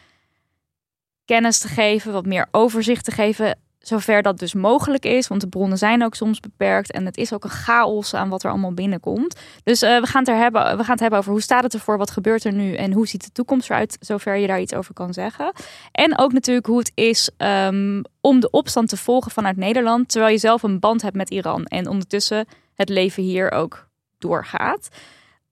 kennis 1.25 1.59
te 1.59 1.67
geven, 1.67 2.11
wat 2.11 2.25
meer 2.25 2.47
overzicht 2.51 3.05
te 3.05 3.11
geven 3.11 3.59
zover 3.87 4.21
dat 4.21 4.39
dus 4.39 4.53
mogelijk 4.53 5.05
is. 5.05 5.27
Want 5.27 5.41
de 5.41 5.47
bronnen 5.47 5.77
zijn 5.77 6.03
ook 6.03 6.15
soms 6.15 6.39
beperkt. 6.39 6.91
En 6.91 7.05
het 7.05 7.17
is 7.17 7.33
ook 7.33 7.43
een 7.43 7.49
chaos 7.49 8.13
aan 8.13 8.29
wat 8.29 8.43
er 8.43 8.49
allemaal 8.49 8.73
binnenkomt. 8.73 9.39
Dus 9.63 9.83
uh, 9.83 9.99
we, 9.99 10.05
gaan 10.05 10.21
het 10.21 10.29
er 10.29 10.37
hebben, 10.37 10.61
we 10.77 10.83
gaan 10.83 10.91
het 10.91 10.99
hebben 10.99 11.19
over 11.19 11.31
hoe 11.31 11.41
staat 11.41 11.63
het 11.63 11.73
ervoor? 11.73 11.97
Wat 11.97 12.11
gebeurt 12.11 12.43
er 12.43 12.53
nu? 12.53 12.73
En 12.73 12.91
hoe 12.91 13.07
ziet 13.07 13.23
de 13.23 13.31
toekomst 13.31 13.69
eruit? 13.69 13.97
Zover 13.99 14.35
je 14.35 14.47
daar 14.47 14.61
iets 14.61 14.73
over 14.73 14.93
kan 14.93 15.13
zeggen. 15.13 15.51
En 15.91 16.17
ook 16.17 16.33
natuurlijk 16.33 16.65
hoe 16.65 16.77
het 16.77 16.91
is 16.95 17.29
um, 17.37 18.01
om 18.21 18.39
de 18.39 18.49
opstand 18.49 18.89
te 18.89 18.97
volgen 18.97 19.31
vanuit 19.31 19.57
Nederland. 19.57 20.09
Terwijl 20.09 20.31
je 20.31 20.39
zelf 20.39 20.63
een 20.63 20.79
band 20.79 21.01
hebt 21.01 21.15
met 21.15 21.29
Iran. 21.29 21.65
En 21.65 21.87
ondertussen 21.87 22.45
het 22.73 22.89
leven 22.89 23.23
hier 23.23 23.51
ook 23.51 23.87
doorgaat. 24.17 24.87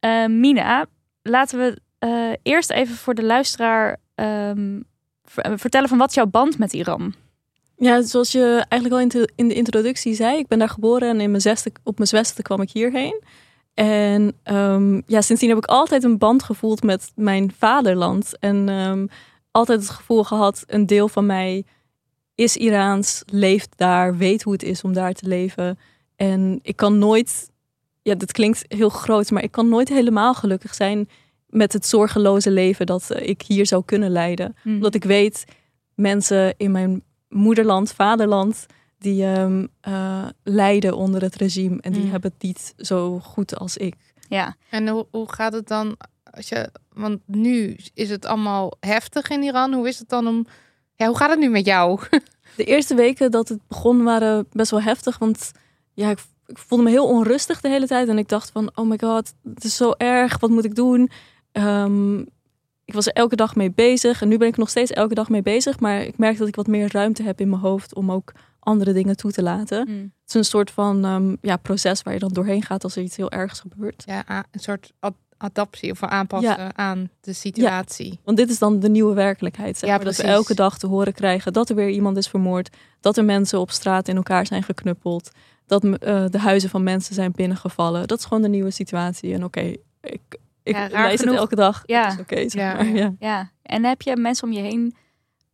Uh, 0.05 0.25
Mina, 0.25 0.85
laten 1.21 1.59
we 1.59 1.81
uh, 1.99 2.35
eerst 2.43 2.71
even 2.71 2.95
voor 2.95 3.13
de 3.13 3.23
luisteraar 3.23 3.97
um, 4.15 4.83
vertellen 5.55 5.89
van 5.89 5.97
wat 5.97 6.13
jouw 6.13 6.25
band 6.25 6.57
met 6.57 6.73
Iran? 6.73 7.13
Ja, 7.83 8.01
zoals 8.01 8.31
je 8.31 8.65
eigenlijk 8.67 9.13
al 9.13 9.25
in 9.35 9.47
de 9.47 9.53
introductie 9.53 10.13
zei, 10.13 10.37
ik 10.37 10.47
ben 10.47 10.59
daar 10.59 10.69
geboren 10.69 11.09
en 11.09 11.21
in 11.21 11.29
mijn 11.29 11.41
zesde, 11.41 11.71
op 11.83 11.97
mijn 11.97 12.09
zesde 12.09 12.41
kwam 12.41 12.61
ik 12.61 12.71
hierheen. 12.71 13.21
En 13.73 14.33
um, 14.43 15.03
ja, 15.05 15.21
sindsdien 15.21 15.49
heb 15.49 15.57
ik 15.57 15.65
altijd 15.65 16.03
een 16.03 16.17
band 16.17 16.43
gevoeld 16.43 16.83
met 16.83 17.11
mijn 17.15 17.53
vaderland. 17.57 18.39
En 18.39 18.69
um, 18.69 19.07
altijd 19.51 19.79
het 19.79 19.89
gevoel 19.89 20.23
gehad, 20.23 20.63
een 20.67 20.85
deel 20.85 21.07
van 21.07 21.25
mij 21.25 21.65
is 22.35 22.57
Iraans, 22.57 23.23
leeft 23.25 23.69
daar, 23.75 24.17
weet 24.17 24.43
hoe 24.43 24.53
het 24.53 24.63
is 24.63 24.81
om 24.81 24.93
daar 24.93 25.13
te 25.13 25.27
leven. 25.27 25.79
En 26.15 26.59
ik 26.61 26.75
kan 26.75 26.97
nooit, 26.97 27.49
ja, 28.01 28.15
dat 28.15 28.31
klinkt 28.31 28.65
heel 28.67 28.89
groot, 28.89 29.31
maar 29.31 29.43
ik 29.43 29.51
kan 29.51 29.69
nooit 29.69 29.89
helemaal 29.89 30.33
gelukkig 30.33 30.73
zijn 30.73 31.09
met 31.47 31.73
het 31.73 31.85
zorgeloze 31.85 32.51
leven 32.51 32.85
dat 32.85 33.09
ik 33.15 33.41
hier 33.41 33.65
zou 33.65 33.83
kunnen 33.85 34.09
leiden. 34.09 34.55
Mm. 34.63 34.75
Omdat 34.75 34.95
ik 34.95 35.03
weet, 35.03 35.45
mensen 35.95 36.53
in 36.57 36.71
mijn 36.71 37.03
moederland, 37.31 37.91
vaderland, 37.91 38.65
die 38.97 39.25
um, 39.25 39.67
uh, 39.87 40.27
lijden 40.43 40.95
onder 40.95 41.21
het 41.21 41.35
regime. 41.35 41.77
En 41.81 41.91
die 41.91 42.03
mm. 42.03 42.11
hebben 42.11 42.31
het 42.33 42.41
niet 42.41 42.73
zo 42.77 43.19
goed 43.19 43.57
als 43.57 43.77
ik. 43.77 43.95
Ja. 44.29 44.55
En 44.69 44.87
hoe, 44.87 45.07
hoe 45.11 45.31
gaat 45.31 45.53
het 45.53 45.67
dan 45.67 45.97
als 46.31 46.49
je, 46.49 46.69
want 46.93 47.19
nu 47.25 47.77
is 47.93 48.09
het 48.09 48.25
allemaal 48.25 48.73
heftig 48.79 49.29
in 49.29 49.43
Iran. 49.43 49.73
Hoe 49.73 49.87
is 49.87 49.99
het 49.99 50.09
dan 50.09 50.27
om, 50.27 50.45
ja, 50.95 51.07
hoe 51.07 51.17
gaat 51.17 51.29
het 51.29 51.39
nu 51.39 51.49
met 51.49 51.65
jou? 51.65 51.99
De 52.57 52.63
eerste 52.63 52.95
weken 52.95 53.31
dat 53.31 53.49
het 53.49 53.67
begon 53.67 54.03
waren 54.03 54.47
best 54.51 54.71
wel 54.71 54.81
heftig, 54.81 55.17
want 55.17 55.51
ja, 55.93 56.09
ik, 56.09 56.19
ik 56.45 56.57
voelde 56.57 56.83
me 56.83 56.89
heel 56.89 57.07
onrustig 57.07 57.61
de 57.61 57.69
hele 57.69 57.87
tijd. 57.87 58.07
En 58.07 58.17
ik 58.17 58.29
dacht 58.29 58.49
van, 58.51 58.71
oh 58.75 58.89
my 58.89 58.97
god, 58.99 59.33
het 59.53 59.63
is 59.63 59.75
zo 59.75 59.93
erg, 59.97 60.39
wat 60.39 60.49
moet 60.49 60.65
ik 60.65 60.75
doen? 60.75 61.09
Um, 61.51 62.27
ik 62.91 62.97
was 62.97 63.07
er 63.07 63.13
elke 63.13 63.35
dag 63.35 63.55
mee 63.55 63.71
bezig. 63.71 64.21
En 64.21 64.27
nu 64.27 64.37
ben 64.37 64.47
ik 64.47 64.57
nog 64.57 64.69
steeds 64.69 64.91
elke 64.91 65.13
dag 65.13 65.29
mee 65.29 65.41
bezig. 65.41 65.79
Maar 65.79 66.01
ik 66.01 66.17
merk 66.17 66.37
dat 66.37 66.47
ik 66.47 66.55
wat 66.55 66.67
meer 66.67 66.91
ruimte 66.91 67.23
heb 67.23 67.41
in 67.41 67.49
mijn 67.49 67.61
hoofd 67.61 67.95
om 67.95 68.11
ook 68.11 68.31
andere 68.59 68.93
dingen 68.93 69.17
toe 69.17 69.31
te 69.31 69.43
laten. 69.43 69.87
Mm. 69.89 70.01
Het 70.01 70.29
is 70.29 70.33
een 70.33 70.43
soort 70.43 70.71
van 70.71 71.05
um, 71.05 71.37
ja, 71.41 71.57
proces 71.57 72.01
waar 72.01 72.13
je 72.13 72.19
dan 72.19 72.33
doorheen 72.33 72.63
gaat 72.63 72.83
als 72.83 72.95
er 72.95 73.03
iets 73.03 73.15
heel 73.15 73.31
ergs 73.31 73.59
gebeurt. 73.59 74.03
Ja, 74.05 74.45
een 74.51 74.59
soort 74.59 74.91
adaptie 75.37 75.91
of 75.91 76.03
aanpassen 76.03 76.77
aan 76.77 77.09
de 77.21 77.33
situatie. 77.33 78.11
Ja, 78.11 78.17
want 78.23 78.37
dit 78.37 78.49
is 78.49 78.59
dan 78.59 78.79
de 78.79 78.89
nieuwe 78.89 79.13
werkelijkheid. 79.13 79.77
Zeg 79.77 79.89
ja, 79.89 79.97
dat 79.97 80.15
we 80.15 80.23
elke 80.23 80.53
dag 80.53 80.77
te 80.77 80.87
horen 80.87 81.13
krijgen 81.13 81.53
dat 81.53 81.69
er 81.69 81.75
weer 81.75 81.89
iemand 81.89 82.17
is 82.17 82.27
vermoord. 82.27 82.75
Dat 82.99 83.17
er 83.17 83.25
mensen 83.25 83.59
op 83.59 83.71
straat 83.71 84.07
in 84.07 84.15
elkaar 84.15 84.45
zijn 84.45 84.63
geknuppeld. 84.63 85.31
Dat 85.65 85.83
uh, 85.83 85.89
de 86.29 86.39
huizen 86.39 86.69
van 86.69 86.83
mensen 86.83 87.15
zijn 87.15 87.31
binnengevallen. 87.31 88.07
Dat 88.07 88.19
is 88.19 88.25
gewoon 88.25 88.43
de 88.43 88.49
nieuwe 88.49 88.71
situatie. 88.71 89.33
En 89.33 89.43
oké, 89.43 89.75
ik, 90.01 90.21
ik 90.75 90.91
ja, 90.91 91.07
lees 91.07 91.19
genoeg. 91.19 91.33
het 91.33 91.43
elke 91.43 91.55
dag. 91.55 91.83
Ja. 91.85 92.11
oké. 92.11 92.21
Okay, 92.21 92.49
ja. 92.51 92.73
Maar, 92.73 92.87
ja. 92.87 93.13
ja. 93.19 93.51
En 93.61 93.83
heb 93.83 94.01
je 94.01 94.15
mensen 94.15 94.47
om 94.47 94.53
je 94.53 94.61
heen 94.61 94.95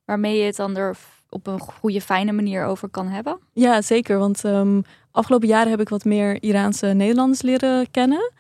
waarmee 0.06 0.38
je 0.38 0.43
het 0.43 0.56
dan 0.56 0.77
er 0.77 0.97
op 1.30 1.47
een 1.47 1.60
goede, 1.60 2.01
fijne 2.01 2.32
manier 2.32 2.65
over 2.65 2.89
kan 2.89 3.08
hebben? 3.08 3.39
Ja, 3.53 3.82
zeker. 3.82 4.17
Want 4.17 4.43
um, 4.43 4.84
afgelopen 5.12 5.47
jaren 5.47 5.69
heb 5.69 5.80
ik 5.80 5.89
wat 5.89 6.06
meer 6.06 6.43
Iraanse 6.43 6.86
Nederlanders 6.86 7.41
leren 7.41 7.91
kennen. 7.91 8.32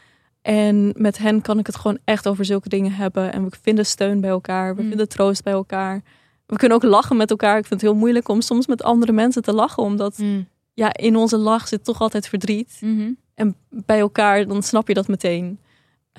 En 0.41 0.93
met 0.95 1.17
hen 1.17 1.41
kan 1.41 1.59
ik 1.59 1.65
het 1.65 1.75
gewoon 1.75 1.97
echt 2.03 2.27
over 2.27 2.45
zulke 2.45 2.69
dingen 2.69 2.91
hebben. 2.91 3.33
En 3.33 3.43
we 3.43 3.57
vinden 3.61 3.85
steun 3.85 4.21
bij 4.21 4.29
elkaar. 4.29 4.75
We 4.75 4.81
mm. 4.81 4.87
vinden 4.87 5.09
troost 5.09 5.43
bij 5.43 5.53
elkaar. 5.53 6.01
We 6.45 6.55
kunnen 6.55 6.77
ook 6.77 6.83
lachen 6.83 7.17
met 7.17 7.29
elkaar. 7.29 7.57
Ik 7.57 7.65
vind 7.65 7.81
het 7.81 7.89
heel 7.89 7.99
moeilijk 7.99 8.27
om 8.27 8.41
soms 8.41 8.67
met 8.67 8.83
andere 8.83 9.11
mensen 9.11 9.41
te 9.41 9.53
lachen. 9.53 9.83
Omdat 9.83 10.17
mm. 10.17 10.47
ja, 10.73 10.93
in 10.93 11.15
onze 11.15 11.37
lach 11.37 11.67
zit 11.67 11.83
toch 11.83 12.01
altijd 12.01 12.27
verdriet. 12.27 12.77
Mm 12.81 12.97
-hmm. 12.97 13.17
En 13.33 13.55
bij 13.69 13.99
elkaar, 13.99 14.47
dan 14.47 14.63
snap 14.63 14.87
je 14.87 14.93
dat 14.93 15.07
meteen. 15.07 15.59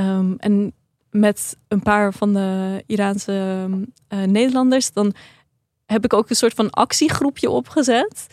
Um, 0.00 0.34
en 0.38 0.72
met 1.10 1.56
een 1.68 1.82
paar 1.82 2.12
van 2.12 2.32
de 2.32 2.82
Iraanse 2.86 3.68
uh, 4.08 4.22
Nederlanders, 4.22 4.92
dan 4.92 5.14
heb 5.86 6.04
ik 6.04 6.12
ook 6.12 6.30
een 6.30 6.36
soort 6.36 6.54
van 6.54 6.70
actiegroepje 6.70 7.50
opgezet. 7.50 8.26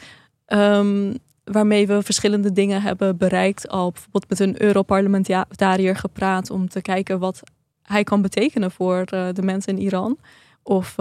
Um, 0.48 1.18
waarmee 1.44 1.88
we 1.88 2.02
verschillende 2.04 2.52
dingen 2.52 2.82
hebben 2.82 3.18
bereikt. 3.18 3.70
Al 3.70 3.92
bijvoorbeeld 3.92 4.30
met 4.30 4.40
een 4.40 4.62
Europarlementariër 4.62 5.96
gepraat 5.96 6.50
om 6.50 6.70
te 6.70 6.82
kijken 6.82 7.20
wat 7.20 7.42
hij 7.82 8.04
kan 8.04 8.22
betekenen 8.22 8.72
voor 8.72 9.04
uh, 9.14 9.28
de 9.34 9.42
mensen 9.42 9.78
in 9.78 9.84
Iran. 9.84 10.18
Of 10.64 10.96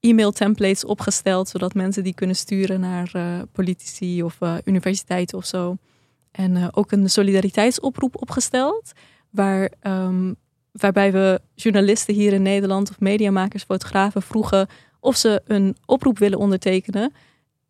e-mail 0.00 0.32
templates 0.32 0.84
opgesteld, 0.84 1.48
zodat 1.48 1.74
mensen 1.74 2.04
die 2.04 2.14
kunnen 2.14 2.36
sturen 2.36 2.80
naar 2.80 3.10
uh, 3.16 3.42
politici 3.52 4.22
of 4.22 4.36
uh, 4.40 4.54
universiteiten 4.64 5.38
of 5.38 5.44
zo. 5.44 5.76
En 6.30 6.56
eh, 6.56 6.68
ook 6.70 6.92
een 6.92 7.10
solidariteitsoproep 7.10 8.20
opgesteld. 8.20 8.92
Waar, 9.36 9.72
ehm, 9.80 10.32
waarbij 10.72 11.12
we 11.12 11.40
journalisten 11.54 12.14
hier 12.14 12.32
in 12.32 12.42
Nederland 12.42 12.90
of 12.90 13.00
mediamakers, 13.00 13.62
fotografen 13.62 14.22
vroegen 14.22 14.68
of 15.00 15.16
ze 15.16 15.42
een 15.44 15.76
oproep 15.84 16.18
willen 16.18 16.38
ondertekenen. 16.38 17.12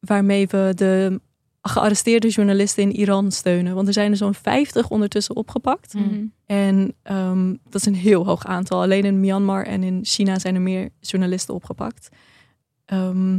Waarmee 0.00 0.46
we 0.46 0.72
de 0.74 1.20
gearresteerde 1.62 2.28
journalisten 2.28 2.82
in 2.82 2.96
Iran 2.96 3.32
steunen. 3.32 3.74
Want 3.74 3.86
er 3.86 3.92
zijn 3.92 4.10
er 4.10 4.16
zo'n 4.16 4.34
50 4.34 4.88
ondertussen 4.88 5.36
opgepakt. 5.36 5.94
Mhm. 5.94 6.24
En 6.46 6.94
ehm, 7.02 7.54
dat 7.64 7.80
is 7.80 7.86
een 7.86 7.94
heel 7.94 8.26
hoog 8.26 8.46
aantal. 8.46 8.82
Alleen 8.82 9.04
in 9.04 9.20
Myanmar 9.20 9.64
en 9.64 9.82
in 9.82 10.00
China 10.02 10.38
zijn 10.38 10.54
er 10.54 10.60
meer 10.60 10.88
journalisten 11.00 11.54
opgepakt. 11.54 12.08
Ehm, 12.84 13.38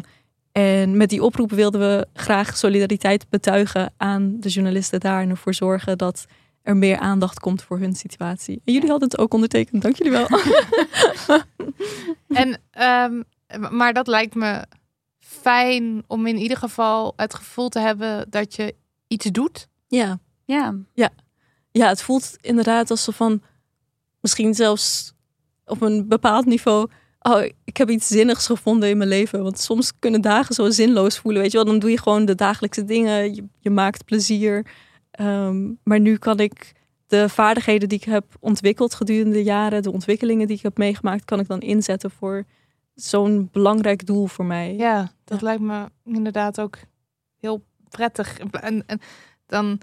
en 0.51 0.97
met 0.97 1.09
die 1.09 1.23
oproep 1.23 1.51
wilden 1.51 1.81
we 1.81 2.07
graag 2.13 2.57
solidariteit 2.57 3.29
betuigen 3.29 3.93
aan 3.97 4.35
de 4.39 4.49
journalisten 4.49 4.99
daar. 4.99 5.21
En 5.21 5.29
ervoor 5.29 5.53
zorgen 5.53 5.97
dat 5.97 6.25
er 6.67 6.77
meer 6.77 6.97
aandacht 6.97 7.39
komt 7.39 7.63
voor 7.63 7.79
hun 7.79 7.95
situatie. 7.95 8.61
En 8.65 8.73
jullie 8.73 8.89
hadden 8.89 9.09
het 9.09 9.19
ook 9.19 9.33
ondertekend. 9.33 9.81
Dank 9.81 9.95
jullie 9.95 10.11
wel. 10.11 10.27
En, 12.27 12.61
ehm, 12.71 13.21
maar 13.71 13.93
dat 13.93 14.07
lijkt 14.07 14.35
me 14.35 14.65
fijn 15.19 16.03
om 16.07 16.27
in 16.27 16.37
ieder 16.37 16.57
geval 16.57 17.13
het 17.15 17.33
gevoel 17.33 17.69
te 17.69 17.79
hebben 17.79 18.29
dat 18.29 18.55
je 18.55 18.75
iets 19.07 19.25
doet. 19.25 19.67
ja. 19.87 20.19
Ja, 20.45 21.09
ja, 21.71 21.87
het 21.87 22.01
voelt 22.01 22.37
inderdaad 22.41 22.89
alsof 22.91 23.15
van 23.15 23.41
misschien 24.21 24.53
zelfs 24.53 25.13
op 25.65 25.81
een 25.81 26.07
bepaald 26.07 26.45
niveau. 26.45 26.89
Oh, 27.19 27.43
ik 27.63 27.77
heb 27.77 27.89
iets 27.89 28.07
zinnigs 28.07 28.45
gevonden 28.45 28.89
in 28.89 28.97
mijn 28.97 29.09
leven. 29.09 29.43
Want 29.43 29.59
soms 29.59 29.91
kunnen 29.99 30.21
dagen 30.21 30.55
zo 30.55 30.69
zinloos 30.69 31.17
voelen. 31.17 31.41
Weet 31.41 31.51
je 31.51 31.57
wel, 31.57 31.65
dan 31.65 31.79
doe 31.79 31.89
je 31.89 31.99
gewoon 31.99 32.25
de 32.25 32.35
dagelijkse 32.35 32.85
dingen. 32.85 33.35
Je, 33.35 33.43
je 33.59 33.69
maakt 33.69 34.05
plezier. 34.05 34.65
Ehm, 35.17 35.71
maar 35.83 35.99
nu 35.99 36.17
kan 36.17 36.39
ik 36.39 36.71
de 37.07 37.29
vaardigheden 37.29 37.89
die 37.89 37.97
ik 37.97 38.03
heb 38.03 38.25
ontwikkeld 38.39 38.93
gedurende 38.93 39.31
de 39.31 39.43
jaren, 39.43 39.81
de 39.83 39.91
ontwikkelingen 39.91 40.47
die 40.47 40.55
ik 40.57 40.63
heb 40.63 40.77
meegemaakt, 40.77 41.25
kan 41.25 41.39
ik 41.39 41.47
dan 41.47 41.59
inzetten 41.59 42.11
voor 42.11 42.43
zo'n 42.93 43.49
belangrijk 43.51 44.05
doel 44.05 44.27
voor 44.27 44.45
mij. 44.45 44.75
Ja, 44.75 45.11
dat 45.23 45.39
Ja. 45.39 45.45
lijkt 45.45 45.61
me 45.61 45.85
inderdaad 46.05 46.59
ook 46.61 46.77
heel 47.39 47.63
prettig. 47.89 48.39
En, 48.39 48.83
en 48.87 48.99
dan 49.45 49.79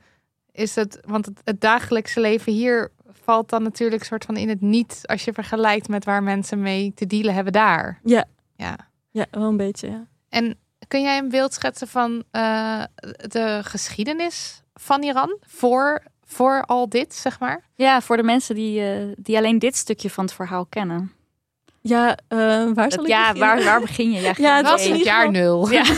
is 0.52 0.74
het, 0.74 1.00
want 1.06 1.26
het, 1.26 1.40
het 1.44 1.60
dagelijkse 1.60 2.20
leven 2.20 2.52
hier 2.52 2.90
valt 3.08 3.48
dan 3.48 3.62
natuurlijk 3.62 4.04
soort 4.04 4.24
van 4.24 4.36
in 4.36 4.48
het 4.48 4.60
niet 4.60 5.00
als 5.02 5.24
je 5.24 5.32
vergelijkt 5.32 5.88
met 5.88 6.04
waar 6.04 6.22
mensen 6.22 6.60
mee 6.60 6.92
te 6.94 7.06
dealen 7.06 7.34
hebben 7.34 7.52
daar. 7.52 8.00
Ja. 8.04 8.24
Ja. 8.56 8.76
Ja, 9.10 9.26
wel 9.30 9.48
een 9.48 9.56
beetje. 9.56 9.88
Ja. 9.88 10.06
En 10.28 10.58
kun 10.88 11.02
jij 11.02 11.18
een 11.18 11.28
beeld 11.28 11.54
schetsen 11.54 11.88
van 11.88 12.24
eh, 12.30 12.82
de 13.16 13.60
geschiedenis 13.62 14.62
van 14.74 15.02
Iran 15.02 15.36
voor, 15.46 16.02
voor 16.24 16.62
al 16.66 16.88
dit, 16.88 17.14
zeg 17.14 17.40
maar? 17.40 17.62
ja 17.74 18.00
voor 18.00 18.16
de 18.16 18.22
mensen 18.22 18.54
die, 18.54 18.80
eh, 18.80 18.96
die 19.16 19.36
alleen 19.36 19.58
dit 19.58 19.76
stukje 19.76 20.10
van 20.10 20.24
het 20.24 20.34
verhaal 20.34 20.66
kennen. 20.68 21.12
Ja, 21.80 22.16
eh, 22.28 22.38
waar 22.74 22.74
zal 22.74 22.88
Dat- 22.90 23.00
ik 23.00 23.06
ja, 23.06 23.32
beginnen? 23.32 23.48
waar, 23.56 23.64
waar 23.64 23.80
begin 23.80 24.12
je? 24.12 24.20
Ja, 24.20 24.32
Ja, 24.36 24.56
het 24.56 24.66
was 24.66 24.86
in 24.86 24.92
het 24.92 25.04
jaar 25.04 25.30
nul. 25.30 25.70
Ja. 25.70 25.84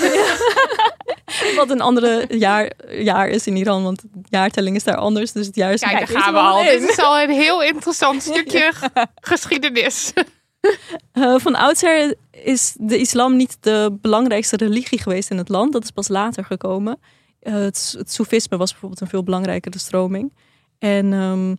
Wat 1.57 1.71
een 1.71 1.81
andere 1.81 2.25
jaar, 2.29 2.73
jaar 2.91 3.29
is 3.29 3.47
in 3.47 3.57
Iran, 3.57 3.83
want 3.83 4.03
de 4.03 4.09
jaartelling 4.29 4.77
is 4.77 4.85
daar 4.85 4.97
anders. 4.97 5.33
Dus 5.33 5.47
het 5.47 5.55
jaar 5.55 5.73
is 5.73 5.81
Kijk, 5.81 5.99
daar 5.99 6.21
gaan 6.21 6.33
we 6.33 6.39
al. 6.39 6.63
Dit 6.63 6.83
is 6.91 6.99
al 6.99 7.21
een 7.21 7.31
heel 7.31 7.63
interessant 7.63 8.23
stukje 8.33 8.73
geschiedenis. 9.21 10.13
Eh, 11.13 11.35
van 11.39 11.55
oudsher 11.55 12.15
is 12.31 12.75
de 12.79 12.99
islam 12.99 13.37
niet 13.37 13.57
de 13.61 13.97
belangrijkste 14.01 14.57
religie 14.57 14.99
geweest 15.03 15.31
in 15.31 15.39
het 15.39 15.49
land. 15.49 15.73
Dat 15.73 15.83
is 15.83 15.91
pas 15.91 16.09
later 16.09 16.45
gekomen. 16.45 16.99
Eh, 17.47 17.55
het, 17.55 17.95
het 17.99 18.13
soefisme 18.13 18.57
was 18.57 18.71
bijvoorbeeld 18.71 19.01
een 19.01 19.07
veel 19.09 19.23
belangrijkere 19.23 19.79
stroming. 19.79 20.33
En 20.79 21.13
ehm, 21.13 21.55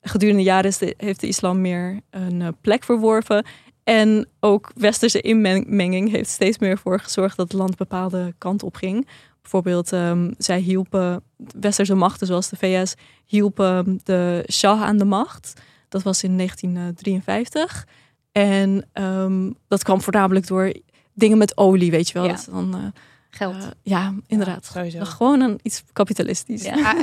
gedurende 0.00 0.42
de 0.42 0.48
jaren 0.48 0.70
is 0.70 0.78
de- 0.78 0.94
heeft 0.96 1.20
de 1.20 1.26
islam 1.26 1.60
meer 1.60 2.00
een 2.10 2.42
eh, 2.42 2.48
plek 2.60 2.84
verworven. 2.84 3.46
En 3.84 4.28
ook 4.40 4.70
westerse 4.74 5.20
inmenging 5.20 6.10
heeft 6.10 6.30
steeds 6.30 6.58
meer 6.58 6.78
voor 6.78 7.00
gezorgd 7.00 7.36
dat 7.36 7.48
het 7.48 7.58
land 7.58 7.76
bepaalde 7.76 8.34
kant 8.38 8.62
op 8.62 8.76
ging. 8.76 9.08
Bijvoorbeeld, 9.40 9.92
ehm, 9.92 10.32
zij 10.38 10.58
hielpen 10.58 11.22
westerse 11.60 11.94
machten 11.94 12.26
zoals 12.26 12.48
de 12.48 12.56
VS 12.56 12.94
hielpen 13.26 14.00
de 14.04 14.44
Shah 14.52 14.82
aan 14.82 14.98
de 14.98 15.04
macht. 15.04 15.60
Dat 15.88 16.02
was 16.02 16.22
in 16.22 16.36
1953. 16.36 17.86
En 18.32 18.88
ehm, 18.92 19.50
dat 19.68 19.82
kwam 19.82 20.00
voornamelijk 20.00 20.46
door 20.46 20.72
dingen 21.14 21.38
met 21.38 21.56
olie, 21.56 21.90
weet 21.90 22.08
je 22.08 22.14
wel. 22.14 22.24
Ja. 22.24 22.32
Dat 22.32 22.48
dan, 22.50 22.74
eh, 22.74 23.00
Geld. 23.36 23.54
eh, 23.54 23.66
ja, 23.82 24.14
inderdaad. 24.26 24.68
Gewoon 25.06 25.40
een, 25.40 25.58
iets 25.62 25.82
kapitalistisch. 25.92 26.62
Ja. 26.64 26.96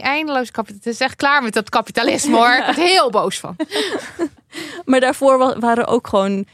Eindeloos 0.00 0.50
kapitalisme. 0.50 0.90
Het 0.90 1.00
is 1.00 1.06
echt 1.06 1.16
klaar 1.16 1.42
met 1.42 1.52
dat 1.52 1.68
kapitalisme 1.70 2.36
hoor. 2.36 2.54
Ik 2.58 2.64
word 2.64 2.76
er 2.76 2.82
heel 2.82 3.10
boos 3.10 3.38
van. 3.40 3.56
Maar 4.84 5.00
daarvoor 5.00 5.38
wa- 5.38 5.58
waren 5.58 5.86
ook 5.86 6.06
gewoon 6.06 6.44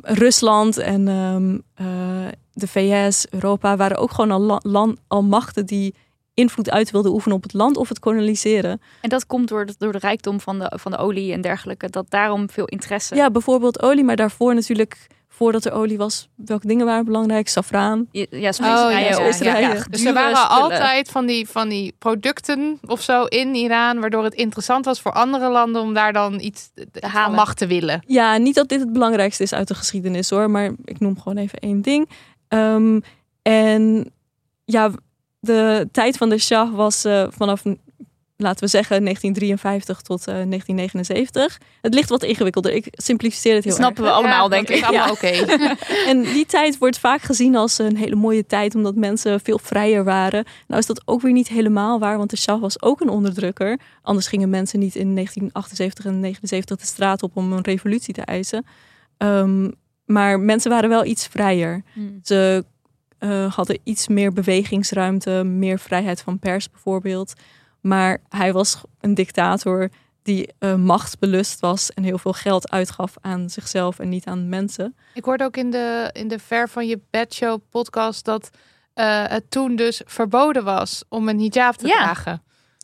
Rusland 0.00 0.76
en 0.78 1.08
ehm, 1.08 1.58
eh, 1.74 2.28
de 2.52 2.66
VS, 2.68 3.26
Europa, 3.30 3.76
waren 3.76 3.96
ook 3.96 4.10
gewoon 4.12 4.60
al 5.08 5.22
machten 5.22 5.66
die 5.66 5.94
invloed 6.34 6.70
uit 6.70 6.90
wilden 6.90 7.12
oefenen 7.12 7.36
op 7.36 7.42
het 7.42 7.52
land 7.52 7.76
of 7.76 7.88
het 7.88 7.98
koloniseren. 7.98 8.80
En 9.00 9.08
dat 9.08 9.26
komt 9.26 9.48
door 9.48 9.66
de, 9.66 9.74
door 9.78 9.92
de 9.92 9.98
rijkdom 9.98 10.40
van 10.40 10.58
de, 10.58 10.72
van 10.78 10.90
de 10.92 10.98
olie 10.98 11.32
en 11.32 11.40
dergelijke. 11.40 11.90
Dat 11.90 12.10
daarom 12.10 12.50
veel 12.50 12.64
interesse. 12.66 13.14
Ja, 13.14 13.30
bijvoorbeeld 13.30 13.82
olie, 13.82 14.04
maar 14.04 14.16
daarvoor 14.16 14.54
natuurlijk, 14.54 15.06
voordat 15.36 15.64
er 15.64 15.72
olie 15.72 15.98
was, 15.98 16.28
welke 16.34 16.66
dingen 16.66 16.86
waren 16.86 17.04
belangrijk? 17.04 17.48
Safraan. 17.48 18.06
Ja, 18.10 18.26
ja, 18.30 18.52
specerijen. 18.52 19.18
Oh, 19.18 19.24
ja, 19.24 19.32
specerijen. 19.32 19.76
Ja, 19.76 19.84
Dus 19.90 20.04
er 20.04 20.12
waren 20.12 20.36
spullen. 20.36 20.62
altijd 20.62 21.08
van 21.10 21.26
die, 21.26 21.48
van 21.48 21.68
die 21.68 21.94
producten 21.98 22.78
of 22.86 23.00
zo 23.02 23.24
in 23.24 23.54
Iran, 23.54 24.00
waardoor 24.00 24.24
het 24.24 24.34
interessant 24.34 24.84
was 24.84 25.00
voor 25.00 25.12
andere 25.12 25.50
landen 25.50 25.82
om 25.82 25.94
daar 25.94 26.12
dan 26.12 26.40
iets 26.40 26.70
halen. 27.00 27.36
macht 27.36 27.58
te 27.58 27.66
willen. 27.66 28.02
Ja, 28.06 28.36
niet 28.36 28.54
dat 28.54 28.68
dit 28.68 28.80
het 28.80 28.92
belangrijkste 28.92 29.42
is 29.42 29.52
uit 29.52 29.68
de 29.68 29.74
geschiedenis 29.74 30.30
hoor, 30.30 30.50
maar 30.50 30.70
ik 30.84 31.00
noem 31.00 31.20
gewoon 31.20 31.38
even 31.38 31.58
één 31.58 31.82
ding. 31.82 32.08
Ehm, 32.48 33.00
en 33.42 34.12
ja, 34.64 34.90
de 35.40 35.88
tijd 35.92 36.16
van 36.16 36.28
de 36.28 36.38
Shah 36.38 36.74
was 36.74 37.04
eh, 37.04 37.26
vanaf, 37.30 37.62
laten 38.36 38.64
we 38.64 38.70
zeggen, 38.70 39.04
1953 39.04 40.00
tot 40.00 40.20
eh, 40.20 40.26
1979. 40.26 41.60
Het 41.80 41.94
ligt 41.94 42.08
wat 42.08 42.22
ingewikkelder. 42.22 42.72
Ik 42.72 42.86
simplificeer 42.90 43.54
het 43.54 43.64
heel 43.64 43.72
Dat 43.72 43.82
snappen 43.82 44.04
we 44.04 44.10
allemaal, 44.10 44.42
Ja, 44.42 44.48
denk 44.48 44.68
ik. 44.68 44.90
Ja. 44.90 45.10
oké. 45.10 45.28
En 46.06 46.22
die 46.22 46.46
tijd 46.46 46.78
wordt 46.78 46.98
vaak 46.98 47.22
gezien 47.22 47.56
als 47.56 47.78
een 47.78 47.96
hele 47.96 48.14
mooie 48.14 48.46
tijd, 48.46 48.74
omdat 48.74 48.94
mensen 48.94 49.40
veel 49.40 49.58
vrijer 49.62 50.04
waren. 50.04 50.44
Nou 50.66 50.80
is 50.80 50.86
dat 50.86 51.02
ook 51.04 51.20
weer 51.20 51.32
niet 51.32 51.48
helemaal 51.48 51.98
waar, 51.98 52.16
want 52.16 52.30
de 52.30 52.36
Shah 52.36 52.60
was 52.60 52.82
ook 52.82 53.00
een 53.00 53.08
onderdrukker. 53.08 53.80
Anders 54.02 54.26
gingen 54.26 54.50
mensen 54.50 54.78
niet 54.78 54.94
in 54.94 55.14
1978 55.14 56.04
en 56.04 56.20
79 56.20 56.76
de 56.76 56.86
straat 56.86 57.22
op 57.22 57.36
om 57.36 57.52
een 57.52 57.64
revolutie 57.64 58.14
te 58.14 58.22
eisen. 58.22 58.66
Ehm, 59.16 59.70
maar 60.04 60.40
mensen 60.40 60.70
waren 60.70 60.88
wel 60.88 61.04
iets 61.04 61.26
vrijer. 61.26 61.82
Hmm. 61.92 62.20
Ze 62.22 62.64
eh, 63.18 63.54
hadden 63.54 63.78
iets 63.84 64.08
meer 64.08 64.32
bewegingsruimte, 64.32 65.44
meer 65.44 65.78
vrijheid 65.78 66.20
van 66.20 66.38
pers 66.38 66.70
bijvoorbeeld. 66.70 67.32
Maar 67.86 68.18
hij 68.28 68.52
was 68.52 68.80
een 69.00 69.14
dictator 69.14 69.88
die 70.22 70.48
eh, 70.58 70.74
machtsbelust 70.74 71.60
was 71.60 71.90
en 71.92 72.02
heel 72.02 72.18
veel 72.18 72.32
geld 72.32 72.70
uitgaf 72.70 73.14
aan 73.20 73.50
zichzelf 73.50 73.98
en 73.98 74.08
niet 74.08 74.24
aan 74.26 74.48
mensen. 74.48 74.96
Ik 75.14 75.24
hoorde 75.24 75.44
ook 75.44 75.56
in 75.56 75.70
de, 75.70 76.10
in 76.12 76.28
de 76.28 76.38
Ver 76.38 76.68
van 76.68 76.86
je 76.86 77.00
Bed 77.10 77.34
Show 77.34 77.60
podcast 77.70 78.24
dat 78.24 78.50
eh, 78.94 79.24
het 79.26 79.50
toen 79.50 79.76
dus 79.76 80.00
verboden 80.04 80.64
was 80.64 81.04
om 81.08 81.28
een 81.28 81.38
hijab 81.40 81.74
te 81.74 81.86
Ja. 81.86 81.96
dragen. 81.96 82.42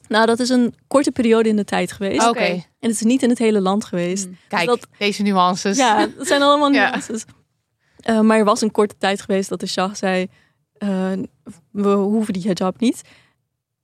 Nou, 0.08 0.26
dat 0.26 0.38
is 0.40 0.48
een 0.48 0.74
korte 0.86 1.10
periode 1.10 1.48
in 1.48 1.56
de 1.56 1.64
tijd 1.64 1.92
geweest. 1.92 2.28
Oké, 2.28 2.40
En 2.44 2.64
het 2.80 2.90
is 2.90 3.00
niet 3.02 3.22
in 3.22 3.28
het 3.28 3.38
hele 3.38 3.60
land 3.60 3.84
geweest. 3.84 4.24
Hmm. 4.24 4.36
kijk, 4.48 4.66
dat- 4.66 4.86
deze 4.98 5.22
nuances. 5.22 5.76
Ja, 5.76 6.06
dat 6.16 6.26
zijn 6.26 6.42
allemaal 6.42 6.72
Ja. 6.72 6.88
nuances. 6.88 7.24
Eh, 7.96 8.20
maar 8.20 8.38
er 8.38 8.44
was 8.44 8.60
een 8.60 8.70
korte 8.70 8.94
tijd 8.98 9.20
geweest 9.20 9.48
dat 9.48 9.60
de 9.60 9.66
Shah 9.66 9.94
zei... 9.94 10.26
we 11.70 11.88
hoeven 11.92 12.32
die 12.32 12.42
hijab 12.46 12.80
niet. 12.80 13.02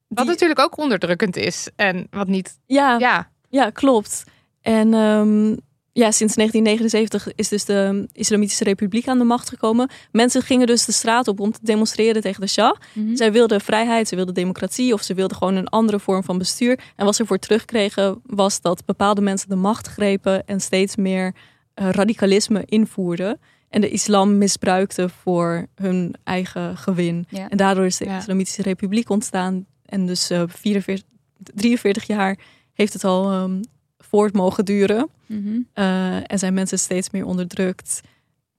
Wat 0.09 0.19
Die- 0.25 0.27
natuurlijk 0.27 0.61
ook 0.61 0.79
onderdrukkend 0.79 1.37
is 1.37 1.69
en 1.77 2.07
wat 2.11 2.29
niet. 2.29 2.59
ja, 2.67 2.99
Ja, 2.99 3.31
Ja, 3.51 3.71
klopt. 3.71 4.25
En 4.61 4.95
ehm, 4.95 5.49
ja, 5.93 6.11
sinds 6.11 6.35
1979 6.35 7.29
is 7.35 7.49
dus 7.49 7.65
de 7.65 8.09
Islamitische 8.13 8.65
Republiek 8.65 9.09
aan 9.09 9.19
de 9.19 9.25
macht 9.25 9.49
gekomen. 9.49 9.89
Mensen 10.13 10.43
gingen 10.43 10.67
dus 10.67 10.85
de 10.85 10.93
straat 10.93 11.29
op 11.29 11.41
om 11.41 11.53
te 11.53 11.59
demonstreren 11.63 12.23
tegen 12.23 12.41
de 12.41 12.47
Shah. 12.47 12.77
Mhm. 12.95 13.17
Zij 13.17 13.33
wilden 13.33 13.61
vrijheid, 13.61 14.09
ze 14.09 14.17
wilden 14.17 14.35
democratie 14.35 14.93
of 14.93 15.03
ze 15.03 15.15
wilden 15.15 15.37
gewoon 15.37 15.55
een 15.57 15.69
andere 15.69 15.99
vorm 16.01 16.23
van 16.25 16.39
bestuur. 16.39 16.79
En 16.97 17.05
wat 17.05 17.15
ze 17.15 17.27
voor 17.27 17.39
terugkregen 17.39 18.21
was 18.27 18.61
dat 18.61 18.85
bepaalde 18.85 19.21
mensen 19.21 19.49
de 19.49 19.57
macht 19.57 19.87
grepen 19.87 20.47
en 20.47 20.61
steeds 20.61 20.97
meer 20.97 21.35
eh, 21.75 21.91
radicalisme 21.91 22.63
invoerden. 22.65 23.41
En 23.69 23.81
de 23.81 23.89
islam 23.89 24.39
misbruikten 24.39 25.11
voor 25.11 25.67
hun 25.75 26.15
eigen 26.25 26.77
gewin. 26.77 27.27
Ja. 27.29 27.49
En 27.49 27.57
daardoor 27.57 27.85
is 27.87 27.97
de 27.97 28.05
Ja. 28.05 28.19
Islamitische 28.19 28.63
Republiek 28.63 29.11
ontstaan. 29.11 29.67
En 29.89 30.07
dus 30.07 30.31
eh 30.31 30.43
44, 30.47 31.09
43 31.37 32.07
jaar 32.07 32.39
heeft 32.73 32.93
het 32.93 33.05
al 33.05 33.33
ehm, 33.33 33.63
voort 33.99 34.35
mogen 34.35 34.65
duren. 34.65 35.11
Mhm. 35.27 35.61
Eh, 35.73 36.33
en 36.33 36.39
zijn 36.39 36.55
mensen 36.55 36.79
steeds 36.79 37.11
meer 37.11 37.25
onderdrukt. 37.25 38.01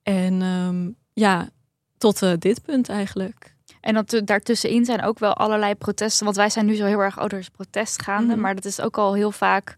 En 0.03 0.41
ehm, 0.41 0.89
ja, 1.13 1.49
tot 1.97 2.21
eh, 2.21 2.33
dit 2.39 2.61
punt 2.61 2.89
eigenlijk. 2.89 3.55
En 3.81 3.93
dat 3.93 4.21
daartussenin 4.25 4.85
zijn 4.85 5.01
ook 5.01 5.19
wel 5.19 5.33
allerlei 5.33 5.75
protesten. 5.75 6.25
Want 6.25 6.37
wij 6.37 6.49
zijn 6.49 6.65
nu 6.65 6.75
zo 6.75 6.85
heel 6.85 6.99
erg, 6.99 7.19
oh, 7.19 7.23
er 7.23 7.37
is 7.37 7.49
protest 7.49 8.01
gaande. 8.01 8.33
Mhm. 8.33 8.41
Maar 8.41 8.55
dat 8.55 8.65
is 8.65 8.81
ook 8.81 8.97
al 8.97 9.13
heel 9.13 9.31
vaak 9.31 9.75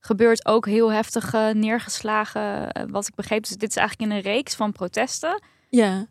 gebeurd. 0.00 0.46
Ook 0.46 0.66
heel 0.66 0.92
heftig 0.92 1.34
eh, 1.34 1.50
neergeslagen, 1.50 2.70
eh, 2.72 2.82
wat 2.88 3.06
ik 3.06 3.14
begreep. 3.14 3.42
Dus 3.42 3.56
dit 3.56 3.70
is 3.70 3.76
eigenlijk 3.76 4.10
in 4.10 4.16
een 4.16 4.22
reeks 4.22 4.54
van 4.54 4.72
protesten. 4.72 5.42
Ja, 5.68 6.06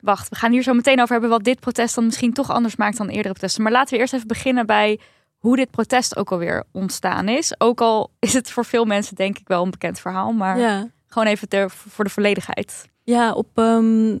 Wacht, 0.00 0.28
we 0.28 0.36
gaan 0.36 0.52
hier 0.52 0.62
zo 0.62 0.72
meteen 0.72 1.00
over 1.00 1.12
hebben 1.12 1.30
wat 1.30 1.44
dit 1.44 1.60
protest 1.60 1.94
dan 1.94 2.04
misschien 2.04 2.32
toch 2.32 2.50
anders 2.50 2.76
maakt 2.76 2.96
dan 2.96 3.08
eerdere 3.08 3.34
protesten. 3.34 3.62
Maar 3.62 3.72
laten 3.72 3.94
we 3.94 4.00
eerst 4.00 4.12
even 4.12 4.26
beginnen 4.26 4.66
bij 4.66 5.00
hoe 5.36 5.56
dit 5.56 5.70
protest 5.70 6.16
ook 6.16 6.32
alweer 6.32 6.64
ontstaan 6.72 7.28
is. 7.28 7.60
Ook 7.60 7.80
al 7.80 8.10
is 8.18 8.32
het 8.32 8.50
voor 8.50 8.64
veel 8.64 8.84
mensen 8.84 9.16
denk 9.16 9.38
ik 9.38 9.48
wel 9.48 9.64
een 9.64 9.70
bekend 9.70 10.00
verhaal. 10.00 10.32
Maar 10.32 10.58
ja. 10.58 10.90
gewoon 11.06 11.28
even 11.28 11.48
ter, 11.48 11.70
voor 11.70 12.04
de 12.04 12.10
volledigheid. 12.10 12.88
Ja, 13.02 13.32
op 13.32 13.48
ehm, 13.54 14.18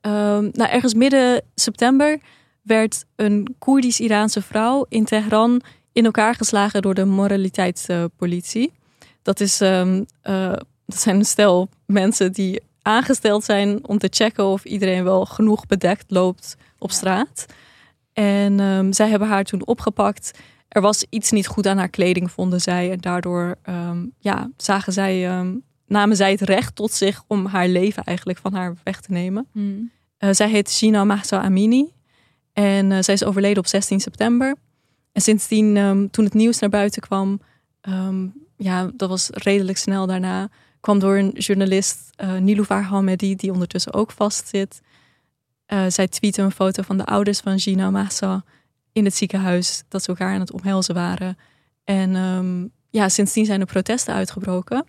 ehm, 0.00 0.48
nou, 0.52 0.70
ergens 0.70 0.94
midden 0.94 1.42
september 1.54 2.18
werd 2.62 3.04
een 3.16 3.54
Koerdisch-Iraanse 3.58 4.42
vrouw 4.42 4.86
in 4.88 5.04
Teheran 5.04 5.60
in 5.92 6.04
elkaar 6.04 6.34
geslagen 6.34 6.82
door 6.82 6.94
de 6.94 7.04
moraliteitspolitie. 7.04 8.72
dat, 9.22 9.40
is, 9.40 9.60
ehm, 9.60 10.04
eh, 10.22 10.52
dat 10.86 11.00
zijn 11.00 11.16
een 11.16 11.24
stel 11.24 11.68
mensen 11.86 12.32
die 12.32 12.62
aangesteld 12.90 13.44
zijn 13.44 13.88
om 13.88 13.98
te 13.98 14.08
checken 14.10 14.44
of 14.44 14.64
iedereen 14.64 15.04
wel 15.04 15.24
genoeg 15.26 15.66
bedekt 15.66 16.10
loopt 16.10 16.56
op 16.78 16.90
straat. 16.90 17.46
En 18.12 18.60
ehm, 18.60 18.92
zij 18.92 19.08
hebben 19.08 19.28
haar 19.28 19.44
toen 19.44 19.66
opgepakt. 19.66 20.38
Er 20.68 20.80
was 20.80 21.04
iets 21.10 21.30
niet 21.30 21.46
goed 21.46 21.66
aan 21.66 21.78
haar 21.78 21.88
kleding, 21.88 22.30
vonden 22.30 22.60
zij. 22.60 22.90
En 22.90 22.98
daardoor 22.98 23.56
ehm, 23.62 24.06
ja, 24.18 24.50
zagen 24.56 24.92
zij, 24.92 25.28
ehm, 25.28 25.54
namen 25.86 26.16
zij 26.16 26.30
het 26.30 26.40
recht 26.40 26.74
tot 26.74 26.92
zich 26.92 27.22
om 27.26 27.46
haar 27.46 27.68
leven 27.68 28.04
eigenlijk 28.04 28.38
van 28.38 28.54
haar 28.54 28.76
weg 28.84 29.00
te 29.00 29.12
nemen. 29.12 29.46
Eh, 30.18 30.28
zij 30.32 30.48
heet 30.48 30.70
Gina 30.70 31.04
Mahsa 31.04 31.42
Amini. 31.42 31.92
En 32.52 32.92
eh, 32.92 32.98
zij 33.00 33.14
is 33.14 33.24
overleden 33.24 33.58
op 33.58 33.66
16 33.66 34.00
september. 34.00 34.56
En 35.12 35.22
sindsdien, 35.22 36.08
toen 36.10 36.24
het 36.24 36.34
nieuws 36.34 36.58
naar 36.58 36.70
buiten 36.70 37.02
kwam, 37.02 37.40
ja, 38.56 38.90
dat 38.94 39.08
was 39.08 39.28
redelijk 39.32 39.78
snel 39.78 40.06
daarna, 40.06 40.48
kwam 40.80 40.98
door 40.98 41.16
een 41.16 41.30
journalist, 41.30 42.10
eh 42.16 42.36
Niloufer 42.36 42.82
Hamedi, 42.82 43.36
die 43.36 43.52
ondertussen 43.52 43.92
ook 43.92 44.10
vastzit. 44.10 44.80
Eh, 45.66 45.84
zij 45.88 46.08
tweette 46.08 46.42
een 46.42 46.50
foto 46.50 46.82
van 46.82 46.96
de 46.96 47.04
ouders 47.04 47.40
van 47.40 47.58
Gina 47.58 47.90
Mahsa 47.90 48.44
in 48.92 49.04
het 49.04 49.14
ziekenhuis, 49.14 49.82
dat 49.88 50.02
ze 50.02 50.08
elkaar 50.08 50.34
aan 50.34 50.40
het 50.40 50.52
omhelzen 50.52 50.94
waren. 50.94 51.38
En 51.84 52.16
ehm, 52.16 52.66
ja, 52.90 53.08
sindsdien 53.08 53.44
zijn 53.44 53.60
er 53.60 53.66
protesten 53.66 54.14
uitgebroken. 54.14 54.84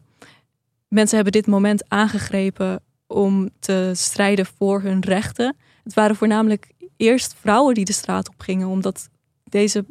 Mensen 0.88 1.16
hebben 1.16 1.34
dit 1.34 1.48
moment 1.48 1.90
aangegrepen 1.90 2.84
om 3.08 3.50
te 3.60 3.92
strijden 3.96 4.46
voor 4.46 4.82
hun 4.82 5.02
rechten. 5.02 5.56
Het 5.84 5.94
waren 5.94 6.16
voornamelijk 6.16 6.72
eerst 6.98 7.36
vrouwen 7.40 7.74
die 7.74 7.86
de 7.86 7.94
straat 7.94 8.30
op 8.30 8.40
gingen, 8.40 8.68
omdat 8.68 9.10
deze 9.44 9.86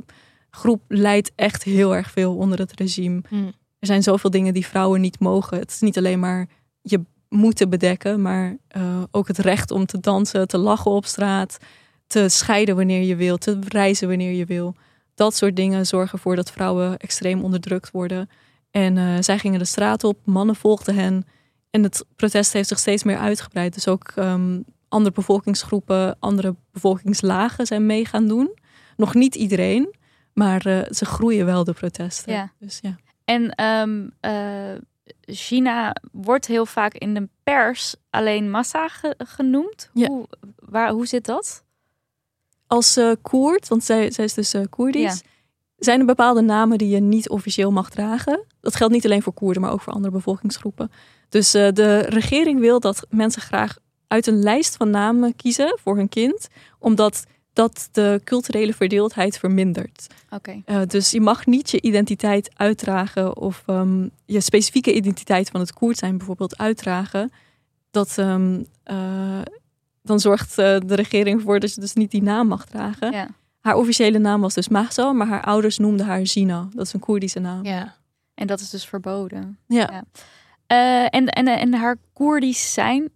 groep 0.50 0.82
leidt 0.88 1.32
echt 1.34 1.62
heel 1.62 1.96
erg 1.96 2.10
veel 2.10 2.36
onder 2.36 2.58
het 2.58 2.72
regime. 2.74 3.22
Hmm. 3.28 3.52
Er 3.80 3.86
zijn 3.86 4.02
zoveel 4.02 4.30
dingen 4.30 4.54
die 4.54 4.66
vrouwen 4.66 5.00
niet 5.00 5.20
mogen. 5.20 5.58
Het 5.58 5.70
is 5.70 5.80
niet 5.80 5.98
alleen 5.98 6.20
maar 6.20 6.46
je 6.82 7.00
moeten 7.28 7.70
bedekken, 7.70 8.22
maar 8.22 8.56
eh, 8.68 9.02
ook 9.10 9.28
het 9.28 9.38
recht 9.38 9.70
om 9.70 9.86
te 9.86 10.00
dansen, 10.00 10.48
te 10.48 10.58
lachen 10.58 10.90
op 10.90 11.06
straat, 11.06 11.58
te 12.06 12.28
scheiden 12.28 12.76
wanneer 12.76 13.02
je 13.02 13.16
wil, 13.16 13.38
te 13.38 13.58
reizen 13.68 14.08
wanneer 14.08 14.32
je 14.32 14.44
wil. 14.44 14.74
Dat 15.14 15.36
soort 15.36 15.56
dingen 15.56 15.86
zorgen 15.86 16.12
ervoor 16.12 16.36
dat 16.36 16.50
vrouwen 16.50 16.98
extreem 16.98 17.42
onderdrukt 17.44 17.90
worden. 17.90 18.28
En 18.70 18.98
eh, 18.98 19.04
zij 19.20 19.38
gingen 19.38 19.58
de 19.58 19.64
straat 19.64 20.04
op, 20.04 20.18
mannen 20.24 20.56
volgden 20.56 20.94
hen. 20.94 21.24
En 21.70 21.82
het 21.82 22.04
protest 22.16 22.52
heeft 22.52 22.68
zich 22.68 22.78
steeds 22.78 23.04
meer 23.04 23.18
uitgebreid. 23.18 23.74
Dus 23.74 23.88
ook 23.88 24.12
ehm, 24.14 24.60
andere 24.88 25.14
bevolkingsgroepen, 25.14 26.16
andere 26.18 26.56
bevolkingslagen 26.72 27.66
zijn 27.66 27.86
mee 27.86 28.04
gaan 28.04 28.28
doen. 28.28 28.58
Nog 28.96 29.14
niet 29.14 29.34
iedereen, 29.34 29.94
maar 30.32 30.66
eh, 30.66 30.90
ze 30.90 31.04
groeien 31.04 31.46
wel, 31.46 31.64
de 31.64 31.72
protesten. 31.72 32.32
Ja. 32.32 32.52
Dus 32.58 32.78
ja. 32.82 32.96
En 33.30 33.54
ehm, 33.54 34.08
eh, 34.20 34.80
China 35.26 35.94
wordt 36.12 36.46
heel 36.46 36.66
vaak 36.66 36.94
in 36.94 37.14
de 37.14 37.28
pers 37.42 37.94
alleen 38.10 38.50
massa 38.50 38.88
ge- 38.88 39.14
genoemd. 39.18 39.90
Ja. 39.94 40.08
Hoe, 40.08 40.26
waar, 40.58 40.90
hoe 40.90 41.06
zit 41.06 41.24
dat? 41.26 41.64
Als 42.66 42.96
eh 42.96 43.12
Koerd, 43.22 43.68
want 43.68 43.84
zij, 43.84 44.10
zij 44.10 44.24
is 44.24 44.34
dus 44.34 44.54
eh 44.54 44.62
Koerdisch, 44.70 45.02
Ja. 45.20 45.28
zijn 45.78 46.00
er 46.00 46.06
bepaalde 46.06 46.40
namen 46.40 46.78
die 46.78 46.88
je 46.88 47.00
niet 47.00 47.28
officieel 47.28 47.70
mag 47.72 47.90
dragen. 47.90 48.44
Dat 48.60 48.76
geldt 48.76 48.92
niet 48.92 49.04
alleen 49.04 49.22
voor 49.22 49.32
Koerden, 49.32 49.62
maar 49.62 49.72
ook 49.72 49.80
voor 49.80 49.92
andere 49.92 50.12
bevolkingsgroepen. 50.12 50.90
Dus 51.28 51.50
de 51.50 51.98
regering 52.08 52.60
wil 52.60 52.80
dat 52.80 53.06
mensen 53.08 53.42
graag 53.42 53.78
uit 54.06 54.26
een 54.26 54.42
lijst 54.42 54.76
van 54.76 54.90
namen 54.90 55.36
kiezen 55.36 55.78
voor 55.82 55.96
hun 55.96 56.08
kind, 56.08 56.48
omdat 56.78 57.24
dat 57.60 57.88
de 57.92 58.20
culturele 58.24 58.74
verdeeldheid 58.74 59.38
vermindert. 59.38 60.06
Oké. 60.30 60.62
Eh, 60.64 60.80
dus 60.86 61.10
je 61.10 61.20
mag 61.20 61.46
niet 61.46 61.70
je 61.70 61.80
identiteit 61.80 62.50
uitdragen 62.56 63.36
of 63.36 63.62
ehm, 63.66 64.08
je 64.24 64.40
specifieke 64.40 64.94
identiteit 64.94 65.48
van 65.50 65.60
het 65.60 65.72
Koerd 65.72 65.98
zijn 65.98 66.16
bijvoorbeeld 66.18 66.58
uitdragen. 66.58 67.32
Dat, 67.90 68.18
ehm, 68.18 68.62
eh, 68.82 69.40
dan 70.02 70.20
zorgt 70.20 70.58
eh, 70.58 70.76
de 70.86 70.94
regering 70.94 71.38
ervoor 71.38 71.60
dat 71.60 71.74
je 71.74 71.80
dus 71.80 71.92
niet 71.92 72.10
die 72.10 72.22
naam 72.22 72.46
mag 72.46 72.64
dragen. 72.64 73.12
Ja. 73.12 73.28
Haar 73.60 73.76
officiële 73.76 74.18
naam 74.18 74.40
was 74.40 74.54
dus 74.54 74.68
Mahsa, 74.68 75.12
maar 75.12 75.26
haar 75.26 75.44
ouders 75.44 75.78
noemden 75.78 76.06
haar 76.06 76.26
Gina. 76.26 76.68
Dat 76.74 76.86
is 76.86 76.92
een 76.92 77.00
Koerdische 77.00 77.40
naam. 77.40 77.64
Ja. 77.64 77.94
En 78.34 78.46
dat 78.46 78.60
is 78.60 78.70
dus 78.70 78.84
verboden. 78.84 79.58
Ja. 79.66 79.90
Ja. 79.92 80.04
En, 81.08 81.26
en, 81.26 81.46
en 81.46 81.74
haar 81.74 81.96
Koerdisch 82.12 82.72
zijn, 82.72 83.10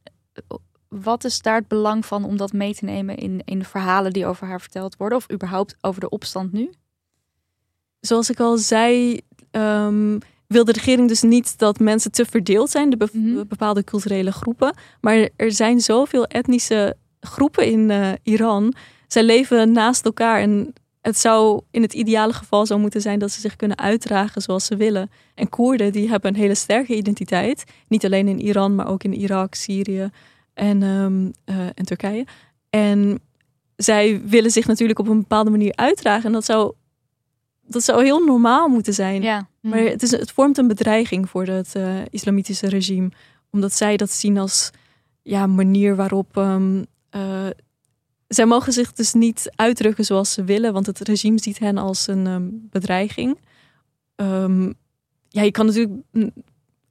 wat 1.02 1.24
is 1.24 1.40
daar 1.42 1.56
het 1.56 1.68
belang 1.68 2.06
van 2.06 2.24
om 2.24 2.36
dat 2.36 2.52
mee 2.52 2.74
te 2.74 2.84
nemen 2.84 3.16
in, 3.16 3.40
in 3.44 3.58
de 3.58 3.64
verhalen 3.64 4.12
die 4.12 4.26
over 4.26 4.46
haar 4.46 4.60
verteld 4.60 4.96
worden? 4.96 5.18
Of 5.18 5.32
überhaupt 5.32 5.76
over 5.80 6.00
de 6.00 6.08
opstand 6.08 6.52
nu? 6.52 6.70
Zoals 8.00 8.30
ik 8.30 8.40
al 8.40 8.56
zei, 8.56 9.20
ehm, 9.50 10.18
wil 10.46 10.64
de 10.64 10.72
regering 10.72 11.08
dus 11.08 11.22
niet 11.22 11.58
dat 11.58 11.78
mensen 11.78 12.10
te 12.12 12.24
verdeeld 12.24 12.70
zijn, 12.70 12.90
de 12.90 12.96
be- 12.96 13.08
Mhm. 13.12 13.46
bepaalde 13.46 13.84
culturele 13.84 14.32
groepen. 14.32 14.74
Maar 15.00 15.28
er 15.36 15.52
zijn 15.52 15.80
zoveel 15.80 16.24
etnische 16.26 16.96
groepen 17.20 17.66
in 17.66 17.90
eh, 17.90 18.12
Iran. 18.22 18.74
Zij 19.06 19.22
leven 19.22 19.72
naast 19.72 20.04
elkaar 20.04 20.40
en 20.40 20.72
het 21.00 21.18
zou 21.18 21.60
in 21.70 21.82
het 21.82 21.92
ideale 21.94 22.32
geval 22.32 22.66
zo 22.66 22.78
moeten 22.78 23.00
zijn 23.00 23.18
dat 23.18 23.30
ze 23.30 23.40
zich 23.40 23.56
kunnen 23.56 23.78
uitdragen 23.78 24.42
zoals 24.42 24.66
ze 24.66 24.76
willen. 24.76 25.10
En 25.34 25.48
Koerden 25.48 25.92
die 25.92 26.08
hebben 26.08 26.30
een 26.34 26.40
hele 26.40 26.54
sterke 26.54 26.94
identiteit, 26.96 27.64
niet 27.88 28.04
alleen 28.04 28.28
in 28.28 28.40
Iran, 28.40 28.74
maar 28.74 28.88
ook 28.88 29.04
in 29.04 29.14
Irak, 29.14 29.54
Syrië 29.54 30.10
en, 30.54 30.82
ehm, 30.82 31.30
eh, 31.44 31.66
en 31.74 31.84
Turkije. 31.84 32.26
En 32.70 33.20
zij 33.76 34.22
willen 34.24 34.50
zich 34.50 34.66
natuurlijk 34.66 34.98
op 34.98 35.08
een 35.08 35.20
bepaalde 35.20 35.50
manier 35.50 35.72
uitdragen 35.74 36.24
en 36.26 36.32
dat 36.32 36.44
zou 36.44 36.74
dat 37.66 37.82
zou 37.82 38.04
heel 38.04 38.24
normaal 38.24 38.68
moeten 38.68 38.94
zijn. 38.94 39.22
Ja. 39.22 39.48
Maar 39.60 39.78
het, 39.78 40.02
is, 40.02 40.10
het 40.10 40.32
vormt 40.32 40.58
een 40.58 40.66
bedreiging 40.66 41.28
voor 41.28 41.46
het 41.46 41.74
eh, 41.74 42.04
islamitische 42.10 42.68
regime. 42.68 43.10
Omdat 43.50 43.72
zij 43.72 43.96
dat 43.96 44.10
zien 44.10 44.38
als 44.38 44.70
ja, 45.22 45.46
manier 45.46 45.96
waarop. 45.96 46.36
ehm, 46.36 46.84
eh, 47.10 47.46
zij 48.28 48.46
mogen 48.46 48.72
zich 48.72 48.92
dus 48.92 49.12
niet 49.12 49.50
uitdrukken 49.56 50.04
zoals 50.04 50.32
ze 50.32 50.44
willen, 50.44 50.72
want 50.72 50.86
het 50.86 50.98
regime 50.98 51.38
ziet 51.38 51.58
hen 51.58 51.78
als 51.78 52.06
een 52.06 52.26
ehm, 52.26 52.48
bedreiging. 52.52 53.38
Ja, 55.28 55.42
je 55.42 55.50
kan 55.50 55.66
natuurlijk. 55.66 55.92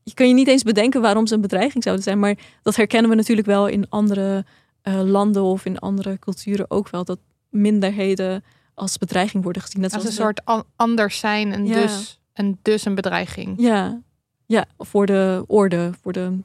Je 0.03 0.13
kan 0.13 0.27
je 0.27 0.33
niet 0.33 0.47
eens 0.47 0.63
bedenken 0.63 1.01
waarom 1.01 1.27
ze 1.27 1.33
een 1.35 1.41
bedreiging 1.41 1.83
zouden 1.83 2.03
zijn. 2.03 2.19
Maar 2.19 2.35
dat 2.61 2.75
herkennen 2.75 3.09
we 3.09 3.15
natuurlijk 3.15 3.47
wel 3.47 3.67
in 3.67 3.89
andere 3.89 4.45
eh, 4.81 5.01
landen 5.01 5.43
of 5.43 5.65
in 5.65 5.79
andere 5.79 6.19
culturen 6.19 6.65
ook 6.71 6.89
wel. 6.89 7.03
Dat 7.05 7.19
minderheden 7.49 8.43
als 8.73 8.97
bedreiging 8.97 9.43
worden 9.43 9.61
gezien. 9.61 9.81
Net 9.81 9.93
Als 9.93 10.05
een 10.05 10.11
soort 10.11 10.45
an- 10.45 10.63
anders 10.75 11.19
zijn 11.19 11.53
en, 11.53 11.65
Ja. 11.65 11.73
dus, 11.81 12.19
en 12.33 12.59
dus 12.61 12.85
een 12.85 12.95
bedreiging. 12.95 13.53
Ja, 13.61 14.01
ja, 14.45 14.65
voor 14.77 15.05
de 15.05 15.43
orde, 15.47 15.91
voor 16.01 16.11
de, 16.13 16.39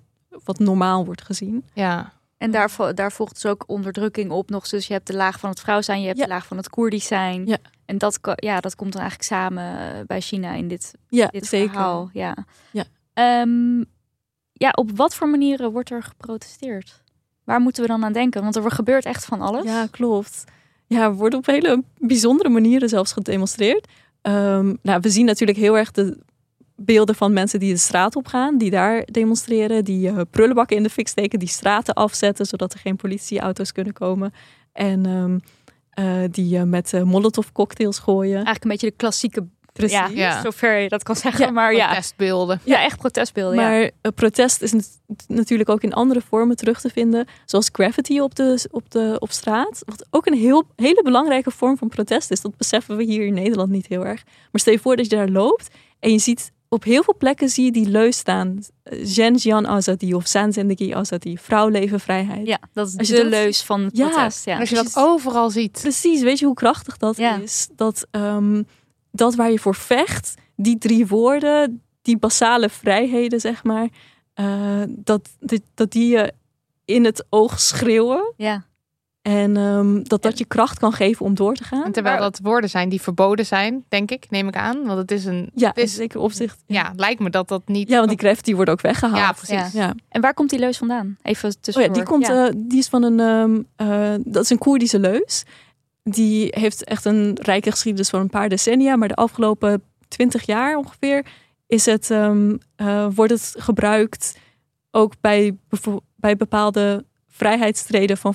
wat 0.44 0.58
normaal 0.58 1.04
wordt 1.04 1.22
gezien. 1.22 1.64
Ja. 1.72 2.12
En 2.38 2.50
daar, 2.50 2.94
daar 2.94 3.12
volgt 3.12 3.34
dus 3.34 3.46
ook 3.46 3.64
onderdrukking 3.66 4.30
op 4.30 4.50
nog. 4.50 4.68
Dus 4.68 4.86
je 4.86 4.92
hebt 4.92 5.06
de 5.06 5.14
laag 5.14 5.38
van 5.38 5.50
het 5.50 5.60
vrouw 5.60 5.80
zijn, 5.82 6.00
je 6.00 6.06
hebt 6.06 6.18
Ja. 6.18 6.24
de 6.24 6.30
laag 6.30 6.46
van 6.46 6.56
het 6.56 6.68
Koerdisch 6.70 7.06
zijn. 7.06 7.46
Ja. 7.46 7.56
En 7.84 7.98
dat, 7.98 8.18
ja, 8.34 8.60
dat 8.60 8.74
komt 8.74 8.92
dan 8.92 9.00
eigenlijk 9.00 9.30
samen 9.30 9.78
eh, 9.78 10.00
bij 10.06 10.20
China 10.20 10.52
in 10.54 10.68
dit, 10.68 10.94
Ja, 11.08 11.26
dit 11.26 11.46
zeker. 11.46 11.70
verhaal. 11.70 12.10
Ja. 12.12 12.36
Ja. 12.70 12.84
Ehm, 13.18 13.84
ja, 14.52 14.70
op 14.70 14.90
wat 14.96 15.14
voor 15.14 15.28
manieren 15.28 15.72
wordt 15.72 15.90
er 15.90 16.02
geprotesteerd? 16.02 17.02
Waar 17.44 17.60
moeten 17.60 17.82
we 17.82 17.88
dan 17.88 18.04
aan 18.04 18.12
denken? 18.12 18.42
Want 18.42 18.56
er 18.56 18.70
gebeurt 18.70 19.04
echt 19.04 19.24
van 19.24 19.40
alles. 19.40 19.64
Ja, 19.64 19.86
klopt. 19.90 20.44
Ja, 20.86 21.02
er 21.02 21.14
wordt 21.14 21.34
op 21.34 21.46
hele 21.46 21.82
bijzondere 21.96 22.48
manieren 22.48 22.88
zelfs 22.88 23.12
gedemonstreerd. 23.12 23.88
Ehm, 24.22 24.74
nou, 24.82 25.00
we 25.00 25.10
zien 25.10 25.24
natuurlijk 25.24 25.58
heel 25.58 25.76
erg 25.78 25.90
de 25.90 26.18
beelden 26.76 27.14
van 27.14 27.32
mensen 27.32 27.60
die 27.60 27.72
de 27.72 27.78
straat 27.78 28.16
op 28.16 28.26
gaan, 28.26 28.58
die 28.58 28.70
daar 28.70 29.04
demonstreren, 29.04 29.84
die 29.84 30.08
eh, 30.08 30.20
prullenbakken 30.30 30.76
in 30.76 30.82
de 30.82 30.90
fik 30.90 31.08
steken, 31.08 31.38
die 31.38 31.48
straten 31.48 31.94
afzetten, 31.94 32.46
zodat 32.46 32.72
er 32.72 32.78
geen 32.78 32.96
politieauto's 32.96 33.72
kunnen 33.72 33.92
komen. 33.92 34.32
En 34.72 35.06
ehm, 35.06 35.38
eh, 35.98 36.22
die 36.30 36.58
eh, 36.58 36.62
met 36.62 36.92
eh, 36.92 37.02
molotov 37.02 37.48
cocktails 37.52 37.98
gooien. 37.98 38.34
Eigenlijk 38.34 38.64
een 38.64 38.70
beetje 38.70 38.86
de 38.86 38.96
klassieke 38.96 39.46
Precies. 39.78 39.96
Ja, 39.98 40.08
Ja. 40.14 40.42
zover 40.42 40.78
je 40.78 40.88
dat 40.88 41.02
kan 41.02 41.16
zeggen. 41.16 41.44
Ja, 41.46 41.50
maar 41.50 41.74
ja, 41.74 41.86
Protestbeelden. 41.86 42.60
ja, 42.64 42.82
echt 42.84 42.98
protestbeelden. 42.98 43.58
ja. 43.60 43.68
Maar 43.68 43.80
eh, 43.80 44.12
protest 44.14 44.62
is 44.62 44.72
nat- 44.72 44.98
natuurlijk 45.26 45.68
ook 45.68 45.82
in 45.82 45.92
andere 45.94 46.20
vormen 46.28 46.56
terug 46.56 46.80
te 46.80 46.88
vinden. 46.90 47.26
Zoals 47.44 47.68
graffiti 47.72 48.20
op, 48.20 48.34
de, 48.34 48.68
op, 48.70 48.90
de, 48.90 49.16
op 49.18 49.30
straat. 49.32 49.82
Wat 49.86 50.06
ook 50.10 50.26
een 50.26 50.38
heel, 50.38 50.64
hele 50.76 51.02
belangrijke 51.02 51.50
vorm 51.50 51.76
van 51.78 51.88
protest 51.88 52.30
is. 52.30 52.40
Dat 52.40 52.56
beseffen 52.56 52.96
we 52.96 53.02
hier 53.04 53.26
in 53.26 53.34
Nederland 53.34 53.70
niet 53.70 53.86
heel 53.86 54.04
erg. 54.06 54.22
Maar 54.24 54.60
stel 54.60 54.72
je 54.72 54.78
voor 54.78 54.96
dat 54.96 55.10
je 55.10 55.16
daar 55.16 55.28
loopt 55.28 55.68
en 56.00 56.12
je 56.12 56.18
ziet 56.18 56.52
op 56.70 56.84
heel 56.84 57.02
veel 57.02 57.14
plekken 57.18 57.48
zie 57.48 57.64
je 57.64 57.72
die 57.72 57.88
leus 57.88 58.16
staan. 58.16 58.58
Jen 59.04 59.34
Jian 59.34 59.66
Azadi 59.66 60.14
of 60.14 60.26
San 60.26 60.52
Zendegi 60.52 60.92
Azadi. 60.92 61.36
Vrouw, 61.38 61.68
leven, 61.68 62.00
vrijheid. 62.00 62.46
Ja, 62.46 62.58
dat 62.72 62.88
is 62.88 62.96
Als 62.96 63.08
je 63.08 63.14
de 63.14 63.20
dat- 63.22 63.30
leus 63.30 63.62
van 63.62 63.80
het 63.80 63.96
Ja. 63.96 64.08
protest. 64.08 64.44
Ja. 64.44 64.58
Als 64.58 64.68
je 64.68 64.74
dat 64.74 64.92
overal 64.96 65.50
ziet. 65.50 65.78
Precies, 65.80 66.20
weet 66.22 66.38
je 66.38 66.44
hoe 66.46 66.54
krachtig 66.54 66.96
dat 66.96 67.16
Ja. 67.16 67.36
is? 67.36 67.68
Dat, 67.76 68.06
ehm, 68.10 68.62
dat 69.18 69.34
waar 69.34 69.50
je 69.50 69.58
voor 69.58 69.74
vecht, 69.74 70.34
die 70.56 70.78
drie 70.78 71.06
woorden, 71.06 71.82
die 72.02 72.18
basale 72.18 72.68
vrijheden, 72.68 73.40
zeg 73.40 73.64
maar, 73.64 73.88
eh, 74.34 74.82
dat, 74.88 75.28
dat, 75.40 75.60
dat 75.74 75.90
die 75.92 76.08
je 76.16 76.32
in 76.84 77.04
het 77.04 77.24
oog 77.28 77.60
schreeuwen. 77.60 78.32
Ja. 78.36 78.66
En 79.22 79.56
ehm, 79.56 80.02
dat 80.02 80.22
dat 80.22 80.38
je 80.38 80.44
kracht 80.44 80.78
kan 80.78 80.92
geven 80.92 81.26
om 81.26 81.34
door 81.34 81.54
te 81.54 81.64
gaan. 81.64 81.84
En 81.84 81.92
terwijl 81.92 82.20
dat 82.20 82.38
woorden 82.42 82.70
zijn 82.70 82.88
die 82.88 83.00
verboden 83.00 83.46
zijn, 83.46 83.84
denk 83.88 84.10
ik, 84.10 84.26
neem 84.30 84.48
ik 84.48 84.56
aan. 84.56 84.86
Want 84.86 84.98
het 84.98 85.10
is 85.10 85.24
een. 85.24 85.50
Ja, 85.54 85.68
het 85.68 85.76
in 85.76 85.82
is, 85.84 85.94
zeker 85.94 86.20
opzicht. 86.20 86.62
ja, 86.66 86.92
lijkt 86.96 87.20
me 87.20 87.30
dat 87.30 87.48
dat 87.48 87.62
niet. 87.68 87.88
Ja, 87.88 87.96
want 87.96 88.08
die 88.08 88.18
graffiti 88.18 88.54
wordt 88.54 88.70
ook 88.70 88.80
weggehaald. 88.80 89.18
Ja, 89.18 89.32
precies. 89.32 89.72
Ja. 89.72 89.86
Ja. 89.86 89.94
En 90.08 90.20
waar 90.20 90.34
komt 90.34 90.50
die 90.50 90.58
leus 90.58 90.78
vandaan? 90.78 91.16
Even 91.22 91.48
Oh 91.48 91.54
tussendoor. 91.60 91.82
ja, 91.92 91.96
die, 91.96 92.08
komt, 92.12 92.26
Ja. 92.26 92.46
eh, 92.46 92.52
die 92.56 92.78
is 92.78 92.88
van 92.88 93.02
een, 93.02 93.20
ehm, 93.20 93.62
eh, 93.90 94.14
dat 94.24 94.42
is 94.42 94.50
een 94.50 94.58
Koerdische 94.58 94.98
leus. 95.00 95.44
Die 96.10 96.48
heeft 96.50 96.84
echt 96.84 97.04
een 97.04 97.38
rijke 97.42 97.70
geschiedenis 97.70 98.08
van 98.08 98.20
een 98.20 98.30
paar 98.30 98.48
decennia. 98.48 98.96
Maar 98.96 99.08
de 99.08 99.14
afgelopen 99.14 99.82
twintig 100.08 100.46
jaar 100.46 100.76
ongeveer 100.76 101.26
is 101.66 101.86
het, 101.86 102.10
ehm, 102.10 102.56
eh, 102.76 103.06
wordt 103.14 103.32
het 103.32 103.54
gebruikt 103.58 104.38
ook 104.90 105.12
bij, 105.20 105.56
bij 106.16 106.36
bepaalde 106.36 107.04
vrijheidsstreden 107.28 108.16
van, 108.16 108.34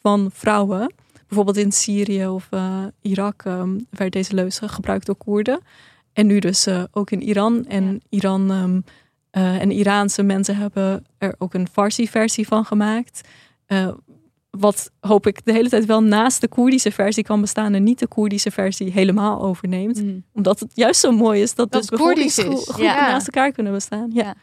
van 0.00 0.30
vrouwen. 0.32 0.94
Bijvoorbeeld 1.26 1.56
in 1.56 1.72
Syrië 1.72 2.26
of 2.26 2.46
eh, 2.50 2.84
Irak 3.00 3.42
ehm, 3.44 3.78
werd 3.90 4.12
deze 4.12 4.34
leus 4.34 4.60
gebruikt 4.62 5.06
door 5.06 5.16
Koerden. 5.16 5.60
En 6.12 6.26
nu 6.26 6.38
dus 6.38 6.66
eh, 6.66 6.82
ook 6.90 7.10
in 7.10 7.22
Iran. 7.22 7.64
En 7.66 7.84
Ja. 7.84 7.98
Iran 8.08 8.50
ehm, 8.50 8.80
eh, 9.30 9.60
en 9.60 9.70
Iraanse 9.70 10.22
mensen 10.22 10.56
hebben 10.56 11.04
er 11.18 11.34
ook 11.38 11.54
een 11.54 11.68
Farsi-versie 11.72 12.46
van 12.46 12.64
gemaakt. 12.64 13.28
Wat 14.58 14.90
hoop 15.00 15.26
ik 15.26 15.44
de 15.44 15.52
hele 15.52 15.68
tijd 15.68 15.84
wel 15.84 16.02
naast 16.02 16.40
de 16.40 16.48
Koerdische 16.48 16.90
versie 16.90 17.22
kan 17.22 17.40
bestaan 17.40 17.74
en 17.74 17.82
niet 17.82 17.98
de 17.98 18.06
Koerdische 18.06 18.50
versie 18.50 18.92
helemaal 18.92 19.42
overneemt. 19.42 20.02
Mm. 20.02 20.24
Omdat 20.32 20.60
het 20.60 20.70
juist 20.74 21.00
zo 21.00 21.12
mooi 21.12 21.42
is 21.42 21.54
dat, 21.54 21.72
Dat 21.72 21.82
de 21.82 21.88
het 21.90 22.00
Koerdisch 22.00 22.36
Ja. 22.76 23.10
naast 23.10 23.26
elkaar 23.26 23.52
kunnen 23.52 23.72
bestaan. 23.72 24.10
Ja. 24.12 24.22
Ja. 24.22 24.36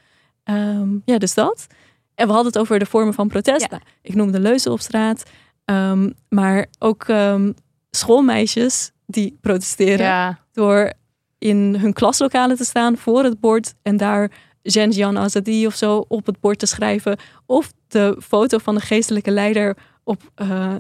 Ja. 0.55 0.85
ja, 1.05 1.17
dus 1.17 1.33
dat. 1.33 1.67
En 2.15 2.27
we 2.27 2.33
hadden 2.33 2.51
het 2.51 2.61
over 2.61 2.79
de 2.79 2.85
vormen 2.85 3.13
van 3.13 3.27
protest. 3.27 3.67
Ja. 3.71 3.79
Ik 4.01 4.15
noemde 4.15 4.39
leuzen 4.39 4.71
op 4.71 4.79
straat. 4.79 5.23
Ehm, 5.65 6.09
maar 6.29 6.65
ook 6.79 7.03
ehm, 7.03 7.51
schoolmeisjes 7.91 8.91
die 9.05 9.37
protesteren 9.41 10.39
door 10.51 10.93
in 11.37 11.75
hun 11.79 11.93
klaslokalen 11.93 12.57
te 12.57 12.65
staan 12.65 12.97
voor 12.97 13.23
het 13.23 13.39
bord 13.39 13.73
en 13.81 13.97
daar 13.97 14.31
Jen 14.61 15.17
Azadi 15.17 15.67
of 15.67 15.75
zo 15.75 16.05
op 16.07 16.25
het 16.25 16.39
bord 16.39 16.59
te 16.59 16.65
schrijven. 16.65 17.17
Of 17.45 17.71
de 17.87 18.17
foto 18.23 18.57
van 18.57 18.75
de 18.75 18.81
geestelijke 18.81 19.31
leider 19.31 19.77
op, 20.03 20.21
eh, 20.35 20.75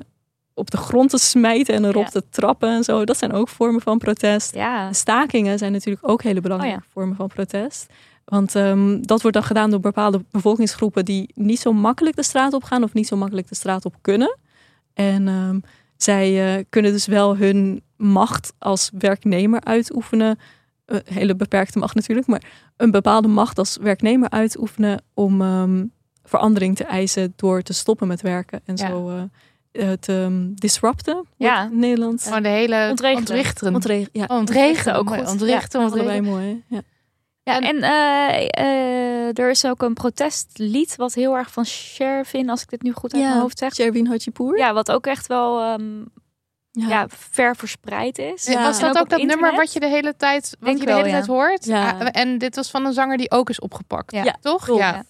op 0.53 0.71
de 0.71 0.77
grond 0.77 1.09
te 1.09 1.17
smijten 1.17 1.75
en 1.75 1.85
erop 1.85 2.03
Ja. 2.03 2.09
te 2.09 2.23
trappen 2.29 2.69
en 2.69 2.83
zo. 2.83 3.05
Dat 3.05 3.17
zijn 3.17 3.31
ook 3.33 3.49
vormen 3.49 3.81
van 3.81 3.97
protest. 3.97 4.55
Ja. 4.55 4.87
En 4.87 4.95
Stakingen 4.95 5.57
zijn 5.57 5.71
natuurlijk 5.71 6.09
ook 6.09 6.23
hele 6.23 6.41
belangrijke 6.41 6.77
Oh 6.77 6.91
vormen 6.91 7.15
van 7.15 7.27
protest. 7.27 7.93
Want 8.25 8.55
ehm, 8.55 9.01
dat 9.01 9.21
wordt 9.21 9.37
dan 9.37 9.45
gedaan 9.45 9.69
door 9.69 9.79
bepaalde 9.79 10.25
bevolkingsgroepen 10.31 11.05
die 11.05 11.31
niet 11.33 11.59
zo 11.59 11.73
makkelijk 11.73 12.15
de 12.15 12.23
straat 12.23 12.53
op 12.53 12.63
gaan 12.63 12.83
of 12.83 12.93
niet 12.93 13.07
zo 13.07 13.15
makkelijk 13.17 13.47
de 13.47 13.55
straat 13.55 13.85
op 13.85 13.95
kunnen. 14.01 14.37
En 14.93 15.27
ehm, 15.27 15.59
zij 15.97 16.55
eh, 16.57 16.63
kunnen 16.69 16.91
dus 16.91 17.05
wel 17.05 17.37
hun 17.37 17.81
macht 17.97 18.53
als 18.57 18.91
werknemer 18.97 19.63
uitoefenen. 19.63 20.39
Eh, 20.85 20.97
hele 21.05 21.35
beperkte 21.35 21.79
macht 21.79 21.95
natuurlijk, 21.95 22.27
maar 22.27 22.43
een 22.77 22.91
bepaalde 22.91 23.27
macht 23.27 23.57
als 23.57 23.77
werknemer 23.81 24.29
uitoefenen 24.29 25.03
om 25.13 25.41
ehm, 25.41 25.85
verandering 26.31 26.75
te 26.75 26.83
eisen 26.83 27.33
door 27.35 27.61
te 27.61 27.73
stoppen 27.73 28.07
met 28.07 28.21
werken 28.21 28.61
en 28.65 28.75
Ja. 28.77 28.87
zo 28.87 29.09
eh, 29.09 29.21
eh, 29.91 29.97
te 29.99 30.21
ehm, 30.21 30.53
disrupten. 30.53 31.13
wordt 31.13 31.29
Ja. 31.37 31.55
het 31.55 31.63
in 31.65 31.69
het 31.71 31.79
Nederlands. 31.79 32.23
Gewoon 32.23 32.43
de 32.43 32.49
hele. 32.49 32.87
Ontregelen. 32.89 33.19
Ontrichteren. 33.19 33.73
Ontreg- 33.73 34.07
ja, 34.11 34.25
ontrichten 34.27 34.95
ook 34.95 35.09
goed. 35.15 35.27
Ontrichten, 35.29 35.79
ja, 35.79 35.85
allebei 35.85 36.19
ontrichten. 36.19 36.23
mooi. 36.41 36.63
hè? 36.69 36.75
Ja. 36.75 36.81
Ja, 37.43 37.59
En- 37.59 37.81
eh, 37.81 38.47
eh, 38.65 39.37
er 39.37 39.49
is 39.49 39.65
ook 39.65 39.81
een 39.81 39.93
protestlied 39.93 40.95
wat 40.95 41.13
heel 41.13 41.35
erg 41.37 41.51
van 41.51 41.65
Shervin, 41.65 42.49
als 42.49 42.61
ik 42.61 42.69
dit 42.69 42.81
nu 42.81 42.91
goed 42.91 43.13
uit 43.13 43.23
mijn 43.23 43.39
hoofd 43.39 43.57
zeg. 43.57 43.73
Sherwin 43.73 44.07
Hajipour. 44.07 44.57
Ja, 44.57 44.73
wat 44.73 44.91
ook 44.91 45.05
echt 45.07 45.27
wel 45.27 45.61
ehm, 45.61 45.99
Ja. 46.71 46.87
ja. 46.87 47.05
ver 47.09 47.55
verspreid 47.55 48.17
is. 48.17 48.45
Ja. 48.45 48.63
Was 48.63 48.79
dat 48.79 48.97
ook 48.97 49.09
dat 49.09 49.21
nummer 49.23 49.55
wat 49.55 49.73
je 49.73 49.79
de 49.79 49.87
hele 49.87 50.15
tijd, 50.17 50.49
wat 50.59 50.67
Denk 50.69 50.79
je 50.79 50.85
de 50.85 50.91
hele 50.93 51.05
ja. 51.07 51.11
tijd 51.11 51.25
hoort? 51.27 51.65
Ja. 51.65 51.91
Ah, 51.99 52.07
En 52.11 52.37
dit 52.37 52.55
was 52.55 52.71
van 52.71 52.85
een 52.85 52.93
zanger 52.93 53.17
die 53.17 53.31
ook 53.31 53.49
is 53.49 53.59
opgepakt. 53.59 54.11
Ja. 54.11 54.23
Ja, 54.23 54.35
Toch? 54.41 54.77
Ja. 54.77 55.03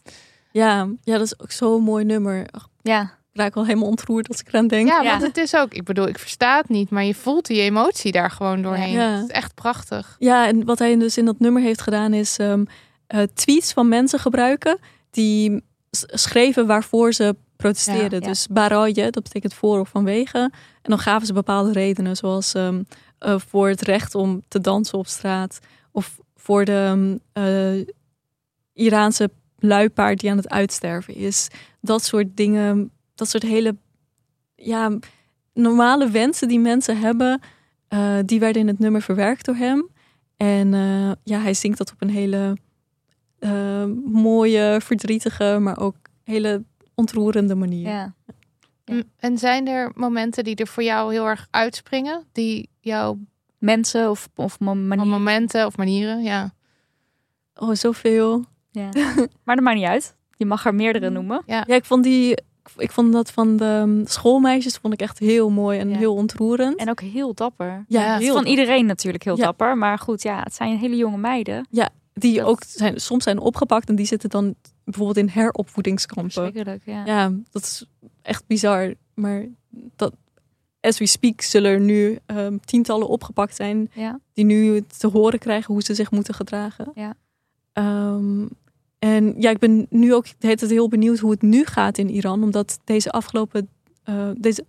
Ja, 0.52 0.88
ja, 1.04 1.18
dat 1.18 1.26
is 1.26 1.40
ook 1.40 1.52
zo'n 1.52 1.84
mooi 1.84 2.06
nummer. 2.06 2.46
Ach, 2.52 2.68
Ja, 2.82 3.02
ik 3.02 3.40
raak 3.40 3.54
wel 3.54 3.66
helemaal 3.66 3.88
ontroerd 3.88 4.28
als 4.28 4.40
ik 4.40 4.48
eraan 4.48 4.68
denk. 4.68 4.88
Ja, 4.88 5.02
Ja. 5.02 5.10
want 5.10 5.22
het 5.22 5.38
is 5.38 5.56
ook, 5.56 5.74
ik 5.74 5.84
bedoel, 5.84 6.08
ik 6.08 6.20
versta 6.20 6.58
het 6.58 6.70
niet, 6.70 6.90
maar 6.90 7.04
je 7.04 7.16
voelt 7.16 7.46
die 7.46 7.62
emotie 7.62 8.12
daar 8.12 8.32
gewoon 8.32 8.62
doorheen. 8.62 8.94
Ja. 8.94 9.10
Het 9.10 9.24
is 9.24 9.36
echt 9.36 9.54
prachtig. 9.56 10.16
Ja, 10.20 10.48
en 10.48 10.66
wat 10.66 10.80
hij 10.80 10.98
dus 10.98 11.18
in 11.18 11.26
dat 11.26 11.40
nummer 11.40 11.62
heeft 11.62 11.82
gedaan 11.82 12.14
is 12.14 12.38
ehm, 12.38 12.64
eh, 13.08 13.22
tweets 13.34 13.74
van 13.74 13.88
mensen 13.88 14.20
gebruiken 14.20 14.78
die 15.10 15.64
schreven 16.08 16.68
waarvoor 16.68 17.14
ze 17.14 17.36
protesteerden. 17.56 18.20
Ja, 18.20 18.26
ja. 18.26 18.32
Dus 18.32 18.48
baroje, 18.48 19.10
dat 19.12 19.24
betekent 19.24 19.54
voor 19.54 19.80
of 19.80 19.90
vanwege. 19.90 20.38
En 20.82 20.90
dan 20.90 21.00
gaven 21.00 21.28
ze 21.28 21.34
bepaalde 21.34 21.72
redenen, 21.72 22.16
zoals 22.16 22.54
ehm, 22.54 22.84
eh, 23.20 23.36
voor 23.48 23.68
het 23.70 23.82
recht 23.82 24.16
om 24.16 24.42
te 24.48 24.62
dansen 24.62 24.98
op 24.98 25.08
straat. 25.08 25.60
Of 25.92 26.18
voor 26.36 26.66
de 26.66 27.18
ehm, 27.34 27.46
eh, 27.46 27.86
Iraanse 28.74 29.30
luipaard 29.64 30.20
die 30.20 30.30
aan 30.30 30.38
het 30.38 30.50
uitsterven 30.50 31.16
is. 31.16 31.48
Dat 31.82 32.04
soort 32.04 32.38
dingen, 32.38 32.92
dat 33.16 33.30
soort 33.30 33.44
hele 33.44 33.78
ja, 34.56 34.98
normale 35.54 36.10
wensen 36.10 36.48
die 36.48 36.60
mensen 36.60 37.00
hebben, 37.00 37.42
eh, 37.88 38.18
die 38.26 38.40
werden 38.40 38.62
in 38.62 38.68
het 38.68 38.80
nummer 38.80 39.02
verwerkt 39.02 39.46
door 39.46 39.56
hem. 39.56 39.90
En 40.38 40.74
eh, 40.74 41.12
ja, 41.24 41.40
hij 41.40 41.54
zingt 41.54 41.78
dat 41.78 41.92
op 41.92 42.02
een 42.02 42.10
hele 42.10 42.58
eh, 43.40 43.86
mooie, 44.06 44.80
verdrietige, 44.84 45.58
maar 45.62 45.80
ook 45.80 45.96
hele 46.24 46.64
ontroerende 46.96 47.56
manier. 47.56 47.88
ja. 47.88 48.14
En 49.18 49.38
zijn 49.38 49.68
er 49.68 49.92
momenten 49.96 50.44
die 50.44 50.56
er 50.56 50.68
voor 50.68 50.84
jou 50.84 51.14
heel 51.14 51.28
erg 51.28 51.48
uitspringen? 51.52 52.26
Die 52.32 52.70
jouw 52.80 53.18
Mensen 53.62 54.10
of, 54.10 54.30
of 54.36 54.60
manieren. 54.60 55.08
momenten 55.08 55.66
of 55.66 55.78
manieren, 55.78 56.24
ja. 56.24 56.54
Oh, 57.56 57.74
zoveel. 57.74 58.46
Ja. 58.72 58.90
maar 59.46 59.56
dat 59.56 59.64
maakt 59.64 59.78
niet 59.78 59.86
uit. 59.88 60.16
Je 60.38 60.46
mag 60.46 60.66
er 60.66 60.76
meerdere 60.76 61.10
noemen. 61.10 61.44
Ja, 61.46 61.68
ik 61.68 61.86
vond 61.86 62.04
die, 62.04 62.38
ik 62.78 62.92
vond 62.92 63.14
dat 63.14 63.32
van 63.32 63.58
de 63.58 63.66
um, 63.66 64.02
schoolmeisjes 64.08 64.76
vond 64.78 64.94
ik 64.94 65.02
echt 65.02 65.20
heel 65.20 65.50
mooi 65.50 65.80
en 65.80 65.90
Ja. 65.90 65.98
heel 65.98 66.14
ontroerend. 66.14 66.76
En 66.78 66.90
ook 66.90 67.02
heel 67.02 67.34
dapper. 67.34 67.86
ja, 67.88 68.02
Ja, 68.06 68.18
heel 68.18 68.34
Van 68.34 68.46
iedereen 68.46 68.86
natuurlijk 68.86 69.24
heel 69.24 69.38
Ja. 69.38 69.44
dapper. 69.44 69.78
Maar 69.78 70.00
goed, 70.00 70.22
ja, 70.22 70.40
het 70.44 70.54
zijn 70.54 70.78
hele 70.78 70.96
jonge 70.96 71.18
meiden. 71.18 71.68
die 72.14 72.36
dat- 72.38 72.46
ook 72.48 72.62
zijn, 72.68 73.00
soms 73.02 73.24
zijn 73.24 73.40
opgepakt 73.40 73.90
en 73.90 73.96
die 73.96 74.06
zitten 74.06 74.30
dan 74.30 74.56
bijvoorbeeld 74.84 75.18
in 75.18 75.28
heropvoedingskampen. 75.30 76.80
Ja. 76.86 77.06
Ja, 77.06 77.32
dat 77.52 77.62
is 77.64 77.86
echt 78.22 78.44
bizar. 78.48 78.94
Maar 79.14 79.46
dat, 79.96 80.14
as 80.82 80.98
we 81.00 81.06
speak 81.06 81.42
zullen 81.42 81.72
er 81.72 81.80
nu 81.80 82.20
ehm, 82.26 82.58
tientallen 82.66 83.08
opgepakt 83.08 83.56
zijn 83.56 83.90
Ja. 83.94 84.20
die 84.34 84.46
nu 84.46 84.84
te 84.98 85.08
horen 85.08 85.40
krijgen 85.40 85.74
hoe 85.74 85.84
ze 85.84 85.96
zich 85.96 86.12
moeten 86.12 86.34
gedragen. 86.34 86.92
Ja. 86.96 87.14
Ehm, 87.74 88.46
en 89.00 89.34
ja, 89.38 89.50
ik 89.50 89.60
ben 89.60 89.86
nu 89.90 90.14
ook 90.14 90.26
tijd 90.38 90.62
heel 90.62 90.90
benieuwd 90.90 91.20
hoe 91.20 91.32
het 91.32 91.42
nu 91.42 91.66
gaat 91.66 91.98
in 91.98 92.10
Iran, 92.10 92.44
omdat 92.44 92.80
deze 92.84 93.12
afgelopen 93.12 93.70
eh, 94.04 94.30
deze 94.38 94.66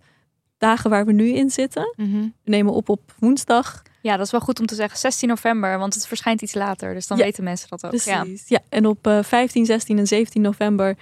dagen 0.57 0.89
waar 0.89 1.05
we 1.05 1.11
nu 1.11 1.29
in 1.29 1.49
zitten, 1.49 1.93
Mhm. 1.95 2.21
we 2.21 2.49
nemen 2.49 2.73
op 2.73 2.89
op 2.89 3.13
woensdag. 3.19 3.81
Ja, 4.01 4.17
dat 4.17 4.25
is 4.25 4.31
wel 4.31 4.41
goed 4.41 4.59
om 4.59 4.65
te 4.65 4.75
zeggen. 4.75 4.99
16 4.99 5.27
november, 5.29 5.77
want 5.77 5.93
het 5.93 6.07
verschijnt 6.07 6.41
iets 6.41 6.53
later. 6.53 6.93
Dus 6.93 7.07
dan 7.07 7.17
Ja, 7.17 7.23
weten 7.23 7.43
mensen 7.43 7.69
dat 7.69 7.85
ook. 7.85 7.93
Ja. 8.01 8.19
Precies. 8.21 8.47
Ja. 8.47 8.59
en 8.69 8.85
op 8.85 9.07
eh, 9.07 9.23
15, 9.23 9.65
16 9.65 9.97
en 9.97 10.07
17 10.07 10.41
november 10.41 10.97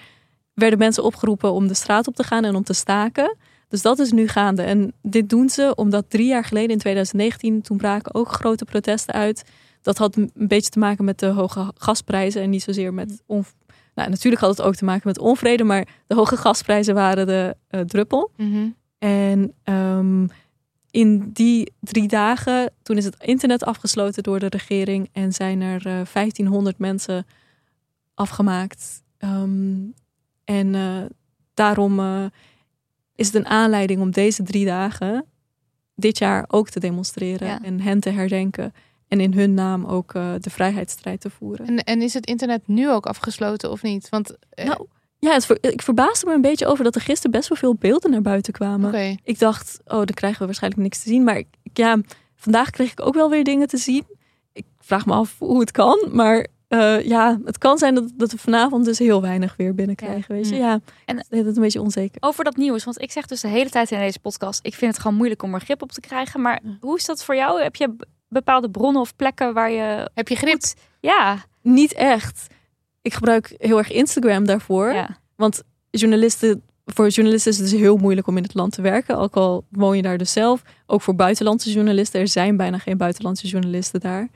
werden 0.54 0.80
mensen 0.80 1.04
opgeroepen 1.04 1.52
om 1.52 1.68
de 1.68 1.74
straat 1.74 2.08
op 2.08 2.16
te 2.16 2.24
gaan 2.24 2.44
en 2.46 2.56
om 2.56 2.64
te 2.64 2.74
staken. 2.74 3.38
Dus 3.68 3.82
dat 3.82 4.00
is 4.00 4.12
nu 4.12 4.28
gaande. 4.28 4.62
En 4.62 4.94
dit 5.02 5.30
doen 5.30 5.50
ze 5.50 5.74
omdat 5.76 6.06
drie 6.10 6.28
jaar 6.28 6.44
geleden, 6.44 6.70
in 6.70 6.78
2019, 6.78 7.62
toen 7.62 7.78
braken 7.78 8.14
ook 8.16 8.30
grote 8.32 8.66
protesten 8.66 9.14
uit. 9.14 9.44
Dat 9.82 9.98
had 9.98 10.16
een 10.16 10.32
beetje 10.34 10.70
te 10.70 10.80
maken 10.80 11.06
met 11.06 11.20
de 11.20 11.26
hoge 11.26 11.72
gasprijzen 11.78 12.42
en 12.42 12.50
niet 12.50 12.64
zozeer 12.64 12.94
met. 12.94 13.24
On... 13.26 13.46
Nou, 13.96 14.10
natuurlijk 14.10 14.42
had 14.42 14.58
het 14.58 14.66
ook 14.66 14.76
te 14.76 14.86
maken 14.86 15.08
met 15.08 15.20
onvrede, 15.20 15.64
maar 15.64 15.88
de 16.08 16.16
hoge 16.16 16.38
gasprijzen 16.38 16.94
waren 16.94 17.26
de 17.28 17.56
eh, 17.68 17.82
druppel. 17.82 18.32
Mhm. 18.38 18.70
En 19.00 19.54
ehm, 19.64 20.28
in 20.92 21.30
die 21.32 21.74
drie 21.80 22.08
dagen, 22.08 22.72
toen 22.84 22.98
is 22.98 23.06
het 23.06 23.16
internet 23.24 23.64
afgesloten 23.64 24.24
door 24.24 24.40
de 24.40 24.50
regering 24.50 25.10
en 25.12 25.34
zijn 25.34 25.62
er 25.62 25.86
eh 25.86 26.06
1500 26.14 26.78
mensen 26.78 27.26
afgemaakt. 28.14 29.04
Ehm, 29.18 29.76
en 30.44 30.76
eh, 30.76 31.06
daarom 31.54 32.00
is 33.16 33.26
het 33.26 33.36
een 33.36 33.48
aanleiding 33.48 34.02
om 34.02 34.12
deze 34.12 34.44
drie 34.44 34.66
dagen 34.66 35.26
dit 35.96 36.18
jaar 36.18 36.46
ook 36.48 36.70
te 36.70 36.80
demonstreren 36.80 37.48
Ja. 37.48 37.62
en 37.62 37.82
hen 37.82 38.00
te 38.00 38.10
herdenken. 38.10 38.74
En 39.12 39.20
in 39.20 39.34
hun 39.34 39.54
naam 39.54 39.86
ook 39.86 40.14
eh, 40.14 40.34
de 40.40 40.50
vrijheidsstrijd 40.50 41.22
te 41.22 41.30
voeren. 41.30 41.68
En, 41.68 41.78
en 41.84 42.02
is 42.02 42.14
het 42.14 42.26
internet 42.26 42.62
nu 42.68 42.90
ook 42.92 43.06
afgesloten 43.06 43.72
of 43.72 43.82
niet? 43.84 44.10
Want 44.10 44.36
eh, 44.50 44.66
Nou, 44.66 44.86
ja, 45.20 45.34
het 45.34 45.46
ver- 45.46 45.58
ik 45.62 45.82
verbaasde 45.82 46.26
me 46.26 46.34
een 46.34 46.42
beetje 46.42 46.66
over 46.68 46.84
dat 46.84 46.96
er 46.96 47.02
gisteren 47.02 47.32
best 47.32 47.50
wel 47.50 47.58
veel 47.58 47.76
beelden 47.76 48.12
naar 48.12 48.22
buiten 48.22 48.54
kwamen. 48.54 49.20
Ik 49.24 49.40
dacht, 49.40 49.80
oh, 49.86 49.92
dan 49.98 50.06
krijgen 50.06 50.40
we 50.40 50.46
waarschijnlijk 50.46 50.82
niks 50.84 51.04
te 51.04 51.10
zien. 51.10 51.24
Maar 51.24 51.38
ik- 51.38 51.48
ja, 51.74 51.98
vandaag 52.36 52.70
kreeg 52.70 52.92
ik 52.92 53.06
ook 53.06 53.14
wel 53.14 53.30
weer 53.30 53.44
dingen 53.44 53.68
te 53.68 53.78
zien. 53.78 54.04
Ik 54.54 54.66
vraag 54.80 55.06
me 55.06 55.14
af 55.14 55.36
hoe 55.40 55.60
het 55.60 55.72
kan. 55.72 56.10
Maar 56.12 56.48
eh, 56.68 57.06
ja, 57.06 57.40
het 57.46 57.58
kan 57.58 57.78
zijn 57.78 57.96
dat, 57.96 58.12
dat 58.16 58.32
we 58.32 58.38
vanavond 58.38 58.86
dus 58.86 59.00
heel 59.00 59.22
weinig 59.22 59.56
weer 59.58 59.76
binnenkrijgen. 59.76 60.36
Weet 60.36 60.50
je, 60.50 60.56
Mm. 60.56 60.62
ja. 60.62 60.80
En- 61.06 61.18
het 61.18 61.46
is 61.46 61.56
een 61.56 61.62
beetje 61.62 61.82
onzeker. 61.82 62.22
Over 62.22 62.44
dat 62.44 62.56
nieuws, 62.56 62.84
want 62.84 63.02
ik 63.02 63.12
zeg 63.12 63.26
dus 63.26 63.42
de 63.42 63.48
hele 63.48 63.70
tijd 63.70 63.92
in 63.92 64.00
deze 64.00 64.20
podcast, 64.20 64.60
ik 64.66 64.74
vind 64.76 64.92
het 64.92 65.02
gewoon 65.02 65.18
moeilijk 65.18 65.44
om 65.44 65.54
er 65.54 65.60
grip 65.62 65.82
op 65.82 65.92
te 65.92 66.00
krijgen. 66.02 66.42
Maar 66.42 66.60
Ja. 66.64 66.78
hoe 66.80 66.98
is 66.98 67.06
dat 67.06 67.24
voor 67.24 67.36
jou? 67.36 67.62
Heb 67.62 67.76
je 67.76 67.96
bepaalde 68.32 68.70
bronnen 68.70 69.02
of 69.02 69.16
plekken 69.16 69.54
waar 69.54 69.72
je 69.72 70.10
Heb 70.14 70.28
je 70.28 70.36
grip? 70.36 70.52
goed... 70.54 70.76
Ja, 71.00 71.38
Niet 71.62 71.94
echt. 71.94 72.48
Ik 73.02 73.14
gebruik 73.14 73.56
heel 73.58 73.78
erg 73.78 73.92
Instagram 73.92 74.46
daarvoor. 74.46 74.94
ja. 74.94 75.18
Want 75.36 75.64
journalisten, 75.90 76.62
voor 76.86 77.08
journalisten 77.08 77.52
is 77.52 77.58
het 77.58 77.70
dus 77.70 77.80
heel 77.80 77.98
moeilijk 77.98 78.28
om 78.28 78.38
in 78.38 78.44
het 78.44 78.54
land 78.54 78.72
te 78.74 78.82
werken. 78.82 79.18
Ook 79.18 79.36
al 79.36 79.66
woon 79.70 79.96
je 79.96 80.02
daar 80.02 80.18
dus 80.18 80.32
zelf. 80.32 80.62
Ook 80.86 81.02
voor 81.02 81.16
buitenlandse 81.16 81.72
journalisten. 81.72 82.20
Er 82.20 82.28
zijn 82.28 82.58
bijna 82.58 82.78
geen 82.78 82.98
buitenlandse 82.98 83.48
journalisten 83.48 84.00
daar. 84.00 84.28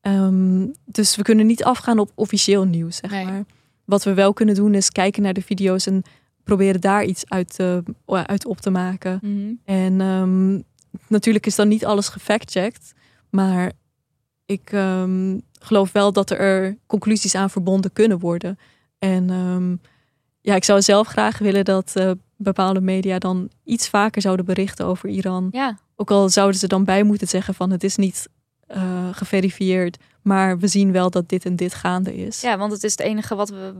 Ehm, 0.00 0.66
dus 0.84 1.16
we 1.16 1.22
kunnen 1.22 1.46
niet 1.46 1.64
afgaan 1.64 1.98
op 1.98 2.10
officieel 2.14 2.64
nieuws, 2.64 2.96
zeg 2.96 3.10
Nee. 3.10 3.24
maar. 3.24 3.44
Wat 3.84 4.04
we 4.04 4.14
wel 4.14 4.32
kunnen 4.32 4.54
doen 4.54 4.74
is 4.74 4.90
kijken 4.90 5.22
naar 5.22 5.32
de 5.34 5.42
video's 5.42 5.86
en 5.86 6.02
proberen 6.44 6.80
daar 6.80 7.04
iets 7.04 7.28
uit, 7.28 7.54
te- 7.54 7.82
uit 8.06 8.46
op 8.46 8.60
te 8.60 8.70
maken. 8.70 9.18
Mhm. 9.22 9.52
En 9.64 10.00
ehm, 10.00 10.60
natuurlijk 11.08 11.46
is 11.46 11.54
dan 11.56 11.68
niet 11.68 11.84
alles 11.84 12.08
gefactcheckt. 12.08 12.92
Maar 13.34 13.72
ik 14.46 14.72
ehm, 14.72 15.38
geloof 15.60 15.92
wel 15.92 16.12
dat 16.12 16.30
er 16.30 16.76
conclusies 16.86 17.34
aan 17.34 17.50
verbonden 17.50 17.92
kunnen 17.92 18.18
worden. 18.18 18.58
En 18.98 19.30
ehm, 19.30 19.76
ja, 20.40 20.54
ik 20.54 20.64
zou 20.64 20.82
zelf 20.82 21.06
graag 21.08 21.38
willen 21.38 21.64
dat 21.64 21.92
eh, 21.96 22.10
bepaalde 22.36 22.80
media 22.80 23.18
dan 23.18 23.48
iets 23.64 23.88
vaker 23.88 24.22
zouden 24.22 24.44
berichten 24.44 24.86
over 24.86 25.08
Iran. 25.08 25.48
ja. 25.52 25.78
Ook 25.96 26.10
al 26.10 26.28
zouden 26.28 26.58
ze 26.60 26.66
dan 26.66 26.84
bij 26.84 27.02
moeten 27.02 27.28
zeggen 27.28 27.54
van 27.54 27.70
het 27.70 27.84
is 27.84 27.96
niet 27.96 28.28
eh, 28.66 29.08
geverifieerd. 29.12 29.98
Maar 30.22 30.58
we 30.58 30.66
zien 30.66 30.92
wel 30.92 31.10
dat 31.10 31.28
dit 31.28 31.44
en 31.44 31.56
dit 31.56 31.74
gaande 31.74 32.16
is. 32.16 32.40
ja, 32.40 32.58
want 32.58 32.72
het 32.72 32.84
is 32.84 32.90
het 32.90 33.00
enige 33.00 33.34
wat 33.34 33.48
we, 33.48 33.74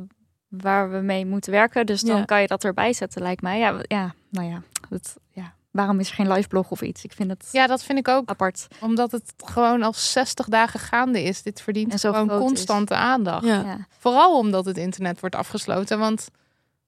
waar 0.48 0.90
we 0.90 0.98
mee 0.98 1.26
moeten 1.26 1.52
werken. 1.52 1.86
Dus 1.86 2.00
dan 2.00 2.16
Ja. 2.16 2.24
kan 2.24 2.40
je 2.40 2.46
dat 2.46 2.64
erbij 2.64 2.92
zetten, 2.92 3.22
lijkt 3.22 3.42
mij. 3.42 3.58
Ja, 3.58 3.80
ja 3.82 4.14
nou 4.30 4.48
ja, 4.48 4.62
het, 4.90 5.16
ja. 5.30 5.54
Waarom 5.74 6.00
is 6.00 6.08
er 6.08 6.14
geen 6.14 6.32
live 6.32 6.48
blog 6.48 6.70
of 6.70 6.82
iets? 6.82 7.04
Ik 7.04 7.12
vind 7.12 7.30
het 7.30 7.48
Ja, 7.52 7.66
dat 7.66 7.82
vind 7.84 7.98
ik 7.98 8.08
ook. 8.08 8.28
apart. 8.30 8.66
Omdat 8.80 9.12
het 9.12 9.32
gewoon 9.44 9.82
al 9.82 9.92
60 9.92 10.46
dagen 10.46 10.80
gaande 10.80 11.22
is. 11.22 11.42
Dit 11.42 11.60
verdient 11.62 11.92
En 11.92 11.98
zo 11.98 12.12
gewoon 12.12 12.30
is. 12.30 12.36
constante 12.46 12.94
aandacht. 12.94 13.44
Ja. 13.44 13.60
Ja. 13.60 13.86
Vooral 13.98 14.38
omdat 14.38 14.64
het 14.64 14.76
internet 14.78 15.20
wordt 15.20 15.34
afgesloten. 15.34 15.98
Want 15.98 16.28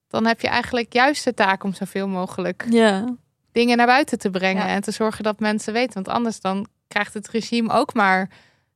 dan 0.08 0.26
heb 0.26 0.40
je 0.40 0.48
eigenlijk 0.48 0.92
juist 0.92 1.24
de 1.24 1.34
taak 1.34 1.64
om 1.64 1.74
zoveel 1.74 2.08
mogelijk 2.08 2.66
ja. 2.70 3.04
dingen 3.52 3.76
naar 3.76 3.86
buiten 3.86 4.18
te 4.18 4.30
brengen. 4.30 4.66
Ja. 4.66 4.72
En 4.72 4.80
te 4.82 4.90
zorgen 4.90 5.24
dat 5.24 5.40
mensen 5.40 5.72
weten. 5.72 5.94
Want 5.94 6.08
anders 6.08 6.40
dan 6.40 6.66
krijgt 6.88 7.14
het 7.14 7.28
regime 7.28 7.72
ook 7.72 7.94
maar 7.94 8.30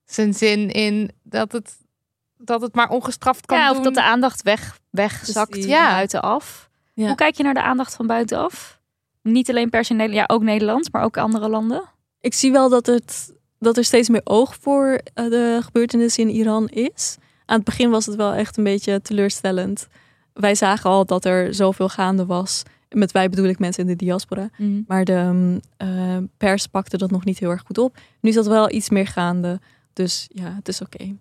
zijn 0.05 0.35
zin 0.35 0.71
in 0.71 1.11
dat 1.23 1.53
het, 1.53 1.77
dat 2.39 2.61
het 2.61 2.75
maar 2.75 2.89
ongestraft 2.89 3.47
kan 3.47 3.59
Ja, 3.59 3.69
of 3.69 3.75
doen. 3.75 3.85
dat 3.85 3.95
de 3.95 4.03
aandacht 4.03 4.43
weg, 4.43 4.79
wegzakt 4.91 5.59
van 5.59 5.69
Ja. 5.69 5.91
buitenaf. 5.91 6.69
Ja. 6.95 7.07
Hoe 7.07 7.15
kijk 7.15 7.35
je 7.37 7.43
naar 7.43 7.55
de 7.55 7.63
aandacht 7.63 7.95
van 7.95 8.07
buitenaf? 8.07 8.79
Niet 9.33 9.51
alleen 9.51 9.71
per 9.71 9.85
se 9.85 9.95
Nederland, 9.95 10.29
ja, 10.29 10.35
ook 10.35 10.43
Nederland, 10.43 10.93
maar 10.93 11.03
ook 11.03 11.17
andere 11.17 11.49
landen. 11.49 11.83
ik 12.21 12.35
zie 12.35 12.53
wel 12.53 12.69
dat, 12.69 12.87
het, 12.87 13.35
dat 13.59 13.77
er 13.77 13.85
steeds 13.85 14.09
meer 14.09 14.21
oog 14.25 14.57
voor 14.61 15.01
eh, 15.15 15.25
de 15.31 15.61
gebeurtenissen 15.63 16.29
in 16.29 16.35
Iran 16.35 16.69
is. 16.69 17.17
Aan 17.47 17.57
het 17.57 17.65
begin 17.65 17.91
was 17.91 18.07
het 18.07 18.17
wel 18.17 18.33
echt 18.33 18.57
een 18.57 18.65
beetje 18.65 19.03
teleurstellend. 19.03 19.89
Wij 20.33 20.55
zagen 20.55 20.91
al 20.91 21.07
dat 21.07 21.25
er 21.25 21.55
zoveel 21.55 21.89
gaande 21.89 22.27
was. 22.27 22.63
Met 22.89 23.13
wij 23.13 23.29
bedoel 23.29 23.47
ik 23.47 23.59
mensen 23.59 23.83
in 23.83 23.89
de 23.89 24.05
diaspora. 24.05 24.51
Maar 24.87 25.05
de 25.05 25.31
mm, 25.33 25.61
eh, 25.77 26.17
pers 26.37 26.67
pakte 26.67 26.97
dat 26.97 27.11
nog 27.11 27.25
niet 27.25 27.39
heel 27.39 27.51
erg 27.51 27.63
goed 27.67 27.79
op. 27.79 27.97
Nu 28.21 28.29
is 28.29 28.35
dat 28.35 28.47
wel 28.47 28.71
iets 28.71 28.91
meer 28.91 29.07
gaande. 29.07 29.61
Dus 29.93 30.29
ja, 30.33 30.55
het 30.55 30.69
is 30.69 30.81
oké. 30.81 31.17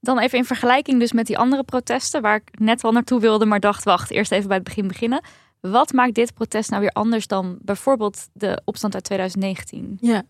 Dan 0.00 0.18
even 0.18 0.38
in 0.38 0.44
vergelijking 0.44 1.00
dus 1.00 1.12
met 1.12 1.26
die 1.26 1.38
andere 1.38 1.62
protesten, 1.62 2.22
waar 2.22 2.36
ik 2.36 2.58
net 2.58 2.84
al 2.84 2.92
naartoe 2.92 3.20
wilde, 3.20 3.44
maar 3.44 3.60
dacht, 3.60 3.84
wacht, 3.84 4.10
eerst 4.10 4.32
even 4.32 4.48
bij 4.48 4.56
het 4.56 4.66
begin 4.66 4.88
beginnen. 4.88 5.20
Wat 5.60 5.92
maakt 5.92 6.14
dit 6.14 6.34
protest 6.34 6.70
nou 6.70 6.82
weer 6.82 6.90
anders 6.90 7.26
dan 7.26 7.58
bijvoorbeeld 7.62 8.28
de 8.32 8.60
opstand 8.64 8.94
uit 8.94 9.04
2019? 9.04 9.98
Ja. 10.00 10.22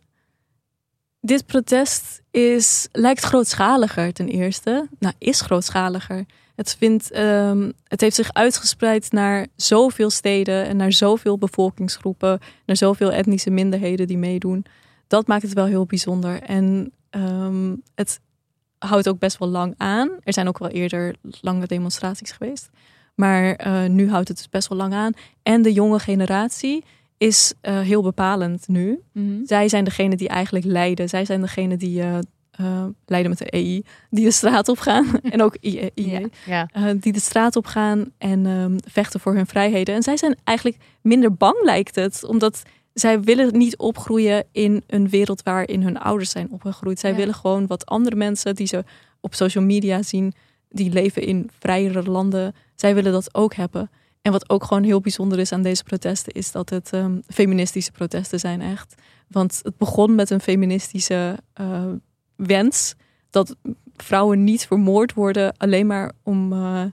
Dit 1.20 1.46
protest 1.46 2.22
is, 2.30 2.88
lijkt 2.92 3.22
grootschaliger 3.22 4.12
ten 4.12 4.28
eerste. 4.28 4.88
Nou, 4.98 5.14
is 5.18 5.40
grootschaliger. 5.40 6.26
Het, 6.54 6.76
vindt, 6.78 7.10
ehm, 7.10 7.70
het 7.84 8.00
heeft 8.00 8.16
zich 8.16 8.32
uitgespreid 8.32 9.12
naar 9.12 9.46
zoveel 9.56 10.10
steden 10.10 10.66
en 10.66 10.76
naar 10.76 10.92
zoveel 10.92 11.38
bevolkingsgroepen, 11.38 12.40
naar 12.66 12.76
zoveel 12.76 13.12
etnische 13.12 13.50
minderheden 13.50 14.06
die 14.06 14.18
meedoen. 14.18 14.64
Dat 15.06 15.26
maakt 15.26 15.42
het 15.42 15.52
wel 15.52 15.66
heel 15.66 15.86
bijzonder. 15.86 16.42
En 16.42 16.92
ehm, 17.10 17.76
het 17.94 18.20
houdt 18.78 19.08
ook 19.08 19.18
best 19.18 19.38
wel 19.38 19.48
lang 19.48 19.74
aan. 19.76 20.10
Er 20.22 20.32
zijn 20.32 20.48
ook 20.48 20.58
wel 20.58 20.68
eerder 20.68 21.14
lange 21.22 21.66
demonstraties 21.66 22.30
geweest. 22.30 22.70
Maar 23.18 23.54
eh, 23.54 23.84
nu 23.84 24.10
houdt 24.10 24.28
het 24.28 24.36
dus 24.36 24.48
best 24.48 24.68
wel 24.68 24.78
lang 24.78 24.92
aan. 24.94 25.12
En 25.42 25.62
de 25.62 25.72
jonge 25.72 25.98
generatie 25.98 26.84
is 27.16 27.52
eh, 27.60 27.80
heel 27.80 28.02
bepalend 28.02 28.68
nu. 28.68 29.00
Zij 29.44 29.68
zijn 29.68 29.84
degene 29.84 30.16
die 30.16 30.28
eigenlijk 30.28 30.64
leiden. 30.64 31.08
Zij 31.08 31.24
zijn 31.24 31.40
degene 31.40 31.76
die 31.76 32.00
eh, 32.02 32.18
eh, 32.50 32.84
leiden 33.06 33.30
met 33.30 33.38
de 33.38 33.50
EI, 33.50 33.82
die 34.10 34.24
de 34.24 34.30
straat 34.30 34.68
op 34.68 34.78
gaan. 34.78 35.20
en 35.22 35.42
ook 35.42 35.56
IE, 35.60 35.90
die 37.00 37.12
de 37.12 37.20
straat 37.20 37.56
op 37.56 37.66
gaan 37.66 38.12
en 38.18 38.76
vechten 38.86 39.20
voor 39.20 39.34
hun 39.34 39.46
vrijheden. 39.46 39.94
En 39.94 40.02
zij 40.02 40.16
zijn 40.16 40.36
eigenlijk 40.44 40.78
minder 41.02 41.34
bang, 41.34 41.56
lijkt 41.62 41.94
het. 41.94 42.24
Omdat 42.24 42.62
zij 42.94 43.20
willen 43.20 43.58
niet 43.58 43.76
opgroeien 43.76 44.44
in 44.52 44.82
een 44.86 45.08
wereld 45.08 45.42
waarin 45.42 45.82
hun 45.82 45.98
ouders 45.98 46.30
zijn 46.30 46.50
opgegroeid. 46.50 46.98
Zij 46.98 47.10
Ja. 47.10 47.16
willen 47.16 47.34
gewoon 47.34 47.66
wat 47.66 47.86
andere 47.86 48.16
mensen 48.16 48.54
die 48.54 48.66
ze 48.66 48.84
op 49.20 49.34
social 49.34 49.64
media 49.64 50.02
zien, 50.02 50.32
die 50.68 50.92
leven 50.92 51.22
in 51.22 51.50
vrijere 51.58 52.02
landen. 52.02 52.54
Zij 52.80 52.94
willen 52.94 53.12
dat 53.12 53.34
ook 53.34 53.54
hebben. 53.54 53.90
En 54.22 54.32
wat 54.32 54.50
ook 54.50 54.64
gewoon 54.64 54.82
heel 54.82 55.00
bijzonder 55.00 55.38
is 55.38 55.52
aan 55.52 55.62
deze 55.62 55.84
protesten, 55.84 56.32
is 56.32 56.52
dat 56.52 56.70
het 56.70 56.92
ehm, 56.92 57.18
feministische 57.26 57.92
protesten 57.92 58.38
zijn 58.38 58.60
echt. 58.60 58.94
Want 59.28 59.60
het 59.62 59.76
begon 59.76 60.14
met 60.14 60.30
een 60.30 60.40
feministische 60.40 61.38
eh, 61.52 61.84
wens 62.36 62.94
dat 63.30 63.56
vrouwen 63.96 64.44
niet 64.44 64.66
vermoord 64.66 65.14
worden 65.14 65.56
alleen 65.56 65.86
maar 65.86 66.12
om 66.22 66.52
eh, 66.52 66.84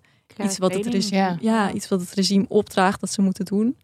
iets 0.43 0.57
wat 0.57 0.73
het 0.73 0.85
regime, 0.85 1.17
Ja. 1.21 1.37
ja. 1.39 1.71
iets 1.71 1.87
wat 1.87 1.99
het 1.99 2.13
regime 2.13 2.45
opdraagt 2.47 2.99
dat 2.99 3.11
ze 3.11 3.21
moeten 3.21 3.45
doen. 3.45 3.77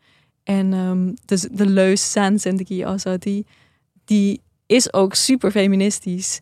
En 0.44 0.74
ehm 0.74 1.14
dus 1.26 1.42
de 1.52 1.66
leus 1.66 2.12
San 2.12 2.40
Zendegi 2.40 2.84
Azadi, 2.84 3.46
die 4.06 4.42
is 4.66 4.94
ook 4.94 5.14
super 5.14 5.52
feministisch. 5.52 6.40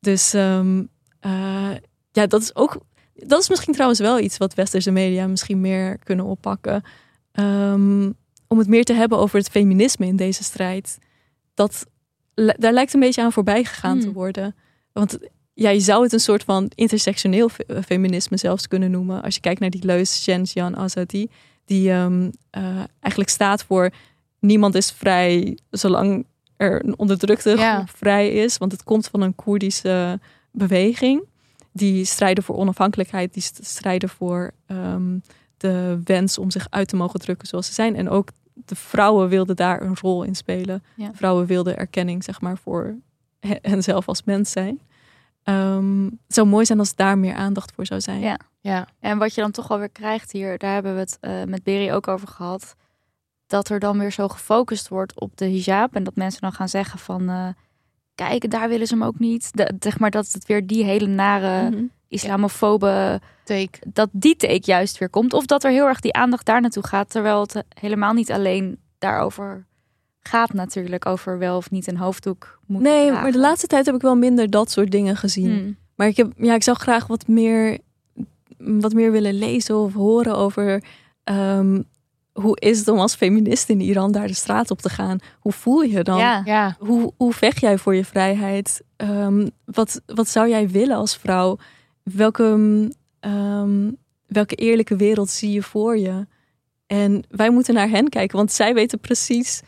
Dus 0.00 0.34
ehm, 0.34 0.84
eh, 1.20 1.70
ja, 2.12 2.26
dat 2.26 2.42
is 2.42 2.54
ook. 2.54 2.80
Dat 3.26 3.40
is 3.40 3.48
misschien 3.48 3.72
trouwens 3.72 4.00
wel 4.00 4.18
iets 4.18 4.36
wat 4.36 4.54
westerse 4.54 4.90
media 4.90 5.26
misschien 5.26 5.60
meer 5.60 5.98
kunnen 5.98 6.24
oppakken. 6.24 6.82
Ehm, 7.32 8.10
om 8.48 8.58
het 8.58 8.68
meer 8.68 8.84
te 8.84 8.92
hebben 8.92 9.18
over 9.18 9.38
het 9.38 9.48
feminisme 9.48 10.06
in 10.06 10.16
deze 10.16 10.44
strijd. 10.44 10.98
Dat, 11.54 11.86
daar 12.34 12.72
lijkt 12.72 12.94
een 12.94 13.00
beetje 13.00 13.22
aan 13.22 13.32
voorbij 13.32 13.64
gegaan 13.64 13.98
te 13.98 14.04
Hmm. 14.04 14.14
worden. 14.14 14.54
Want 14.92 15.18
ja, 15.54 15.70
je 15.70 15.80
zou 15.80 16.02
het 16.02 16.12
een 16.12 16.20
soort 16.20 16.44
van 16.44 16.70
intersectioneel 16.74 17.48
fe- 17.48 17.82
feminisme 17.82 18.36
zelfs 18.36 18.68
kunnen 18.68 18.90
noemen. 18.90 19.22
Als 19.22 19.34
je 19.34 19.40
kijkt 19.40 19.60
naar 19.60 19.70
die 19.70 19.84
leus 19.84 20.24
Jan 20.52 20.76
Azadi. 20.76 21.28
Die 21.64 21.90
ehm, 21.90 22.30
eh, 22.50 22.62
eigenlijk 23.00 23.30
staat 23.30 23.64
voor 23.64 23.90
niemand 24.38 24.74
is 24.74 24.90
vrij 24.90 25.58
zolang 25.70 26.26
er 26.56 26.84
een 26.84 26.98
onderdrukte 26.98 27.50
Ja. 27.50 27.86
vrij 27.86 28.30
is. 28.30 28.58
Want 28.58 28.72
het 28.72 28.82
komt 28.82 29.08
van 29.08 29.20
een 29.20 29.34
Koerdische 29.34 30.20
beweging. 30.52 31.22
Die 31.72 32.04
strijden 32.04 32.44
voor 32.44 32.56
onafhankelijkheid. 32.56 33.32
Die 33.32 33.42
st- 33.42 33.66
strijden 33.66 34.08
voor 34.08 34.50
ehm, 34.66 35.18
de 35.56 36.00
wens 36.04 36.38
om 36.38 36.50
zich 36.50 36.66
uit 36.70 36.88
te 36.88 36.96
mogen 36.96 37.20
drukken 37.20 37.48
zoals 37.48 37.66
ze 37.66 37.72
zijn. 37.72 37.96
En 37.96 38.08
ook 38.08 38.28
de 38.54 38.74
vrouwen 38.76 39.28
wilden 39.28 39.56
daar 39.56 39.82
een 39.82 39.96
rol 40.00 40.22
in 40.22 40.34
spelen. 40.34 40.82
Ja. 40.96 41.10
Vrouwen 41.14 41.46
wilden 41.46 41.76
erkenning 41.76 42.24
zeg 42.24 42.40
maar, 42.40 42.58
voor 42.58 42.94
he- 43.40 43.58
henzelf 43.62 44.08
als 44.08 44.22
mens 44.24 44.50
zijn. 44.50 44.80
Ehm, 45.42 46.04
het 46.04 46.34
zou 46.34 46.46
mooi 46.46 46.64
zijn 46.66 46.78
als 46.78 46.94
daar 46.94 47.18
meer 47.18 47.34
aandacht 47.34 47.72
voor 47.74 47.86
zou 47.86 48.00
zijn. 48.00 48.20
Ja. 48.20 48.38
Ja. 48.60 48.86
En 49.00 49.18
wat 49.18 49.34
je 49.34 49.40
dan 49.40 49.50
toch 49.50 49.70
alweer 49.70 49.88
krijgt 49.88 50.32
hier, 50.32 50.58
daar 50.58 50.72
hebben 50.72 50.94
we 50.94 51.00
het 51.00 51.18
eh, 51.20 51.42
met 51.44 51.62
Berry 51.62 51.90
ook 51.90 52.08
over 52.08 52.28
gehad. 52.28 52.74
dat 53.46 53.68
er 53.68 53.78
dan 53.78 53.98
weer 53.98 54.12
zo 54.12 54.28
gefocust 54.28 54.88
wordt 54.88 55.20
op 55.20 55.36
de 55.36 55.44
hijab. 55.44 55.94
En 55.94 56.04
dat 56.04 56.16
mensen 56.16 56.40
dan 56.40 56.52
gaan 56.52 56.68
zeggen 56.68 56.98
van... 56.98 57.28
eh, 57.28 57.48
kijk, 58.28 58.50
daar 58.50 58.68
willen 58.68 58.86
ze 58.86 58.94
hem 58.94 59.04
ook 59.04 59.18
niet. 59.18 59.50
De, 59.56 59.72
zeg 59.78 59.98
maar 59.98 60.10
dat 60.10 60.28
het 60.32 60.46
weer 60.46 60.66
die 60.66 60.84
hele 60.84 61.06
nare 61.06 61.70
Mhm. 61.70 61.84
islamofobe... 62.08 63.20
Take. 63.44 63.78
Dat 63.92 64.08
die 64.12 64.36
take 64.36 64.60
juist 64.62 64.98
weer 64.98 65.08
komt. 65.10 65.32
Of 65.32 65.46
dat 65.46 65.64
er 65.64 65.70
heel 65.70 65.86
erg 65.86 66.00
die 66.00 66.12
aandacht 66.12 66.46
daar 66.46 66.60
naartoe 66.60 66.86
gaat. 66.86 67.10
Terwijl 67.10 67.40
het 67.40 67.64
helemaal 67.80 68.12
niet 68.12 68.32
alleen 68.32 68.78
daarover 68.98 69.66
gaat 70.20 70.52
natuurlijk. 70.52 71.06
Over 71.06 71.38
wel 71.38 71.56
of 71.56 71.70
niet 71.70 71.86
een 71.86 71.96
hoofddoek 71.96 72.58
moet 72.66 72.82
Nee, 72.82 73.04
dragen. 73.06 73.22
maar 73.22 73.32
de 73.32 73.38
laatste 73.38 73.66
tijd 73.66 73.86
heb 73.86 73.94
ik 73.94 74.00
wel 74.00 74.16
minder 74.16 74.50
dat 74.50 74.70
soort 74.70 74.90
dingen 74.90 75.16
gezien. 75.16 75.50
Hmm. 75.58 75.76
Maar 75.94 76.06
ik, 76.08 76.16
heb, 76.16 76.32
ja, 76.36 76.54
ik 76.54 76.62
zou 76.62 76.76
graag 76.76 77.06
wat 77.06 77.26
meer, 77.28 77.78
wat 78.58 78.92
meer 78.92 79.12
willen 79.12 79.34
lezen 79.34 79.76
of 79.76 79.92
horen 79.94 80.36
over 80.36 80.82
ehm, 81.24 81.82
hoe 82.40 82.60
is 82.60 82.78
het 82.78 82.88
om 82.88 82.98
als 82.98 83.14
feminist 83.14 83.68
in 83.68 83.80
Iran 83.80 84.12
daar 84.12 84.26
de 84.26 84.34
straat 84.34 84.70
op 84.70 84.80
te 84.80 84.88
gaan? 84.88 85.18
Hoe 85.40 85.52
voel 85.52 85.80
je 85.80 86.02
dan? 86.02 86.18
Ja. 86.18 86.42
Ja. 86.44 86.76
Hoe, 86.78 87.12
hoe 87.16 87.32
vecht 87.32 87.60
jij 87.60 87.78
voor 87.78 87.94
je 87.94 88.04
vrijheid? 88.04 88.82
Ehm, 88.96 89.48
wat, 89.64 90.00
wat 90.06 90.28
zou 90.28 90.48
jij 90.48 90.68
willen 90.68 90.96
als 90.96 91.16
vrouw? 91.16 91.58
Welke, 92.02 92.88
ehm, 93.20 93.90
welke 94.26 94.54
eerlijke 94.54 94.96
wereld 94.96 95.30
zie 95.30 95.52
je 95.52 95.62
voor 95.62 95.98
je? 95.98 96.26
En 96.86 97.24
wij 97.28 97.50
moeten 97.50 97.74
naar 97.74 97.88
hen 97.88 98.08
kijken, 98.08 98.36
want 98.36 98.52
zij 98.52 98.74
weten 98.74 99.00
precies 99.00 99.62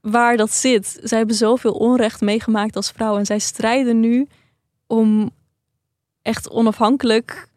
waar 0.00 0.36
dat 0.36 0.52
zit. 0.52 0.98
Zij 1.02 1.18
hebben 1.18 1.36
zoveel 1.36 1.72
onrecht 1.72 2.20
meegemaakt 2.20 2.76
als 2.76 2.90
vrouw 2.90 3.18
en 3.18 3.26
zij 3.26 3.38
strijden 3.38 4.00
nu 4.00 4.28
om 4.86 5.30
echt 6.22 6.50
onafhankelijk 6.50 7.48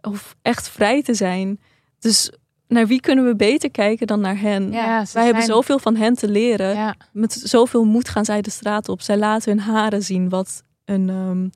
of 0.00 0.36
echt 0.42 0.68
vrij 0.68 1.02
te 1.02 1.14
zijn. 1.14 1.60
Dus 1.98 2.30
naar 2.68 2.86
wie 2.86 3.00
kunnen 3.00 3.24
we 3.24 3.36
beter 3.36 3.70
kijken 3.70 4.06
dan 4.06 4.20
naar 4.20 4.40
hen? 4.40 4.72
Ja, 4.72 5.04
ze 5.04 5.12
Wij 5.14 5.24
hebben 5.24 5.42
zoveel 5.42 5.78
van 5.78 5.96
hen 5.96 6.14
te 6.14 6.28
leren. 6.28 6.74
Ja. 6.74 6.94
Met 7.12 7.32
zoveel 7.32 7.84
moed 7.84 8.08
gaan 8.08 8.24
zij 8.24 8.40
de 8.42 8.50
straat 8.50 8.88
op. 8.88 9.00
Zij 9.00 9.16
laten 9.18 9.50
hun 9.50 9.60
haren 9.60 10.02
zien 10.02 10.28
wat 10.28 10.62
een, 10.84 11.08
ehm, 11.10 11.48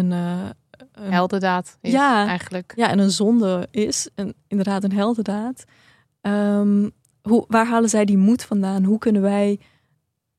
een, 0.00 0.12
eh, 0.12 0.48
een 0.92 1.12
Heldendaad 1.12 1.76
is 1.80 1.92
Ja. 1.92 2.26
eigenlijk. 2.26 2.72
ja, 2.76 2.88
en 2.90 2.98
een 2.98 3.10
zonde 3.10 3.68
is. 3.70 4.08
En 4.14 4.34
inderdaad 4.48 4.84
een 4.84 4.92
heldendaad. 4.92 5.64
Ehm, 6.20 6.88
hoe, 7.22 7.44
waar 7.48 7.66
halen 7.66 7.88
zij 7.88 8.04
die 8.04 8.16
moed 8.18 8.42
vandaan? 8.42 8.84
Hoe 8.84 8.98
kunnen 8.98 9.22
wij 9.22 9.60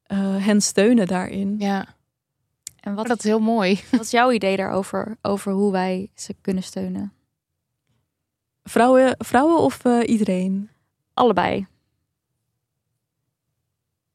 eh, 0.04 0.18
hen 0.46 0.62
steunen 0.62 1.08
daarin? 1.08 1.56
Ja. 1.58 1.86
En 2.80 2.96
wat, 2.96 3.08
dat 3.08 3.18
is 3.18 3.24
heel 3.24 3.40
mooi. 3.40 3.80
wat 3.92 4.02
is 4.02 4.12
jouw 4.12 4.32
idee 4.32 4.58
daarover? 4.58 5.18
Over 5.22 5.52
hoe 5.52 5.72
wij 5.72 6.10
ze 6.16 6.36
kunnen 6.42 6.64
steunen? 6.64 7.12
Vrouwen, 8.68 9.16
vrouwen 9.18 9.58
of 9.58 9.86
eh, 9.86 10.00
iedereen? 10.06 10.70
Allebei. 11.14 11.68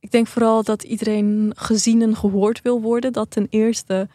Ik 0.00 0.10
denk 0.10 0.26
vooral 0.26 0.62
dat 0.62 0.82
iedereen 0.82 1.52
gezien 1.56 2.02
en 2.02 2.16
gehoord 2.16 2.62
wil 2.62 2.80
worden. 2.80 3.12
Dat 3.12 3.30
ten 3.30 3.46
eerste, 3.50 4.08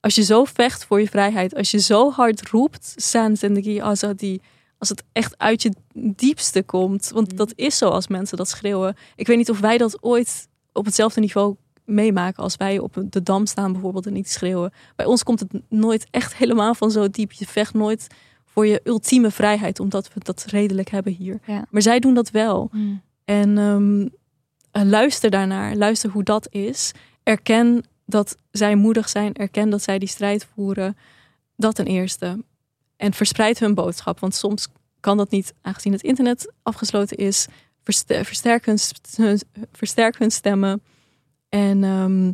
als 0.00 0.14
je 0.14 0.22
zo 0.22 0.44
vecht 0.44 0.84
voor 0.84 1.00
je 1.00 1.08
vrijheid, 1.08 1.54
als 1.54 1.70
je 1.70 1.78
zo 1.80 2.10
hard 2.10 2.48
roept, 2.48 2.92
San 2.96 3.36
Zendegi 3.36 3.80
Azadi, 3.80 4.40
als 4.78 4.88
het 4.88 5.02
echt 5.12 5.38
uit 5.38 5.62
je 5.62 5.72
diepste 5.94 6.62
komt. 6.62 7.10
Want 7.14 7.28
Mhm. 7.28 7.36
dat 7.36 7.52
is 7.56 7.78
zo 7.78 7.88
als 7.88 8.08
mensen 8.08 8.36
dat 8.36 8.48
schreeuwen. 8.48 8.96
Ik 9.16 9.26
weet 9.26 9.36
niet 9.36 9.50
of 9.50 9.60
wij 9.60 9.78
dat 9.78 10.02
ooit 10.02 10.48
op 10.72 10.84
hetzelfde 10.84 11.20
niveau 11.20 11.56
meemaken 11.84 12.42
als 12.42 12.56
wij 12.56 12.78
op 12.78 13.02
de 13.10 13.22
dam 13.22 13.46
staan 13.46 13.72
bijvoorbeeld 13.72 14.06
en 14.06 14.12
niet 14.12 14.30
schreeuwen. 14.30 14.72
Bij 14.96 15.06
ons 15.06 15.22
komt 15.22 15.40
het 15.40 15.52
nooit 15.68 16.06
echt 16.10 16.34
helemaal 16.34 16.74
van 16.74 16.90
zo 16.90 17.08
diep. 17.10 17.32
Je 17.32 17.46
vecht 17.46 17.74
nooit 17.74 18.06
voor 18.52 18.66
je 18.66 18.80
ultieme 18.84 19.30
vrijheid, 19.30 19.80
omdat 19.80 20.12
we 20.14 20.20
dat 20.22 20.44
redelijk 20.48 20.90
hebben 20.90 21.12
hier. 21.12 21.40
Ja. 21.46 21.64
Maar 21.70 21.82
zij 21.82 21.98
doen 21.98 22.14
dat 22.14 22.30
wel. 22.30 22.70
En 23.24 23.58
ehm, 23.58 24.08
eh, 24.70 24.82
luister 24.82 25.30
daarnaar. 25.30 25.76
Luister 25.76 26.10
hoe 26.10 26.22
dat 26.22 26.46
is. 26.50 26.92
Erken 27.22 27.84
dat 28.06 28.36
zij 28.50 28.74
moedig 28.74 29.08
zijn. 29.08 29.34
Erken 29.34 29.70
dat 29.70 29.82
zij 29.82 29.98
die 29.98 30.08
strijd 30.08 30.46
voeren. 30.54 30.96
Dat 31.56 31.74
ten 31.74 31.86
eerste. 31.86 32.44
En 32.96 33.12
verspreid 33.12 33.58
hun 33.58 33.74
boodschap. 33.74 34.18
Want 34.18 34.34
soms 34.34 34.68
kan 35.00 35.16
dat 35.16 35.30
niet, 35.30 35.54
aangezien 35.60 35.92
het 35.92 36.02
internet 36.02 36.52
afgesloten 36.62 37.16
is. 37.16 37.46
Hun, 39.16 39.40
versterk 39.72 40.18
hun 40.18 40.30
stemmen. 40.30 40.82
En 41.48 41.84
ehm, 41.84 42.32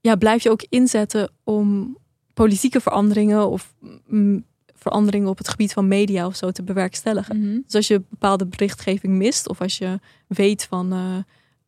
ja, 0.00 0.16
blijf 0.16 0.42
je 0.42 0.50
ook 0.50 0.66
inzetten 0.68 1.30
om 1.44 1.96
politieke 2.34 2.80
veranderingen 2.80 3.48
of 3.48 3.74
mm, 4.06 4.44
veranderingen 4.84 5.28
op 5.28 5.38
het 5.38 5.48
gebied 5.48 5.72
van 5.72 5.88
media 5.88 6.26
of 6.26 6.36
zo 6.36 6.50
te 6.50 6.62
bewerkstelligen. 6.62 7.38
Mhm. 7.38 7.60
Dus 7.64 7.74
als 7.74 7.86
je 7.88 8.02
bepaalde 8.10 8.46
berichtgeving 8.46 9.14
mist, 9.14 9.48
of 9.48 9.60
als 9.60 9.78
je 9.78 10.00
weet 10.26 10.64
van 10.64 10.92
eh, 10.92 11.18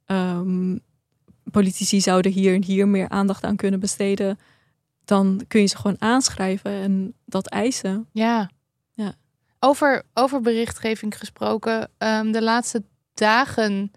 ehm, 0.04 0.78
politici 1.50 2.00
zouden 2.00 2.32
hier 2.32 2.54
en 2.54 2.64
hier 2.64 2.88
meer 2.88 3.08
aandacht 3.08 3.44
aan 3.44 3.56
kunnen 3.56 3.80
besteden, 3.80 4.38
dan 5.04 5.40
kun 5.48 5.60
je 5.60 5.66
ze 5.66 5.76
gewoon 5.76 5.96
aanschrijven 5.98 6.70
en 6.70 7.14
dat 7.24 7.46
eisen. 7.46 8.08
Ja. 8.12 8.50
Ja. 8.92 9.14
Over, 9.58 10.02
over 10.14 10.40
berichtgeving 10.40 11.18
gesproken. 11.18 11.90
ehm, 11.98 12.32
de 12.32 12.42
laatste 12.42 12.82
dagen 13.14 13.92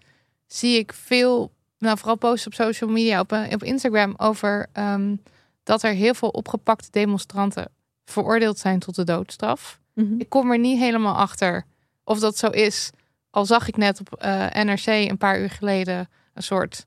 zie 0.46 0.78
ik 0.78 0.92
veel, 0.92 1.52
nou 1.78 1.98
vooral 1.98 2.16
posts 2.16 2.46
op 2.46 2.54
social 2.54 2.90
media, 2.90 3.20
op, 3.20 3.32
eh, 3.32 3.52
op 3.52 3.62
Instagram, 3.62 4.14
over 4.16 4.66
ehm, 4.72 5.16
dat 5.62 5.82
er 5.82 5.92
heel 5.92 6.14
veel 6.14 6.28
opgepakte 6.28 6.88
demonstranten 6.90 7.70
veroordeeld 8.12 8.58
zijn 8.58 8.78
tot 8.78 8.94
de 8.94 9.04
doodstraf. 9.04 9.78
Ik 10.18 10.28
kom 10.28 10.50
er 10.50 10.58
niet 10.58 10.78
helemaal 10.78 11.14
achter 11.16 11.64
of 12.04 12.18
dat 12.18 12.36
zo 12.38 12.46
is. 12.46 12.90
Al 13.30 13.46
zag 13.46 13.68
ik 13.68 13.76
net 13.76 14.00
op 14.00 14.14
eh, 14.14 14.46
NRC 14.64 14.86
een 14.86 15.18
paar 15.18 15.40
uur 15.40 15.50
geleden 15.50 16.08
een 16.34 16.42
soort. 16.42 16.86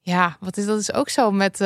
Ja, 0.00 0.36
wat 0.40 0.56
is 0.56 0.66
dat 0.66 0.80
is 0.80 0.92
ook 0.92 1.08
zo 1.08 1.30
met. 1.30 1.54
d- 1.54 1.60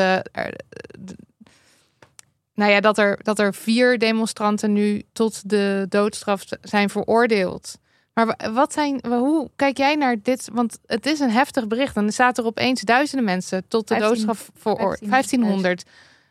nou 2.54 2.70
ja, 2.72 2.80
dat 2.80 2.98
er, 2.98 3.18
dat 3.22 3.38
er 3.38 3.54
vier 3.54 3.98
demonstranten 3.98 4.72
nu 4.72 5.02
tot 5.12 5.48
de 5.50 5.86
doodstraf 5.88 6.42
zijn 6.62 6.90
veroordeeld. 6.90 7.78
Maar 8.12 8.26
wa- 8.26 8.52
wat 8.52 8.72
zijn, 8.72 9.06
hoe 9.06 9.50
kijk 9.56 9.76
jij 9.76 9.94
naar 9.94 10.16
dit? 10.22 10.48
Want 10.52 10.78
het 10.86 11.06
is 11.06 11.20
een 11.20 11.30
heftig 11.30 11.66
bericht. 11.66 11.96
En 11.96 12.06
er 12.06 12.12
staat 12.12 12.38
er 12.38 12.44
opeens 12.44 12.80
duizenden 12.80 13.24
mensen 13.24 13.64
tot 13.68 13.88
de 13.88 13.94
15 13.94 14.26
doodstraf 14.26 14.50
veroordeeld. 14.54 15.10
1500. 15.10 15.84
1500. 15.84 15.84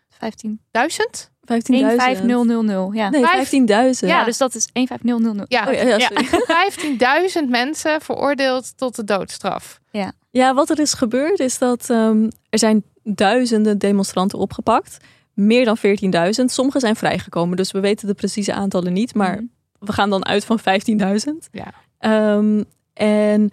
15. 0.09 0.59
1000? 0.71 1.31
15.000. 1.51 1.55
15000. 1.57 2.95
Ja. 2.95 3.09
Nee, 3.09 3.25
Vijf- 3.25 3.49
15.000. 4.01 4.07
ja, 4.09 4.23
dus 4.23 4.37
dat 4.37 4.55
is 4.55 4.67
15000. 4.73 5.45
Ja, 5.47 5.67
Oh, 5.67 5.73
ja, 5.73 5.81
ja, 5.81 5.99
sorry. 5.99 6.25
15.000 7.45 7.49
mensen 7.49 8.01
veroordeeld 8.01 8.77
tot 8.77 8.95
de 8.95 9.03
doodstraf. 9.03 9.79
Ja, 10.31 10.53
wat 10.53 10.69
er 10.69 10.79
is 10.79 10.93
gebeurd 10.93 11.39
is 11.39 11.57
dat 11.57 11.89
ehm, 11.89 12.29
er 12.49 12.59
zijn 12.59 12.83
duizenden 13.03 13.77
demonstranten 13.77 14.39
opgepakt. 14.39 14.97
Meer 15.33 15.65
dan 15.65 15.77
14.000. 15.77 16.45
Sommige 16.45 16.79
zijn 16.79 16.95
vrijgekomen, 16.95 17.57
dus 17.57 17.71
we 17.71 17.79
weten 17.79 18.07
de 18.07 18.13
precieze 18.13 18.53
aantallen 18.53 18.93
niet. 18.93 19.15
Maar 19.15 19.35
Mhm. 19.35 19.43
we 19.79 19.93
gaan 19.93 20.09
dan 20.09 20.25
uit 20.25 20.45
van 20.45 20.59
15.000. 20.59 21.47
Ja. 21.51 21.73
Ehm, 21.99 22.63
en 22.93 23.51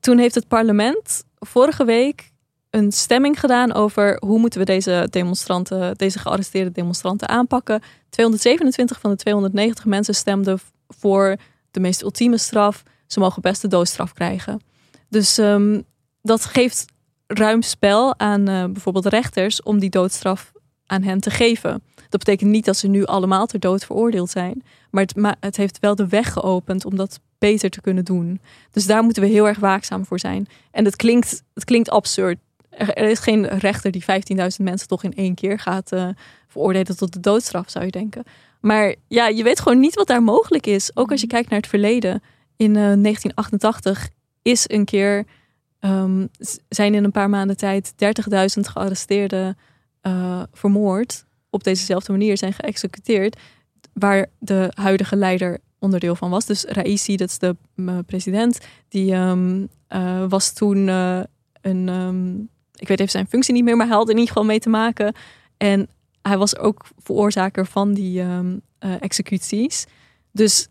toen 0.00 0.18
heeft 0.18 0.34
het 0.34 0.48
parlement 0.48 1.24
vorige 1.38 1.84
week 1.84 2.30
een 2.76 2.92
stemming 2.92 3.40
gedaan 3.40 3.72
over 3.72 4.16
hoe 4.24 4.38
moeten 4.38 4.60
we 4.60 4.66
deze 4.66 5.06
demonstranten, 5.10 5.96
deze 5.96 6.18
gearresteerde 6.18 6.72
demonstranten 6.72 7.28
aanpakken. 7.28 7.82
227 8.08 9.00
van 9.00 9.10
de 9.10 9.16
290 9.16 9.84
mensen 9.84 10.14
stemden 10.14 10.58
voor 10.88 11.36
de 11.70 11.80
meest 11.80 12.02
ultieme 12.02 12.38
straf. 12.38 12.82
Ze 13.06 13.20
mogen 13.20 13.42
best 13.42 13.62
de 13.62 13.68
doodstraf 13.68 14.12
krijgen. 14.12 14.60
Dus 15.08 15.38
ehm, 15.38 15.80
dat 16.22 16.44
geeft 16.44 16.84
ruim 17.26 17.62
spel 17.62 18.18
aan 18.18 18.48
eh, 18.48 18.64
bijvoorbeeld 18.64 19.06
rechters 19.06 19.62
om 19.62 19.78
die 19.78 19.90
doodstraf 19.90 20.52
aan 20.86 21.02
hen 21.02 21.20
te 21.20 21.30
geven. 21.30 21.82
Dat 22.08 22.24
betekent 22.24 22.50
niet 22.50 22.64
dat 22.64 22.76
ze 22.76 22.88
nu 22.88 23.04
allemaal 23.04 23.46
ter 23.46 23.60
dood 23.60 23.84
veroordeeld 23.84 24.30
zijn. 24.30 24.62
Maar 24.90 25.02
het, 25.02 25.36
het 25.40 25.56
heeft 25.56 25.78
wel 25.78 25.94
de 25.94 26.08
weg 26.08 26.32
geopend 26.32 26.84
om 26.84 26.96
dat 26.96 27.20
beter 27.38 27.70
te 27.70 27.80
kunnen 27.80 28.04
doen. 28.04 28.40
Dus 28.70 28.86
daar 28.86 29.02
moeten 29.02 29.22
we 29.22 29.28
heel 29.28 29.48
erg 29.48 29.58
waakzaam 29.58 30.04
voor 30.04 30.18
zijn. 30.18 30.46
En 30.70 30.84
het 30.84 30.96
klinkt, 30.96 31.42
het 31.54 31.64
klinkt 31.64 31.90
absurd. 31.90 32.38
Er, 32.76 33.08
is 33.08 33.18
geen 33.18 33.46
rechter 33.46 33.90
die 33.90 34.02
15.000 34.02 34.36
mensen 34.58 34.88
toch 34.88 35.02
in 35.02 35.14
één 35.14 35.34
keer 35.34 35.58
gaat 35.58 35.92
eh, 35.92 36.08
veroordelen 36.46 36.96
tot 36.96 37.12
de 37.12 37.20
doodstraf, 37.20 37.70
zou 37.70 37.84
je 37.84 37.90
denken. 37.90 38.24
Maar 38.60 38.94
ja, 39.08 39.26
je 39.28 39.42
weet 39.42 39.60
gewoon 39.60 39.80
niet 39.80 39.94
wat 39.94 40.06
daar 40.06 40.22
mogelijk 40.22 40.66
is. 40.66 40.90
Ook 40.94 41.10
als 41.10 41.20
je 41.20 41.26
kijkt 41.26 41.50
naar 41.50 41.58
het 41.58 41.68
verleden. 41.68 42.22
In 42.56 42.76
eh, 42.76 42.82
1988 42.82 44.08
is 44.42 44.64
een 44.66 44.84
keer, 44.84 45.24
ehm, 45.80 46.26
zijn 46.68 46.94
in 46.94 47.04
een 47.04 47.10
paar 47.10 47.30
maanden 47.30 47.56
tijd 47.56 47.92
30.000 47.96 48.68
gearresteerden 48.68 49.58
eh, 50.00 50.42
vermoord. 50.52 51.24
Op 51.50 51.64
dezezelfde 51.64 52.12
manier 52.12 52.38
zijn 52.38 52.52
geëxecuteerd. 52.52 53.40
Waar 53.92 54.26
de 54.38 54.70
huidige 54.74 55.16
leider 55.16 55.58
onderdeel 55.78 56.14
van 56.14 56.30
was. 56.30 56.46
Dus 56.46 56.64
Raisi, 56.64 57.16
dat 57.16 57.28
is 57.28 57.38
de 57.38 57.56
president, 58.06 58.58
die 58.88 59.12
ehm, 59.12 59.66
eh, 59.86 60.24
was 60.28 60.52
toen 60.52 60.86
een, 60.86 61.88
ehm, 61.88 62.34
ik 62.76 62.88
weet 62.88 62.98
even 63.00 63.10
zijn 63.10 63.26
functie 63.26 63.54
niet 63.54 63.64
meer, 63.64 63.76
maar 63.76 63.86
hij 63.86 63.96
had 63.96 64.04
er 64.04 64.10
in 64.12 64.18
ieder 64.18 64.32
geval 64.32 64.48
mee 64.48 64.58
te 64.60 64.68
maken. 64.68 65.14
En 65.56 65.88
hij 66.22 66.38
was 66.38 66.56
ook 66.58 66.84
veroorzaker 66.98 67.66
van 67.66 67.92
die 67.94 68.20
ehm, 68.20 68.56
eh, 68.78 68.90
executies. 69.02 69.84
Dus 70.32 70.68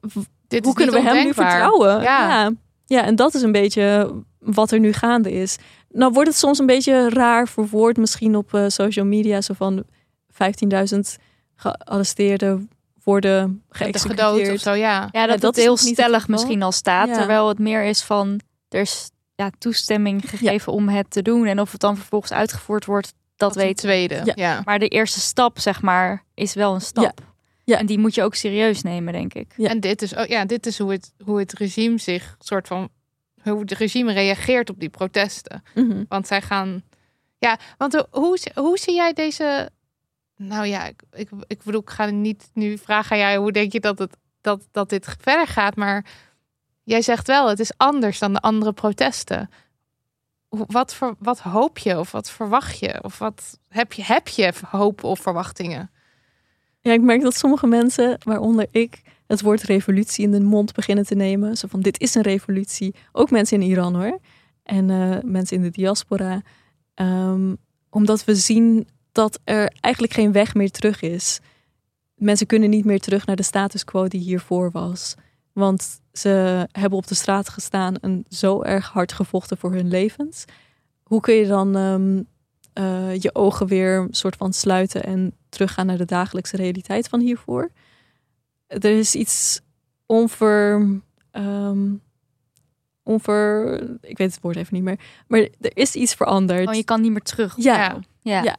w- 0.00 0.18
Dit 0.48 0.64
hoe 0.64 0.74
kunnen 0.74 0.94
we 0.94 1.00
hem 1.00 1.24
nu 1.24 1.34
vertrouwen? 1.34 2.02
Ja. 2.02 2.50
Ja, 2.86 3.04
en 3.04 3.16
dat 3.16 3.34
is 3.34 3.42
een 3.42 3.52
beetje 3.52 4.14
wat 4.38 4.70
er 4.70 4.80
nu 4.80 4.92
gaande 4.92 5.32
is. 5.32 5.56
Nou 5.88 6.12
wordt 6.12 6.28
het 6.28 6.38
soms 6.38 6.58
een 6.58 6.66
beetje 6.66 7.08
raar 7.08 7.48
verwoord, 7.48 7.96
misschien 7.96 8.36
op 8.36 8.52
uh, 8.54 8.64
social 8.68 9.04
media, 9.06 9.40
zo 9.40 9.54
van 9.54 9.84
15.000 10.32 10.98
gearresteerden 11.56 12.70
worden 13.04 13.62
geëxecuteerd. 13.70 14.20
Gedood 14.30 14.54
of 14.54 14.60
zo, 14.60 14.72
ja. 14.72 15.08
Ja, 15.12 15.20
dat, 15.26 15.30
dat 15.30 15.40
dat 15.40 15.56
is 15.56 15.62
heel 15.62 15.76
stellig 15.76 16.28
misschien 16.28 16.62
al 16.62 16.72
staat. 16.72 17.08
Ja. 17.08 17.14
Terwijl 17.14 17.48
het 17.48 17.58
meer 17.58 17.84
is 17.84 18.02
van, 18.02 18.40
er 18.68 18.80
is 18.80 19.10
ja, 19.40 19.50
toestemming 19.58 20.28
gegeven 20.30 20.72
om 20.72 20.88
het 20.88 21.10
te 21.10 21.22
doen. 21.22 21.46
En 21.46 21.60
of 21.60 21.72
het 21.72 21.80
dan 21.80 21.96
vervolgens 21.96 22.32
uitgevoerd 22.32 22.84
wordt, 22.84 23.14
dat 23.36 23.50
is 23.56 23.62
een 23.62 23.68
weten 23.68 23.88
we. 23.88 23.92
tweede. 23.94 24.22
Ja. 24.24 24.32
Ja. 24.36 24.62
Maar 24.64 24.78
de 24.78 24.88
eerste 24.88 25.20
stap, 25.20 25.58
zeg 25.58 25.82
maar, 25.82 26.24
is 26.34 26.54
wel 26.54 26.74
een 26.74 26.80
stap. 26.80 27.20
Ja. 27.64 27.78
En 27.78 27.86
die 27.86 27.98
moet 27.98 28.14
je 28.14 28.22
ook 28.22 28.34
serieus 28.34 28.82
nemen, 28.82 29.12
denk 29.12 29.34
ik. 29.34 29.52
Ja. 29.56 29.68
En 29.68 29.80
dit 29.80 30.02
is, 30.02 30.14
oh, 30.14 30.24
ja, 30.26 30.44
dit 30.44 30.66
is 30.66 30.78
hoe, 30.78 30.92
het, 30.92 31.12
hoe 31.24 31.38
het 31.38 31.52
regime 31.52 31.98
zich, 31.98 32.36
soort 32.38 32.66
van, 32.66 32.88
hoe 33.42 33.60
het 33.60 33.72
regime 33.72 34.12
reageert 34.12 34.70
op 34.70 34.80
die 34.80 34.88
protesten. 34.88 35.62
Mhm. 35.74 36.04
Want 36.08 36.26
zij 36.26 36.42
gaan. 36.42 36.82
Ja, 37.38 37.58
want 37.78 37.92
hoe- 37.92 38.06
hoe, 38.10 38.38
hoe 38.54 38.78
zie 38.78 38.94
jij 38.94 39.12
deze. 39.12 39.70
Nou 40.36 40.66
ja, 40.66 40.86
ik, 40.86 41.02
ik, 41.12 41.28
ik 41.46 41.62
bedoel, 41.64 41.80
ik 41.80 41.90
ga 41.90 42.04
niet 42.06 42.50
nu 42.54 42.78
vragen 42.78 43.12
aan 43.12 43.18
jij 43.18 43.36
hoe 43.36 43.52
denk 43.52 43.72
je 43.72 43.80
dat, 43.80 43.98
het, 43.98 44.16
dat, 44.40 44.68
dat 44.72 44.88
dit 44.88 45.16
verder 45.20 45.46
gaat. 45.46 45.76
Maar 45.76 46.04
jij 46.90 47.02
zegt 47.02 47.26
wel, 47.26 47.48
het 47.48 47.60
is 47.60 47.72
anders 47.76 48.18
dan 48.18 48.32
de 48.32 48.40
andere 48.40 48.72
protesten. 48.72 49.50
Wat, 50.48 50.94
ver, 50.94 51.14
wat 51.18 51.38
hoop 51.38 51.78
je 51.78 51.98
of 51.98 52.10
wat 52.10 52.30
verwacht 52.30 52.78
je? 52.78 53.02
Of 53.02 53.18
wat 53.18 53.58
heb 53.68 53.92
je, 53.92 54.02
heb 54.04 54.28
je 54.28 54.52
hoop 54.66 55.04
of 55.04 55.20
verwachtingen? 55.20 55.90
Ja, 56.80 56.92
ik 56.92 57.00
merk 57.00 57.22
dat 57.22 57.34
sommige 57.34 57.66
mensen, 57.66 58.18
waaronder 58.24 58.66
ik, 58.70 59.02
het 59.26 59.40
woord 59.40 59.62
revolutie 59.62 60.24
in 60.24 60.30
de 60.30 60.40
mond 60.40 60.72
beginnen 60.72 61.06
te 61.06 61.14
nemen. 61.14 61.56
Zo 61.56 61.68
van, 61.68 61.80
dit 61.80 62.00
is 62.00 62.14
een 62.14 62.22
revolutie. 62.22 62.94
Ook 63.12 63.30
mensen 63.30 63.62
in 63.62 63.68
Iran 63.68 63.94
hoor. 63.94 64.18
En 64.62 64.90
eh, 64.90 65.22
mensen 65.22 65.56
in 65.56 65.62
de 65.62 65.70
diaspora. 65.70 66.42
Ehm, 66.94 67.54
omdat 67.90 68.24
we 68.24 68.34
zien 68.34 68.88
dat 69.12 69.40
er 69.44 69.72
eigenlijk 69.80 70.14
geen 70.14 70.32
weg 70.32 70.54
meer 70.54 70.70
terug 70.70 71.02
is. 71.02 71.40
Mensen 72.14 72.46
kunnen 72.46 72.70
niet 72.70 72.84
meer 72.84 73.00
terug 73.00 73.26
naar 73.26 73.36
de 73.36 73.42
status 73.42 73.84
quo 73.84 74.08
die 74.08 74.20
hiervoor 74.20 74.70
was. 74.70 75.14
Want 75.52 76.00
ze 76.20 76.66
hebben 76.72 76.98
op 76.98 77.06
de 77.06 77.14
straat 77.14 77.48
gestaan 77.48 77.96
en 77.96 78.24
zo 78.28 78.62
erg 78.62 78.88
hard 78.88 79.12
gevochten 79.12 79.56
voor 79.56 79.72
hun 79.72 79.88
levens. 79.88 80.44
Hoe 81.02 81.20
kun 81.20 81.34
je 81.34 81.46
dan 81.46 81.76
ehm, 81.76 82.22
eh, 82.72 83.20
je 83.20 83.34
ogen 83.34 83.66
weer 83.66 83.98
een 83.98 84.14
soort 84.14 84.36
van 84.36 84.52
sluiten 84.52 85.02
en 85.04 85.34
teruggaan 85.48 85.86
naar 85.86 85.96
de 85.96 86.04
dagelijkse 86.04 86.56
realiteit 86.56 87.08
van 87.08 87.20
hiervoor? 87.20 87.70
Er 88.66 88.84
is 88.98 89.14
iets 89.14 89.60
onver. 90.06 90.86
ehm, 91.30 91.88
onver. 93.02 93.80
Ik 94.00 94.18
weet 94.18 94.32
het 94.32 94.42
woord 94.42 94.56
even 94.56 94.74
niet 94.74 94.82
meer. 94.82 94.98
Maar 95.26 95.40
er 95.40 95.76
is 95.76 95.94
iets 95.94 96.14
veranderd. 96.14 96.68
Oh, 96.68 96.74
je 96.74 96.84
kan 96.84 97.00
niet 97.00 97.10
meer 97.10 97.22
terug. 97.22 97.54
Ja. 97.56 97.76
Ja. 97.76 98.00
ja. 98.20 98.42
Ja. 98.42 98.56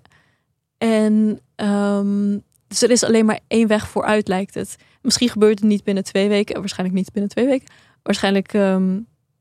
En 0.78 1.40
ehm, 1.56 2.40
dus 2.68 2.82
er 2.82 2.90
is 2.92 3.04
alleen 3.04 3.26
maar 3.26 3.40
één 3.48 3.68
weg 3.68 3.88
vooruit, 3.88 4.28
lijkt 4.28 4.54
het. 4.54 4.76
Misschien 5.02 5.30
gebeurt 5.30 5.60
het 5.60 5.68
niet 5.68 5.84
binnen 5.84 6.04
twee 6.04 6.30
weken. 6.30 6.60
Waarschijnlijk 6.60 6.98
niet 6.98 7.12
binnen 7.12 7.32
twee 7.32 7.46
weken. 7.46 7.68
Waarschijnlijk 8.04 8.54
ehm, 8.54 9.00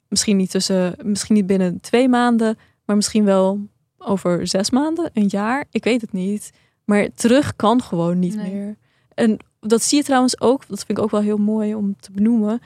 misschien, 0.08 0.36
niet 0.36 0.50
tussen, 0.50 0.94
misschien 1.02 1.34
niet 1.34 1.46
binnen 1.46 1.80
twee 1.80 2.08
maanden. 2.08 2.58
Maar 2.84 2.96
misschien 2.96 3.24
wel 3.24 3.61
over 3.98 4.46
zes 4.46 4.70
maanden, 4.70 5.11
een 5.12 5.26
jaar. 5.28 5.64
Ik 5.70 5.84
weet 5.84 6.00
het 6.00 6.12
niet. 6.12 6.50
Maar 6.84 7.08
terug 7.14 7.56
kan 7.56 7.82
gewoon 7.82 8.18
niet 8.18 8.36
Nee. 8.36 8.52
meer. 8.52 8.76
En 9.14 9.36
dat 9.61 9.82
zie 9.82 9.98
je 9.98 10.04
trouwens 10.04 10.40
ook. 10.40 10.68
Dat 10.68 10.84
vind 10.84 10.98
ik 10.98 11.04
ook 11.04 11.11
wel 11.11 11.20
heel 11.20 11.36
mooi 11.38 11.74
om 11.74 11.96
te 12.00 12.12
benoemen. 12.12 12.61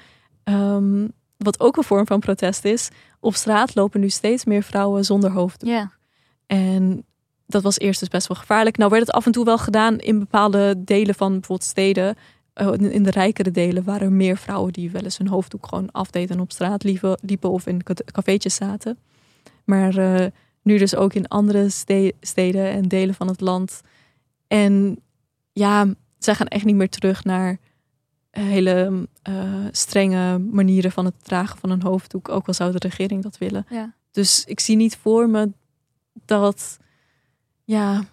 Ehm, 0.45 1.07
wat 1.37 1.61
ook 1.61 1.77
een 1.77 1.83
vorm 1.85 2.07
van 2.07 2.21
protest 2.21 2.65
is. 2.65 2.89
Op 3.21 3.35
straat 3.35 3.75
lopen 3.75 4.01
nu 4.01 4.09
steeds 4.09 4.45
meer 4.45 4.63
vrouwen 4.63 5.05
zonder 5.05 5.31
hoofddoek. 5.31 5.69
Ja. 5.69 5.93
En 6.47 7.05
dat 7.47 7.63
was 7.63 7.79
eerst 7.79 8.01
dus 8.01 8.09
best 8.09 8.29
wel 8.29 8.37
gevaarlijk. 8.37 8.77
Nou 8.77 8.91
werd 8.91 9.07
het 9.07 9.15
af 9.15 9.27
en 9.27 9.33
toe 9.33 9.45
wel 9.45 9.59
gedaan 9.59 9.99
in 9.99 10.19
bepaalde 10.19 10.85
delen 10.85 11.15
van 11.15 11.33
bijvoorbeeld 11.33 11.69
steden. 11.69 12.17
Eh, 12.55 12.73
in- 12.79 13.03
de 13.03 13.11
rijkere 13.11 13.51
delen 13.51 13.85
waren 13.85 14.07
er 14.07 14.13
meer 14.13 14.37
vrouwen 14.37 14.73
die 14.73 14.91
wel 14.91 15.03
eens 15.03 15.19
hun 15.19 15.29
hoofddoek 15.29 15.67
gewoon 15.67 15.93
afdeden 15.93 16.37
en 16.37 16.43
op 16.43 16.53
straat 16.53 16.83
liepen, 16.85 17.19
liepen 17.23 17.51
of 17.51 17.67
in 17.67 17.83
ca- 17.83 17.95
cafeetjes 18.13 18.55
zaten. 18.55 18.99
Maar 19.65 19.97
eh, 19.97 20.27
nu 20.63 20.79
dus 20.79 20.95
ook 20.97 21.15
in 21.15 21.29
andere 21.29 21.69
ste- 21.69 22.13
steden 22.21 22.71
en 22.71 22.83
delen 22.89 23.15
van 23.15 23.29
het 23.29 23.41
land. 23.41 23.81
En 24.47 24.99
ja, 25.53 25.87
zij 26.19 26.35
gaan 26.35 26.47
echt 26.49 26.65
niet 26.65 26.75
meer 26.77 26.89
terug 26.89 27.25
naar 27.25 27.59
hele 28.31 29.09
eh, 29.23 29.65
strenge 29.71 30.39
manieren 30.39 30.93
van 30.93 31.05
het 31.05 31.15
dragen 31.25 31.59
van 31.59 31.71
een 31.71 31.83
hoofddoek. 31.83 32.29
Ook 32.29 32.47
al 32.47 32.55
zou 32.55 32.73
de 32.73 32.79
regering 32.79 33.23
dat 33.23 33.39
willen. 33.39 33.67
Ja. 33.71 33.95
Dus 34.11 34.45
ik 34.45 34.61
zie 34.61 34.77
niet 34.77 34.97
voor 34.97 35.29
me 35.29 35.53
dat, 36.25 36.79
ja, 37.65 38.05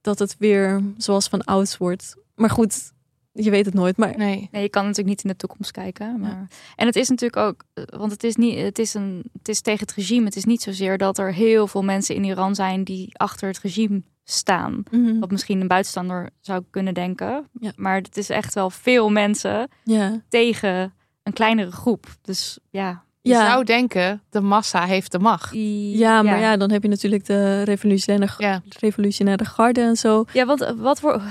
dat 0.00 0.18
het 0.18 0.36
weer 0.38 0.82
zoals 0.96 1.28
van 1.28 1.44
ouds 1.44 1.76
wordt. 1.76 2.16
Maar 2.34 2.50
goed, 2.50 2.92
je 3.34 3.50
weet 3.50 3.66
het 3.66 3.74
nooit. 3.74 3.96
Maar 3.96 4.16
Nee. 4.16 4.48
Nee, 4.52 4.62
je 4.62 4.68
kan 4.68 4.82
natuurlijk 4.82 5.08
niet 5.08 5.24
in 5.24 5.30
de 5.30 5.36
toekomst 5.36 5.70
kijken. 5.70 6.20
Maar... 6.20 6.48
En 6.76 6.86
het 6.86 6.96
is 6.96 7.08
natuurlijk 7.08 7.42
ook, 7.42 7.64
eh, 7.74 7.84
want 7.98 8.12
het 8.12 8.24
is, 8.24 8.36
niet, 8.36 8.58
het, 8.58 8.78
is 8.78 8.94
een, 8.94 9.24
het 9.38 9.48
is 9.48 9.60
tegen 9.60 9.86
het 9.86 9.94
regime. 9.96 10.24
Het 10.24 10.36
is 10.36 10.44
niet 10.44 10.62
zozeer 10.62 10.98
dat 10.98 11.18
er 11.18 11.32
heel 11.32 11.66
veel 11.66 11.82
mensen 11.82 12.14
in 12.14 12.24
Iran 12.24 12.54
zijn 12.54 12.84
die 12.84 13.18
achter 13.18 13.48
het 13.48 13.58
regime 13.58 14.02
staan. 14.24 14.82
Mhm. 14.90 15.18
Wat 15.18 15.30
misschien 15.30 15.60
een 15.60 15.68
buitenstaander 15.68 16.30
zou 16.40 16.62
kunnen 16.70 16.94
denken. 16.94 17.48
Ja. 17.60 17.72
Maar 17.76 17.96
het 17.96 18.16
is 18.16 18.30
echt 18.30 18.54
wel 18.54 18.70
veel 18.70 19.10
mensen 19.10 19.68
ja, 19.84 20.22
tegen 20.28 20.94
een 21.22 21.32
kleinere 21.32 21.72
groep. 21.72 22.06
Dus 22.22 22.58
ja. 22.70 23.02
Je 23.20 23.30
ja. 23.30 23.50
zou 23.50 23.64
denken, 23.64 24.22
de 24.30 24.40
massa 24.40 24.84
heeft 24.84 25.12
de 25.12 25.18
macht. 25.18 25.50
ja, 25.52 26.22
maar 26.22 26.40
ja. 26.40 26.56
dan 26.56 26.70
heb 26.70 26.82
je 26.82 26.88
natuurlijk 26.88 27.26
de 27.26 27.62
revolutionaire, 27.62 28.34
Ja. 28.38 28.62
revolutionaire 28.78 29.44
garde 29.44 29.80
en 29.80 29.96
zo. 29.96 30.24
Ja, 30.32 30.46
want 30.46 30.74
wat 30.76 31.00
voor. 31.00 31.22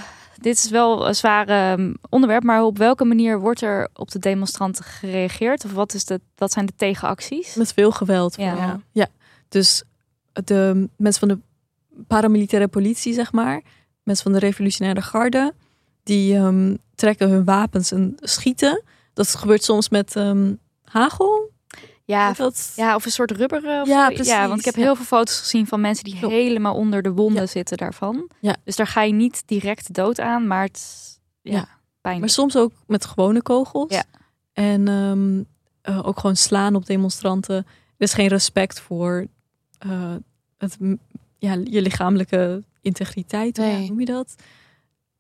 Dit 0.44 0.58
is 0.58 0.70
wel 0.70 1.08
een 1.08 1.16
zware 1.16 1.82
um, 1.82 1.96
onderwerp, 2.10 2.44
maar 2.44 2.64
op 2.64 2.78
welke 2.78 3.06
manier 3.06 3.40
wordt 3.40 3.62
er 3.62 3.90
op 3.94 4.12
de 4.12 4.20
demonstranten 4.20 4.84
gereageerd? 4.84 5.66
Of 5.66 5.74
wat, 5.74 5.94
is 5.94 6.06
de, 6.06 6.22
wat 6.36 6.52
zijn 6.52 6.66
de 6.66 6.74
tegenacties? 6.76 7.56
Met 7.56 7.74
veel 7.74 7.92
geweld. 7.92 8.36
Ja. 8.38 8.80
ja. 8.92 9.08
Dus 9.50 9.84
de 10.34 10.90
mensen 10.98 11.28
van 11.28 11.38
de 11.38 11.40
paramilitaire 12.08 12.68
politie, 12.68 13.14
zeg 13.14 13.32
maar. 13.32 13.62
Mensen 14.04 14.24
van 14.24 14.34
de 14.34 14.46
revolutionaire 14.46 15.02
garde. 15.02 15.54
Die 16.04 16.36
ehm, 16.36 16.76
trekken 16.96 17.30
hun 17.30 17.44
wapens 17.44 17.92
en 17.92 18.16
schieten. 18.20 18.84
Dat 19.14 19.36
gebeurt 19.36 19.64
soms 19.64 19.90
met 19.90 20.16
ehm, 20.16 20.54
hagel. 20.84 21.52
Ja, 22.06 22.34
dat? 22.34 22.74
ja, 22.76 22.96
of 22.96 23.06
een 23.06 23.12
soort 23.12 23.32
rubberen. 23.32 23.82
Of 23.82 23.88
Ja, 23.88 24.08
zo. 24.08 24.14
precies, 24.14 24.34
Ja, 24.34 24.48
want 24.48 24.60
ik 24.60 24.66
heb 24.66 24.76
heel 24.76 24.96
veel 24.96 25.06
foto's 25.06 25.40
gezien 25.40 25.68
van 25.68 25.82
mensen 25.82 26.04
die 26.04 26.16
helemaal 26.16 26.76
onder 26.76 27.02
de 27.02 27.12
wonden 27.12 27.42
Ja. 27.42 27.48
zitten 27.48 27.78
daarvan. 27.78 28.30
Ja. 28.40 28.56
Dus 28.64 28.76
daar 28.76 28.88
ga 28.88 29.02
je 29.02 29.14
niet 29.14 29.44
direct 29.46 29.94
dood 29.94 30.20
aan, 30.20 30.48
maar 30.48 30.64
het 30.64 31.20
ja, 31.42 31.52
Ja. 31.54 31.68
pijn. 32.02 32.20
Maar 32.20 32.30
soms 32.30 32.56
ook 32.58 32.72
met 32.88 33.06
gewone 33.06 33.42
kogels. 33.42 33.94
Ja. 33.94 34.04
En 34.54 34.88
ehm, 34.88 35.44
eh, 35.82 36.08
ook 36.08 36.20
gewoon 36.20 36.36
slaan 36.36 36.76
op 36.76 36.86
demonstranten. 36.86 37.56
Er 37.56 37.66
is 37.98 38.14
geen 38.14 38.28
respect 38.28 38.80
voor 38.80 39.28
eh, 39.78 40.16
het, 40.58 40.78
ja, 41.38 41.54
je 41.64 41.82
lichamelijke 41.82 42.64
integriteit. 42.82 43.58
Nee. 43.58 43.78
Hoe 43.78 43.88
noem 43.88 44.00
je 44.00 44.06
dat? 44.06 44.34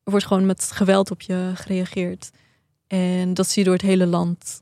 Er 0.03 0.11
wordt 0.11 0.25
gewoon 0.25 0.45
met 0.45 0.71
geweld 0.73 1.11
op 1.11 1.21
je 1.21 1.51
gereageerd. 1.55 2.29
En 2.87 3.33
dat 3.33 3.47
zie 3.47 3.57
je 3.63 3.69
door 3.69 3.77
het 3.77 3.87
hele 3.87 4.05
land. 4.07 4.61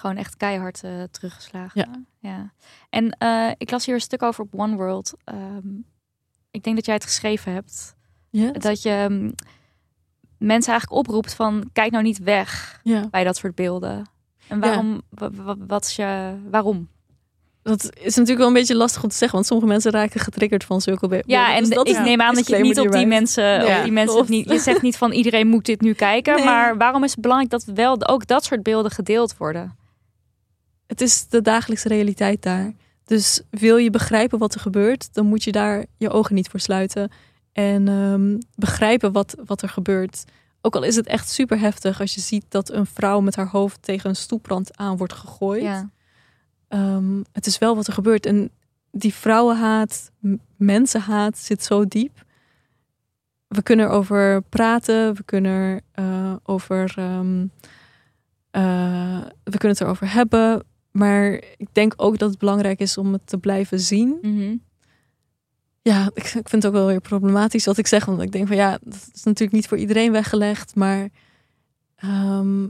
Gewoon 0.00 0.16
echt 0.16 0.36
keihard 0.36 0.84
eh, 0.84 0.90
teruggeslagen. 1.10 2.06
Ja. 2.18 2.52
En 2.90 3.10
eh, 3.18 3.50
ik 3.56 3.70
las 3.70 3.86
hier 3.86 3.94
een 3.94 4.00
stuk 4.00 4.22
over 4.22 4.44
op 4.44 4.54
One 4.54 4.76
World. 4.76 5.12
Ehm, 5.24 5.68
ik 6.50 6.62
denk 6.62 6.76
dat 6.76 6.84
jij 6.86 6.94
het 6.94 7.04
geschreven 7.04 7.52
hebt. 7.52 7.94
Ja? 8.30 8.50
Dat 8.52 8.82
je 8.82 8.90
ehm, 8.90 9.30
mensen 10.38 10.70
eigenlijk 10.72 11.00
oproept 11.00 11.34
van 11.34 11.70
kijk 11.72 11.90
nou 11.92 12.04
niet 12.04 12.18
weg 12.18 12.80
ja. 12.82 13.08
bij 13.10 13.24
dat 13.24 13.36
soort 13.36 13.54
beelden. 13.54 14.08
En 14.48 14.60
waarom? 14.60 15.02
wa- 15.08 15.30
wa- 15.30 15.56
Wat 15.58 15.84
is 15.84 15.96
je 15.96 16.34
waarom? 16.50 16.88
Dat 17.62 17.84
is 17.96 18.14
natuurlijk 18.14 18.38
wel 18.38 18.46
een 18.46 18.52
beetje 18.52 18.76
lastig 18.76 19.02
om 19.02 19.08
te 19.08 19.16
zeggen, 19.16 19.36
want 19.36 19.46
sommige 19.48 19.68
mensen 19.72 19.90
raken 19.92 20.20
getriggerd 20.20 20.64
van 20.64 20.80
zulke 20.80 21.08
beelden. 21.08 21.30
Ja, 21.30 21.54
en 21.54 21.60
Dus 21.64 21.74
dat 21.74 21.88
ik 21.88 21.94
is 21.96 22.00
neem 22.04 22.20
aan 22.20 22.34
dat 22.34 22.46
je 22.48 22.54
het 22.54 22.62
niet 22.62 22.80
op 22.80 22.92
die 22.92 23.06
mensen, 23.06 23.44
Ja, 23.44 23.76
op 23.78 23.82
die 23.82 23.92
mensen 23.92 24.24
niet. 24.28 24.48
Je 24.50 24.58
zegt 24.58 24.82
niet 24.82 24.96
van 24.96 25.12
iedereen 25.12 25.46
moet 25.46 25.64
dit 25.64 25.80
nu 25.80 25.92
kijken, 25.92 26.34
Nee. 26.36 26.44
maar 26.44 26.76
waarom 26.76 27.04
is 27.04 27.10
het 27.10 27.20
belangrijk 27.20 27.50
dat 27.50 27.64
wel 27.64 28.06
ook 28.08 28.26
dat 28.26 28.44
soort 28.44 28.62
beelden 28.62 28.90
gedeeld 28.90 29.36
worden? 29.36 29.76
Het 30.90 31.00
is 31.00 31.28
de 31.28 31.42
dagelijkse 31.42 31.88
realiteit 31.88 32.42
daar. 32.42 32.72
Dus 33.04 33.42
wil 33.50 33.76
je 33.76 33.90
begrijpen 33.90 34.38
wat 34.38 34.54
er 34.54 34.60
gebeurt, 34.60 35.14
dan 35.14 35.26
moet 35.26 35.44
je 35.44 35.52
daar 35.52 35.84
je 35.96 36.10
ogen 36.10 36.34
niet 36.34 36.48
voor 36.48 36.60
sluiten. 36.60 37.10
En 37.52 37.88
ehm, 37.88 38.38
begrijpen 38.54 39.12
wat, 39.12 39.34
wat 39.44 39.62
er 39.62 39.68
gebeurt. 39.68 40.24
Ook 40.60 40.74
al 40.76 40.82
is 40.82 40.96
het 40.96 41.06
echt 41.06 41.28
super 41.28 41.58
heftig 41.58 42.00
als 42.00 42.14
je 42.14 42.20
ziet 42.20 42.44
dat 42.48 42.70
een 42.72 42.86
vrouw 42.86 43.20
met 43.20 43.36
haar 43.36 43.48
hoofd 43.48 43.82
tegen 43.82 44.10
een 44.10 44.16
stoeprand 44.16 44.76
aan 44.76 44.96
wordt 44.96 45.12
gegooid. 45.12 45.62
Ja. 45.62 45.90
Ehm, 46.68 47.22
het 47.32 47.46
is 47.46 47.58
wel 47.58 47.76
wat 47.76 47.86
er 47.86 47.92
gebeurt. 47.92 48.26
En 48.26 48.50
die 48.90 49.14
vrouwenhaat, 49.14 50.10
mensenhaat 50.56 51.38
zit 51.38 51.64
zo 51.64 51.86
diep. 51.86 52.24
We 53.48 53.62
kunnen 53.62 53.86
erover 53.86 54.42
praten, 54.42 55.14
we 55.14 55.22
kunnen 55.22 55.52
er, 55.52 55.80
eh, 55.92 56.34
over. 56.42 56.92
ehm, 56.96 57.46
eh, 58.50 59.20
we 59.44 59.58
kunnen 59.58 59.70
het 59.70 59.80
erover 59.80 60.12
hebben. 60.12 60.68
Maar 60.90 61.32
ik 61.56 61.68
denk 61.72 61.94
ook 61.96 62.18
dat 62.18 62.30
het 62.30 62.38
belangrijk 62.38 62.80
is 62.80 62.98
om 62.98 63.12
het 63.12 63.26
te 63.26 63.38
blijven 63.38 63.80
zien. 63.80 64.18
Mhm. 64.22 64.56
Ja, 65.82 66.10
ik, 66.14 66.24
ik 66.24 66.48
vind 66.48 66.62
het 66.62 66.66
ook 66.66 66.72
wel 66.72 66.86
weer 66.86 67.00
problematisch 67.00 67.64
wat 67.64 67.78
ik 67.78 67.86
zeg. 67.86 68.04
Want 68.04 68.22
ik 68.22 68.32
denk 68.32 68.46
van 68.46 68.56
ja, 68.56 68.78
dat 68.82 69.08
is 69.14 69.22
natuurlijk 69.22 69.52
niet 69.52 69.68
voor 69.68 69.78
iedereen 69.78 70.12
weggelegd. 70.12 70.74
Maar 70.74 71.08
ehm, 71.96 72.68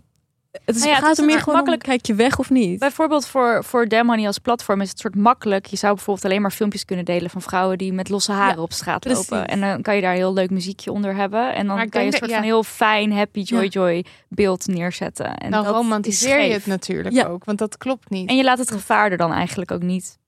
het, 0.53 0.77
is, 0.77 0.77
Nou 0.77 0.89
ja, 0.89 0.95
het 0.95 1.03
gaat 1.03 1.13
is 1.13 1.19
er 1.19 1.25
meer 1.25 1.39
gewoon 1.39 1.55
makkelijk- 1.55 1.83
om, 1.83 1.89
kijk 1.89 2.07
je 2.07 2.15
weg 2.15 2.39
of 2.39 2.51
niet? 2.51 2.79
Bijvoorbeeld 2.79 3.27
voor, 3.27 3.65
voor 3.65 3.87
Demony 3.89 4.27
als 4.27 4.39
platform 4.39 4.81
is 4.81 4.89
het 4.89 4.99
soort 4.99 5.15
makkelijk. 5.15 5.67
Je 5.67 5.77
zou 5.77 5.95
bijvoorbeeld 5.95 6.27
alleen 6.27 6.43
maar 6.43 6.51
filmpjes 6.51 6.85
kunnen 6.85 7.05
delen 7.05 7.31
van 7.31 7.43
vrouwen 7.43 7.79
die 7.79 7.93
met 7.93 8.09
losse 8.09 8.33
haren 8.33 8.57
Ja, 8.57 8.63
op 8.63 8.73
straat 8.73 9.01
precies. 9.01 9.31
lopen. 9.31 9.49
En 9.49 9.61
dan 9.61 9.83
kan 9.83 9.95
je 9.97 10.01
daar 10.03 10.15
heel 10.15 10.33
leuk 10.33 10.51
muziekje 10.51 10.93
onder 10.93 11.15
hebben. 11.15 11.55
En 11.55 11.67
dan 11.67 11.77
Maar 11.77 11.89
kan 11.89 12.01
je 12.01 12.07
een 12.07 12.13
soort 12.13 12.25
dat- 12.25 12.35
van 12.39 12.43
heel 12.49 12.63
fijn, 12.65 13.13
happy, 13.13 13.41
joy, 13.41 13.63
Ja. 13.63 13.69
joy 13.69 14.05
beeld 14.29 14.67
neerzetten. 14.67 15.37
En 15.37 15.51
dan 15.51 15.65
dat 15.65 15.75
romantiseer 15.75 16.39
is 16.39 16.47
je 16.47 16.53
het 16.53 16.67
natuurlijk 16.67 17.15
Ja. 17.15 17.27
ook, 17.27 17.45
want 17.45 17.59
dat 17.59 17.77
klopt 17.79 18.11
niet. 18.11 18.29
En 18.29 18.37
je 18.37 18.45
laat 18.45 18.59
het 18.59 18.71
gevaar 18.71 19.11
er 19.11 19.17
dan 19.17 19.33
eigenlijk 19.33 19.71
ook 19.71 19.83
niet 19.83 20.19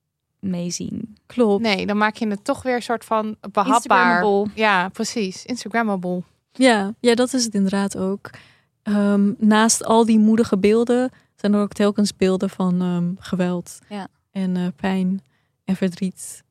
mee 0.40 0.70
zien. 0.70 1.16
Klopt. 1.26 1.62
Nee, 1.62 1.86
dan 1.86 1.96
maak 1.96 2.16
je 2.16 2.28
het 2.28 2.44
toch 2.44 2.62
weer 2.62 2.74
een 2.74 2.82
soort 2.82 3.04
van 3.04 3.36
behapbaar. 3.52 3.74
Instagrammable. 3.74 4.50
Ja, 4.54 4.88
precies. 4.88 5.44
Instagrammable. 5.44 6.22
Ja, 6.52 6.94
ja, 7.00 7.14
dat 7.14 7.32
is 7.32 7.44
het 7.44 7.54
inderdaad 7.54 7.96
ook. 7.96 8.30
Ehm, 8.82 9.32
naast 9.38 9.84
al 9.84 10.04
die 10.04 10.18
moedige 10.18 10.58
beelden 10.58 11.10
zijn 11.36 11.54
er 11.54 11.60
ook 11.60 11.72
telkens 11.72 12.16
beelden 12.16 12.50
van 12.50 12.80
ehm, 12.80 13.10
geweld 13.18 13.78
Ja. 13.88 14.08
en 14.30 14.56
eh, 14.56 14.66
pijn 14.76 15.22
en 15.64 15.76
verdriet. 15.76 16.42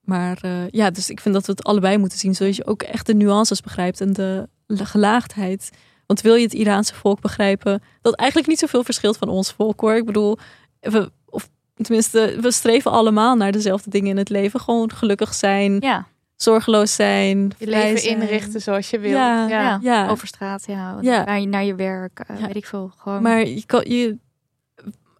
Maar 0.00 0.38
eh, 0.42 0.68
ja, 0.70 0.90
dus 0.90 1.10
ik 1.10 1.20
vind 1.20 1.34
dat 1.34 1.46
we 1.46 1.52
het 1.52 1.64
allebei 1.64 1.98
moeten 1.98 2.18
zien, 2.18 2.34
zodat 2.34 2.56
je 2.56 2.66
ook 2.66 2.82
echt 2.82 3.06
de 3.06 3.14
nuances 3.14 3.60
begrijpt 3.60 4.00
en 4.00 4.12
de 4.12 4.48
la- 4.66 4.84
gelaagdheid. 4.84 5.70
Want 6.06 6.20
wil 6.20 6.34
je 6.34 6.42
het 6.44 6.52
Iraanse 6.54 6.94
volk 6.94 7.20
begrijpen, 7.20 7.82
dat 8.02 8.14
eigenlijk 8.14 8.48
niet 8.50 8.58
zoveel 8.58 8.84
verschilt 8.84 9.16
van 9.16 9.28
ons 9.28 9.52
volk 9.52 9.80
hoor. 9.80 9.94
Ik 9.96 10.04
bedoel, 10.04 10.38
we, 10.80 11.10
of 11.24 11.48
tenminste, 11.74 12.36
we 12.40 12.50
streven 12.52 12.90
allemaal 12.90 13.36
naar 13.36 13.52
dezelfde 13.52 13.90
dingen 13.90 14.10
in 14.10 14.16
het 14.16 14.28
leven. 14.28 14.60
Gewoon 14.60 14.92
gelukkig 14.92 15.34
zijn, 15.34 15.76
Ja, 15.80 16.06
zorgeloos 16.36 16.94
zijn, 16.94 17.52
Je 17.58 17.66
leven 17.66 17.98
zijn. 17.98 18.20
inrichten 18.20 18.60
zoals 18.62 18.90
je 18.90 18.98
wil. 18.98 19.10
Ja, 19.10 19.48
ja. 19.48 19.78
ja. 19.82 20.08
over 20.08 20.26
straat, 20.26 20.66
ja. 20.66 20.98
Ja. 21.00 21.24
Naar, 21.24 21.40
je- 21.40 21.46
naar 21.46 21.64
je 21.64 21.74
werk, 21.74 22.20
eh, 22.20 22.40
Ja. 22.40 22.46
weet 22.46 22.56
ik 22.56 22.66
veel. 22.66 22.92
Gewoon. 22.96 23.22
Maar 23.22 23.46
je 23.46 23.66
kan, 23.66 23.82
je, 23.88 24.16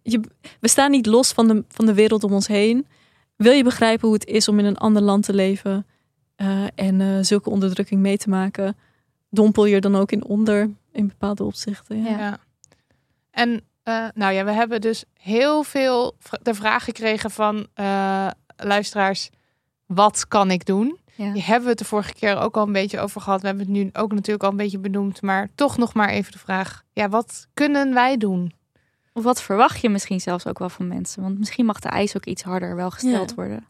je, 0.03 0.21
we 0.59 0.67
staan 0.67 0.91
niet 0.91 1.05
los 1.05 1.31
van 1.31 1.47
de, 1.47 1.63
van 1.67 1.85
de 1.85 1.93
wereld 1.93 2.23
om 2.23 2.33
ons 2.33 2.47
heen. 2.47 2.87
Wil 3.35 3.51
je 3.51 3.63
begrijpen 3.63 4.07
hoe 4.07 4.17
het 4.17 4.25
is 4.27 4.47
om 4.47 4.59
in 4.59 4.65
een 4.65 4.77
ander 4.77 5.01
land 5.01 5.23
te 5.25 5.33
leven 5.33 5.85
eh, 6.35 6.63
en 6.75 7.01
eh, 7.01 7.07
zulke 7.21 7.49
onderdrukking 7.49 8.01
mee 8.01 8.17
te 8.17 8.29
maken, 8.29 8.77
dompel 9.29 9.65
je 9.65 9.75
er 9.75 9.81
dan 9.81 9.95
ook 9.95 10.11
in 10.11 10.23
onder 10.25 10.69
in 10.91 11.07
bepaalde 11.07 11.43
opzichten. 11.43 12.03
Ja. 12.03 12.39
En 13.31 13.61
eh, 13.83 14.05
nou 14.13 14.33
ja, 14.33 14.43
we 14.45 14.51
hebben 14.51 14.81
dus 14.81 15.03
heel 15.13 15.63
veel 15.63 16.15
de 16.41 16.53
vraag 16.53 16.83
gekregen 16.83 17.31
van 17.31 17.67
eh, 17.73 18.27
luisteraars: 18.57 19.29
wat 19.85 20.27
kan 20.27 20.51
ik 20.51 20.65
doen? 20.65 20.97
Ja. 21.17 21.33
Die 21.33 21.43
hebben 21.43 21.63
we 21.63 21.69
het 21.69 21.77
de 21.79 21.85
vorige 21.85 22.13
keer 22.13 22.37
ook 22.37 22.57
al 22.57 22.65
een 22.67 22.73
beetje 22.73 22.99
over 22.99 23.21
gehad. 23.21 23.41
We 23.41 23.47
hebben 23.47 23.65
het 23.65 23.75
nu 23.75 23.89
ook 23.93 24.11
natuurlijk 24.13 24.43
al 24.43 24.49
een 24.51 24.57
beetje 24.57 24.79
benoemd, 24.79 25.21
maar 25.21 25.49
toch 25.55 25.77
nog 25.77 25.93
maar 25.93 26.09
even 26.09 26.31
de 26.31 26.37
vraag: 26.37 26.83
ja, 26.93 27.09
wat 27.09 27.47
kunnen 27.53 27.93
wij 27.93 28.17
doen? 28.17 28.53
Of 29.13 29.23
wat 29.23 29.41
verwacht 29.41 29.81
je 29.81 29.89
misschien 29.89 30.21
zelfs 30.21 30.47
ook 30.47 30.59
wel 30.59 30.69
van 30.69 30.87
mensen? 30.87 31.21
Want 31.21 31.37
misschien 31.39 31.65
mag 31.65 31.79
de 31.79 31.89
eis 31.89 32.15
ook 32.15 32.25
iets 32.25 32.43
harder 32.43 32.75
wel 32.75 32.91
gesteld 32.91 33.29
Ja. 33.29 33.35
worden. 33.35 33.65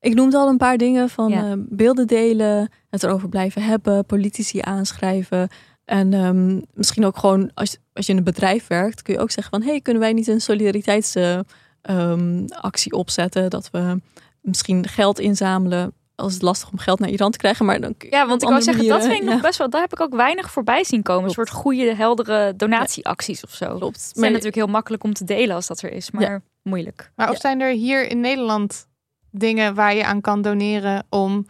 Ik 0.00 0.14
noemde 0.14 0.36
al 0.36 0.48
een 0.48 0.56
paar 0.56 0.76
dingen 0.76 1.08
van 1.08 1.28
Ja. 1.30 1.50
eh, 1.50 1.52
beelden 1.58 2.06
delen, 2.06 2.68
het 2.90 3.02
erover 3.02 3.28
blijven 3.28 3.62
hebben, 3.62 4.04
politici 4.06 4.58
aanschrijven. 4.60 5.48
En 5.84 6.12
ehm, 6.12 6.60
misschien 6.74 7.04
ook 7.04 7.16
gewoon 7.18 7.50
als, 7.54 7.76
als 7.92 8.06
je 8.06 8.12
in 8.12 8.18
een 8.18 8.24
bedrijf 8.24 8.66
werkt, 8.66 9.02
kun 9.02 9.14
je 9.14 9.20
ook 9.20 9.30
zeggen 9.30 9.58
van 9.58 9.68
hey, 9.68 9.80
kunnen 9.80 10.02
wij 10.02 10.12
niet 10.12 10.28
een 10.28 10.40
solidariteitsactie 10.40 12.92
opzetten? 12.92 13.50
Dat 13.50 13.70
we 13.70 14.00
misschien 14.40 14.88
geld 14.88 15.18
inzamelen. 15.18 15.92
Als 16.16 16.32
het 16.32 16.42
lastig 16.42 16.70
om 16.72 16.78
geld 16.78 16.98
naar 16.98 17.08
Iran 17.08 17.30
te 17.30 17.38
krijgen, 17.38 17.66
maar 17.66 17.80
dan 17.80 17.96
kun 17.96 18.08
je 18.08 18.14
Ja, 18.16 18.26
want 18.26 18.42
ik 18.42 18.48
wou 18.48 18.62
zeggen, 18.62 18.86
dat 18.86 19.00
vind 19.02 19.14
ik 19.14 19.22
nog 19.24 19.34
ja, 19.34 19.40
best 19.40 19.58
wel. 19.58 19.70
Daar 19.70 19.80
heb 19.80 19.92
ik 19.92 20.00
ook 20.00 20.14
weinig 20.14 20.50
voorbij 20.50 20.84
zien 20.84 21.02
komen. 21.02 21.24
Een 21.24 21.30
soort 21.30 21.50
goede, 21.50 21.94
heldere 21.94 22.54
donatieacties 22.56 23.44
of 23.44 23.50
zo. 23.54 23.66
klopt. 23.76 23.94
Het 23.96 24.00
zijn 24.02 24.14
Maar 24.20 24.28
natuurlijk 24.30 24.56
heel 24.56 24.66
makkelijk 24.66 25.04
om 25.04 25.12
te 25.12 25.24
delen 25.24 25.54
als 25.54 25.66
dat 25.66 25.82
er 25.82 25.92
is, 25.92 26.10
maar 26.10 26.22
Ja. 26.22 26.40
moeilijk. 26.62 27.12
Maar 27.16 27.28
of 27.28 27.34
Ja. 27.34 27.40
zijn 27.40 27.60
er 27.60 27.70
hier 27.72 28.08
in 28.10 28.20
Nederland 28.20 28.86
dingen 29.30 29.74
waar 29.74 29.94
je 29.94 30.04
aan 30.04 30.20
kan 30.20 30.42
doneren 30.42 31.06
om 31.08 31.46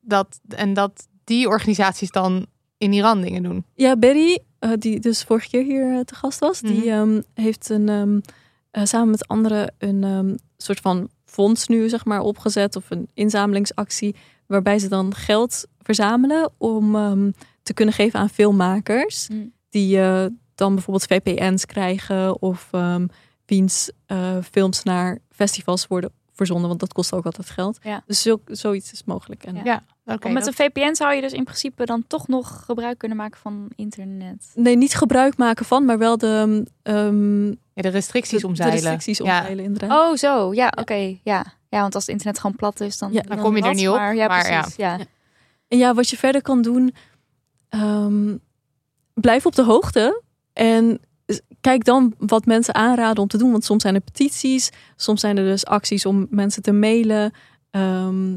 dat 0.00 0.40
en 0.48 0.74
dat 0.74 1.06
die 1.24 1.48
organisaties 1.48 2.10
dan 2.10 2.46
in 2.78 2.92
Iran 2.92 3.20
dingen 3.20 3.42
doen? 3.42 3.64
Ja, 3.74 3.96
Berry, 3.96 4.38
eh, 4.58 4.70
die 4.78 5.00
dus 5.00 5.22
vorige 5.22 5.48
keer 5.48 5.62
hier 5.62 5.92
eh, 5.94 6.00
te 6.00 6.14
gast 6.14 6.38
was, 6.38 6.60
die 6.60 6.78
Mhm. 6.80 6.88
ehm, 6.88 7.20
heeft 7.34 7.68
een, 7.68 7.88
ehm, 7.88 8.20
eh, 8.70 8.84
samen 8.84 9.10
met 9.10 9.28
anderen 9.28 9.74
een 9.78 10.04
ehm, 10.04 10.34
soort 10.56 10.80
van 10.80 11.08
fonds 11.34 11.66
nu 11.68 11.88
zeg 11.88 12.04
maar 12.04 12.20
opgezet 12.20 12.76
of 12.76 12.90
een 12.90 13.08
inzamelingsactie 13.14 14.14
waarbij 14.46 14.78
ze 14.78 14.88
dan 14.88 15.14
geld 15.14 15.66
verzamelen 15.82 16.52
om 16.58 16.94
ehm, 16.96 17.30
te 17.62 17.74
kunnen 17.74 17.94
geven 17.94 18.20
aan 18.20 18.28
filmmakers 18.30 19.28
Mm. 19.28 19.52
die 19.70 20.00
eh, 20.00 20.26
dan 20.54 20.74
bijvoorbeeld 20.74 21.06
VPN's 21.06 21.66
krijgen 21.66 22.42
of 22.42 22.68
ehm 22.70 23.06
wiens 23.46 23.90
eh, 24.06 24.36
films 24.50 24.82
naar 24.82 25.18
festivals 25.30 25.86
worden 25.86 26.12
verzonden, 26.32 26.68
want 26.68 26.80
dat 26.80 26.92
kost 26.92 27.12
ook 27.12 27.24
altijd 27.24 27.50
geld. 27.50 27.78
Ja. 27.82 28.02
Dus 28.06 28.22
zo, 28.22 28.40
zoiets 28.46 28.92
is 28.92 29.04
mogelijk. 29.04 29.44
En, 29.44 29.54
Ja. 29.54 29.60
Ja, 29.64 29.82
met 30.04 30.20
dat- 30.22 30.46
een 30.46 30.52
VPN 30.52 30.94
zou 30.94 31.14
je 31.14 31.20
dus 31.20 31.32
in 31.32 31.44
principe 31.44 31.84
dan 31.84 32.04
toch 32.06 32.28
nog 32.28 32.62
gebruik 32.66 32.98
kunnen 32.98 33.16
maken 33.16 33.40
van 33.40 33.68
internet. 33.76 34.50
Nee, 34.54 34.76
niet 34.76 34.94
gebruik 34.94 35.36
maken 35.36 35.64
van, 35.66 35.84
maar 35.84 35.98
wel 35.98 36.18
de, 36.18 36.66
ehm, 36.82 37.46
ja, 37.48 37.82
de 37.82 37.88
restricties 37.88 38.40
de, 38.40 38.46
omzeilen. 38.46 38.76
De 38.76 38.82
restricties 38.82 39.18
Ja. 39.26 39.38
omzeilen, 39.38 39.64
inderdaad. 39.64 39.90
Oh, 40.10 40.16
zo. 40.16 40.54
Ja, 40.54 40.72
oké. 40.78 41.16
Ja. 41.22 41.44
ja, 41.68 41.80
want 41.80 41.94
als 41.94 42.04
het 42.06 42.12
internet 42.12 42.38
gewoon 42.40 42.56
plat 42.56 42.80
is, 42.80 42.98
dan, 42.98 43.12
Ja, 43.12 43.22
dan 43.22 43.38
kom 43.38 43.56
je 43.56 43.62
er 43.62 43.74
niet 43.74 43.88
op, 43.88 43.96
Maar, 43.96 44.14
ja, 44.14 44.26
maar 44.26 44.50
ja. 44.50 44.60
precies. 44.60 44.76
Ja. 44.76 44.96
Ja. 44.96 45.04
En 45.68 45.78
ja, 45.78 45.94
wat 45.94 46.08
je 46.10 46.16
verder 46.16 46.42
kan 46.42 46.62
doen, 46.62 46.94
ehm, 47.68 48.36
blijf 49.14 49.46
op 49.46 49.54
de 49.54 49.62
hoogte. 49.62 50.22
En 50.52 51.00
kijk 51.60 51.84
dan 51.84 52.14
wat 52.18 52.46
mensen 52.46 52.74
aanraden 52.74 53.22
om 53.22 53.28
te 53.28 53.38
doen. 53.38 53.50
Want 53.50 53.64
soms 53.64 53.82
zijn 53.82 53.94
er 53.94 54.00
petities, 54.00 54.70
soms 54.96 55.20
zijn 55.20 55.36
er 55.36 55.44
dus 55.44 55.66
acties 55.66 56.06
om 56.06 56.26
mensen 56.30 56.62
te 56.62 56.72
mailen. 56.72 57.32
Ehm, 57.70 58.36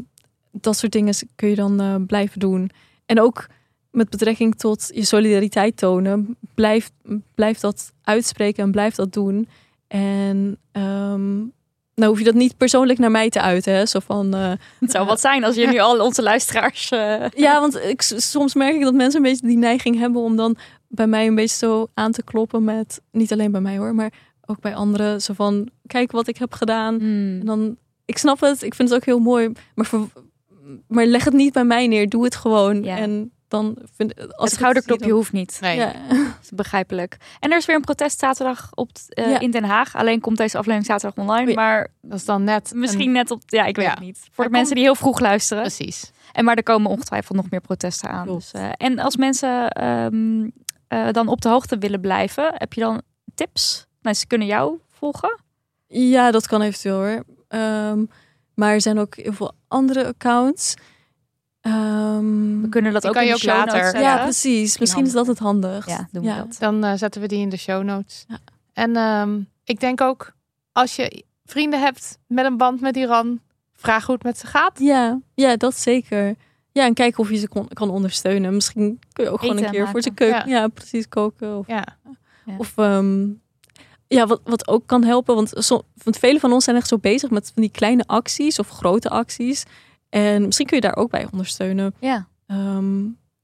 dat 0.64 0.78
soort 0.78 0.92
dingen 0.92 1.14
kun 1.36 1.50
je 1.50 1.56
dan 1.56 1.80
eh, 1.80 1.96
blijven 2.08 2.40
doen. 2.40 2.70
En 3.06 3.22
ook 3.22 3.48
met 3.92 4.10
betrekking 4.10 4.56
tot 4.56 4.92
je 4.94 5.06
solidariteit 5.06 5.78
tonen, 5.78 6.38
blijf, 6.56 6.90
blijf 7.36 7.60
dat 7.60 7.94
uitspreken 8.04 8.64
en 8.64 8.72
blijf 8.72 8.96
dat 8.96 9.14
doen. 9.14 9.48
En 9.88 10.58
ehm, 10.72 11.36
nou 11.96 12.10
hoef 12.10 12.18
je 12.18 12.24
dat 12.24 12.34
niet 12.34 12.58
persoonlijk 12.58 13.00
naar 13.00 13.12
mij 13.12 13.30
te 13.30 13.42
uiten. 13.42 13.74
Hè? 13.74 13.86
Zo 13.86 14.00
van, 14.00 14.34
eh, 14.34 14.52
Het 14.80 14.92
zou 14.92 15.06
wat 15.06 15.20
zijn 15.20 15.44
als 15.44 15.56
je 15.56 15.68
nu 15.68 15.80
al 15.80 16.00
onze 16.00 16.22
luisteraars... 16.22 16.90
eh, 16.90 17.26
ja, 17.46 17.60
want 17.60 17.76
ik, 17.76 18.02
soms 18.02 18.54
merk 18.54 18.76
ik 18.76 18.82
dat 18.82 18.94
mensen 18.94 19.24
een 19.24 19.30
beetje 19.32 19.48
die 19.48 19.58
neiging 19.58 19.98
hebben 19.98 20.22
om 20.22 20.36
dan 20.36 20.56
bij 20.88 21.08
mij 21.08 21.28
een 21.28 21.36
beetje 21.36 21.58
zo 21.58 21.88
aan 21.94 22.12
te 22.12 22.24
kloppen 22.24 22.64
met, 22.64 23.02
niet 23.12 23.32
alleen 23.32 23.52
bij 23.52 23.62
mij 23.62 23.78
hoor, 23.78 23.96
maar 23.96 24.14
ook 24.46 24.60
bij 24.60 24.76
anderen. 24.76 25.22
Zo 25.22 25.34
van, 25.34 25.70
kijk 25.88 26.12
wat 26.12 26.28
ik 26.28 26.38
heb 26.38 26.54
gedaan. 26.54 27.00
hmm. 27.00 27.40
En 27.40 27.46
dan, 27.46 27.78
ik 28.06 28.18
snap 28.18 28.40
het, 28.40 28.64
ik 28.64 28.76
vind 28.76 28.90
het 28.90 28.98
ook 28.98 29.06
heel 29.06 29.20
mooi, 29.20 29.52
maar, 29.76 29.86
voor, 29.86 30.08
maar 30.88 31.06
leg 31.06 31.24
het 31.24 31.34
niet 31.34 31.54
bij 31.54 31.64
mij 31.66 31.88
neer. 31.88 32.10
Doe 32.10 32.24
het 32.24 32.36
gewoon. 32.36 32.84
Ja. 32.84 32.98
En 32.98 33.32
dan 33.48 33.78
vind 33.96 34.18
als 34.38 34.50
het 34.50 34.60
schouderklopje 34.60 35.12
hoeft 35.12 35.32
niet. 35.32 35.58
Nee. 35.62 35.78
Ja. 35.78 35.94
Dat 36.10 36.38
is 36.44 36.50
begrijpelijk. 36.52 37.18
En 37.40 37.52
er 37.52 37.58
is 37.58 37.66
weer 37.66 37.76
een 37.76 37.82
protest 37.82 38.20
zaterdag 38.20 38.70
op, 38.74 38.92
t- 38.94 39.14
eh, 39.14 39.30
Ja. 39.32 39.40
in 39.40 39.52
Den 39.52 39.64
Haag. 39.64 39.96
Alleen 39.96 40.20
komt 40.22 40.38
deze 40.38 40.58
aflevering 40.58 40.86
zaterdag 40.86 41.26
online. 41.26 41.50
Oh. 41.50 41.56
Maar 41.56 41.88
Dat 42.02 42.18
is 42.20 42.26
dan 42.26 42.44
net 42.44 42.72
misschien 42.76 43.08
een- 43.08 43.12
net 43.12 43.32
op... 43.32 43.42
Ja, 43.46 43.66
ik 43.66 43.76
weet 43.76 43.86
Ja. 43.86 43.92
het 43.92 44.00
niet. 44.00 44.28
Voor 44.32 44.44
de 44.44 44.50
mensen 44.50 44.76
die 44.76 44.84
heel 44.84 44.96
vroeg 44.96 45.20
luisteren. 45.20 45.64
precies. 45.64 46.12
En 46.32 46.46
maar 46.46 46.56
er 46.56 46.64
komen 46.64 46.92
ongetwijfeld 46.92 47.38
nog 47.38 47.50
meer 47.50 47.62
protesten 47.62 48.10
aan. 48.10 48.28
Dus, 48.28 48.52
eh, 48.52 48.70
en 48.78 49.00
als 49.00 49.16
mensen 49.18 49.70
ehm, 49.70 50.50
eh, 50.88 51.12
dan 51.12 51.28
op 51.28 51.42
de 51.42 51.50
hoogte 51.50 51.78
willen 51.78 52.02
blijven, 52.02 52.52
heb 52.58 52.74
je 52.74 52.82
dan 52.82 53.02
tips? 53.36 53.88
Nou, 54.02 54.16
ze 54.16 54.28
kunnen 54.28 54.48
jou 54.48 54.78
volgen. 54.90 55.40
ja, 55.88 56.32
dat 56.32 56.48
kan 56.48 56.62
eventueel 56.62 56.96
hoor. 56.98 57.24
Ehm, 57.48 58.04
maar 58.58 58.74
er 58.74 58.82
zijn 58.82 59.00
ook 59.00 59.16
heel 59.16 59.34
veel 59.34 59.52
andere 59.68 60.06
accounts. 60.08 60.74
Ehm, 61.62 62.62
We 62.62 62.70
kunnen 62.70 62.94
dat 62.94 63.08
ook 63.08 63.14
kan 63.14 63.22
in 63.22 63.28
je 63.28 63.34
de 63.34 63.40
ook 63.40 63.50
show 63.56 63.66
later- 63.66 63.84
notes 63.84 64.02
ja, 64.02 64.24
precies. 64.24 64.78
Misschien 64.78 65.06
is 65.06 65.12
dat 65.12 65.28
het 65.28 65.40
handig. 65.40 65.88
Ja, 65.88 66.08
doen 66.12 66.24
we 66.24 66.36
dat. 66.36 66.56
Dan 66.60 66.84
eh, 66.84 66.94
zetten 66.96 67.22
we 67.22 67.28
die 67.28 67.40
in 67.40 67.50
de 67.50 67.58
show 67.58 67.84
notes. 67.84 68.26
Ja. 68.28 68.38
En 68.74 68.96
ehm, 68.96 69.40
ik 69.64 69.80
denk 69.80 70.02
ook, 70.02 70.32
als 70.72 70.96
je 70.96 71.24
vrienden 71.46 71.80
hebt 71.82 72.18
met 72.28 72.46
een 72.46 72.58
band 72.58 72.82
met 72.82 72.96
Iran, 72.96 73.40
vraag 73.76 74.06
hoe 74.06 74.16
het 74.16 74.24
met 74.24 74.38
ze 74.38 74.48
gaat. 74.48 74.80
Ja, 74.80 75.20
ja, 75.34 75.56
dat 75.58 75.76
zeker. 75.78 76.36
Ja, 76.72 76.86
en 76.86 76.94
kijken 76.94 77.20
of 77.20 77.30
je 77.30 77.36
ze 77.38 77.48
kon, 77.48 77.68
kan 77.68 77.90
ondersteunen. 77.90 78.54
Misschien 78.54 79.00
kun 79.14 79.24
je 79.24 79.30
ook 79.30 79.40
gewoon 79.40 79.58
een 79.58 79.72
keer 79.72 79.88
voor 79.88 80.02
ze 80.02 80.12
keuken. 80.12 80.50
Ja. 80.50 80.68
precies, 80.68 81.08
koken. 81.10 81.58
Of, 81.58 81.68
Ja, 81.68 81.86
of 82.58 82.78
ehm, 82.78 83.28
ja, 84.08 84.28
wat, 84.28 84.42
wat 84.44 84.68
ook 84.68 84.88
kan 84.88 85.04
helpen. 85.04 85.36
Want, 85.36 85.52
som, 85.56 85.82
want 86.04 86.18
vele 86.18 86.40
van 86.40 86.54
ons 86.54 86.64
zijn 86.64 86.76
echt 86.76 86.88
zo 86.88 86.98
bezig 86.98 87.30
met 87.30 87.52
van 87.54 87.62
die 87.62 87.72
kleine 87.72 88.04
acties 88.06 88.60
of 88.60 88.70
grote 88.70 89.10
acties. 89.10 89.64
En 90.10 90.46
misschien 90.46 90.66
kun 90.68 90.76
je 90.76 90.82
daar 90.84 90.96
ook 90.96 91.10
bij 91.10 91.28
ondersteunen. 91.32 91.94
Ja. 92.00 92.28
Ehm, 92.48 93.02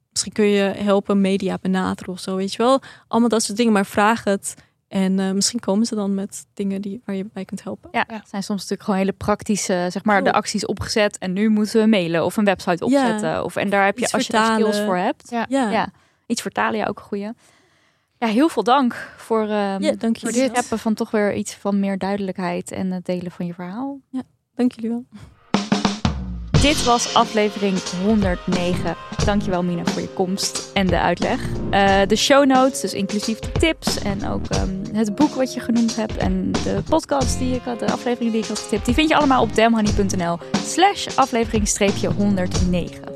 misschien 0.09 0.33
kun 0.33 0.45
je 0.45 0.61
helpen 0.63 1.21
media 1.21 1.57
benaderen 1.61 2.13
of 2.13 2.19
zo, 2.19 2.35
weet 2.35 2.51
je 2.51 2.57
wel. 2.57 2.81
Allemaal 3.07 3.29
dat 3.29 3.43
soort 3.43 3.57
dingen, 3.57 3.73
maar 3.73 3.85
vraag 3.85 4.23
het. 4.23 4.55
En 4.87 5.19
eh, 5.19 5.31
misschien 5.31 5.59
komen 5.59 5.85
ze 5.85 5.95
dan 5.95 6.13
met 6.13 6.45
dingen 6.53 6.81
die, 6.81 7.01
waar 7.05 7.15
je 7.15 7.25
bij 7.33 7.45
kunt 7.45 7.63
helpen. 7.63 7.89
Ja, 7.91 8.03
het 8.07 8.29
zijn 8.29 8.43
soms 8.43 8.59
natuurlijk 8.61 8.83
gewoon 8.83 8.99
hele 8.99 9.11
praktische, 9.11 9.87
zeg 9.89 10.03
maar, 10.03 10.23
de 10.23 10.33
acties 10.33 10.65
opgezet. 10.65 11.17
En 11.17 11.33
nu 11.33 11.49
moeten 11.49 11.81
we 11.81 11.87
mailen 11.87 12.25
of 12.25 12.37
een 12.37 12.45
website 12.45 12.89
Ja. 12.89 13.01
opzetten. 13.01 13.43
Of, 13.43 13.55
en 13.55 13.69
daar 13.69 13.85
heb 13.85 13.97
je, 13.97 14.03
Iets 14.03 14.13
als 14.13 14.25
je 14.25 14.31
daar 14.33 14.53
skills 14.59 14.79
voor 14.79 14.97
hebt. 14.97 15.29
Ja. 15.29 15.45
Ja, 15.49 15.69
Ja. 15.71 15.89
Iets 16.27 16.41
vertalen, 16.41 16.79
ja, 16.79 16.85
ook 16.85 16.97
een 16.97 17.03
goeie. 17.05 17.29
Ja, 18.23 18.29
heel 18.29 18.49
veel 18.49 18.63
dank 18.63 19.09
voor, 19.17 19.41
ehm 19.41 19.83
Ja, 19.83 19.91
dank 19.91 20.19
voor 20.19 20.31
wel. 20.31 20.47
scheppen 20.47 20.79
van 20.79 20.93
toch 20.93 21.11
weer 21.11 21.33
iets 21.33 21.55
van 21.55 21.79
meer 21.79 21.97
duidelijkheid 21.97 22.71
en 22.71 22.91
het 22.91 23.05
delen 23.05 23.31
van 23.31 23.45
je 23.45 23.53
verhaal. 23.53 23.99
Dank 24.55 24.71
jullie 24.71 24.89
wel. 24.89 25.05
Dit 26.61 26.83
was 26.83 27.13
aflevering 27.13 27.77
109. 28.05 28.95
Dankjewel 29.25 29.63
Mina 29.63 29.85
voor 29.85 30.01
je 30.01 30.07
komst 30.07 30.71
en 30.73 30.87
de 30.87 30.99
uitleg. 30.99 31.41
Eh, 31.71 32.01
de 32.07 32.15
show 32.15 32.45
notes, 32.45 32.81
dus 32.81 32.93
inclusief 32.93 33.39
de 33.39 33.51
tips 33.51 33.99
en 33.99 34.27
ook 34.27 34.45
ehm, 34.45 34.95
het 34.95 35.15
boek 35.15 35.33
wat 35.33 35.53
je 35.53 35.59
genoemd 35.59 35.95
hebt 35.95 36.17
en 36.17 36.51
de 36.51 36.81
podcast 36.89 37.39
die 37.39 37.55
ik 37.55 37.61
had, 37.61 37.79
de 37.79 37.91
aflevering 37.91 38.31
die 38.31 38.41
ik 38.41 38.47
had 38.47 38.59
getipt, 38.59 38.85
die 38.85 38.93
vind 38.93 39.09
je 39.09 39.15
allemaal 39.15 39.41
op 39.41 39.55
damhoney.nl 39.55 40.37
slash 40.65 41.07
aflevering 41.17 41.69
109. 42.17 43.12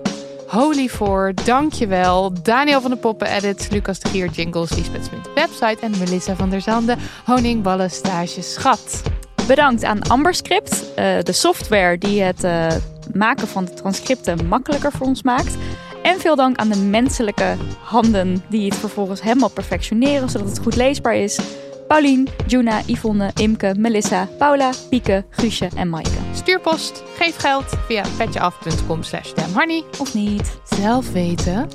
Holy 0.48 0.90
voor, 0.90 1.34
dankjewel. 1.44 2.34
Daniel 2.44 2.82
van 2.82 2.92
de 2.92 2.98
Poppen 2.98 3.28
Edits, 3.28 3.70
Lucas 3.70 4.00
de 4.00 4.10
Gier 4.10 4.30
Jingles, 4.30 4.76
Lisbeth 4.76 5.06
Smit 5.06 5.34
Website 5.36 5.78
en 5.82 5.98
Melissa 5.98 6.36
van 6.36 6.50
der 6.50 6.62
Zande 6.62 6.96
Honingballen 7.26 7.92
Stage 7.92 8.42
Schat. 8.42 9.02
Bedankt 9.48 9.84
aan 9.84 10.02
Amberscript, 10.02 10.94
eh, 10.96 11.20
de 11.22 11.32
software 11.32 11.98
die 11.98 12.22
het 12.22 12.44
eh, 12.44 12.68
maken 13.14 13.48
van 13.48 13.66
de 13.66 13.74
transcripten 13.74 14.48
makkelijker 14.48 14.92
voor 14.92 15.08
ons 15.08 15.24
maakt. 15.24 15.56
En 16.04 16.20
veel 16.20 16.36
dank 16.36 16.58
aan 16.58 16.70
de 16.70 16.80
menselijke 16.80 17.56
handen 17.80 18.44
die 18.50 18.66
het 18.66 18.76
vervolgens 18.76 19.22
helemaal 19.22 19.50
perfectioneren 19.50 20.30
zodat 20.30 20.50
het 20.50 20.60
goed 20.60 20.76
leesbaar 20.76 21.16
is. 21.16 21.40
Paulien, 21.88 22.28
Juna, 22.48 22.82
Yvonne, 22.86 23.32
Imke, 23.42 23.74
Melissa, 23.78 24.28
Paula, 24.38 24.70
Pieke, 24.90 25.26
Guusje 25.30 25.70
en 25.76 25.90
Maaike. 25.90 26.10
Stuurpost, 26.34 27.04
geef 27.18 27.36
geld 27.38 27.66
via 27.88 28.04
petjeaf.com 28.18 29.04
slash 29.04 29.34
damhoney. 29.34 29.84
Of 30.00 30.14
niet? 30.14 30.58
Zelf 30.80 31.12
weten. 31.12 31.68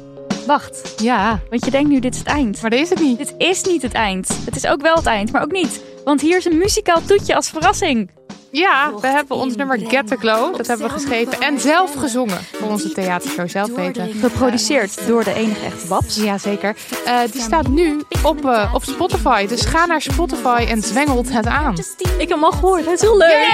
Wacht, 0.46 0.94
Ja, 1.02 1.40
want 1.50 1.64
je 1.64 1.70
denkt 1.70 1.88
nu 1.90 1.98
dit 2.00 2.12
is 2.12 2.18
het 2.18 2.28
eind. 2.28 2.60
maar 2.60 2.70
dat 2.70 2.80
is 2.80 2.88
het 2.90 3.00
niet. 3.00 3.18
Dit 3.18 3.34
is 3.38 3.62
niet 3.62 3.82
het 3.82 3.92
eind. 3.92 4.28
Het 4.44 4.56
is 4.56 4.66
ook 4.66 4.80
wel 4.82 4.94
het 4.94 5.06
eind, 5.06 5.32
maar 5.32 5.42
ook 5.42 5.52
niet. 5.52 5.80
Want 6.04 6.20
hier 6.20 6.36
is 6.36 6.44
een 6.44 6.58
muzikaal 6.58 7.02
toetje 7.06 7.34
als 7.34 7.48
verrassing. 7.50 8.10
Ja, 8.52 8.92
we 9.00 9.06
hebben 9.06 9.36
ons 9.36 9.56
nummer 9.56 9.78
Get 9.88 10.06
the 10.06 10.16
Glow. 10.16 10.56
Dat 10.56 10.66
hebben 10.66 10.86
we 10.86 10.92
geschreven 10.92 11.40
en 11.40 11.60
zelf 11.60 11.94
gezongen 11.94 12.38
voor 12.52 12.68
onze 12.68 12.92
theatershow 12.92 13.48
Zelf 13.48 13.70
Weten. 13.74 14.12
Geproduceerd 14.12 15.06
door 15.06 15.24
de 15.24 15.34
enige 15.34 15.64
echte 15.64 15.86
Babs. 15.86 16.16
Jazeker. 16.16 16.76
Eh 17.04 17.18
die 17.32 17.40
staat 17.40 17.68
nu 17.68 18.02
op, 18.22 18.44
eh, 18.46 18.74
op 18.74 18.84
Spotify. 18.84 19.46
Dus 19.46 19.64
ga 19.64 19.86
naar 19.86 20.00
Spotify 20.02 20.66
en 20.68 20.82
zwengelt 20.82 21.32
het 21.32 21.46
aan. 21.46 21.74
Ik 21.98 22.18
heb 22.18 22.28
hem 22.28 22.44
al 22.44 22.50
gehoord. 22.52 22.84
Het 22.84 22.94
is 22.94 23.00
heel 23.00 23.16
leuk. 23.16 23.46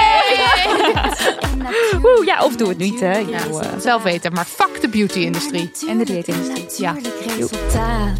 Oeh, 2.16 2.26
ja, 2.26 2.44
of 2.44 2.56
doe 2.56 2.68
het 2.68 2.78
niet, 2.78 3.00
hè. 3.00 3.10
Eh, 3.12 3.40
Zelf 3.80 4.02
weten, 4.02 4.32
maar 4.32 4.44
fuck 4.44 4.80
de 4.80 4.88
beauty-industrie. 4.88 5.70
En 5.88 5.98
de 5.98 6.04
dieetindustrie. 6.04 6.66
Ja. 6.76 6.96
resultaat. 7.36 8.18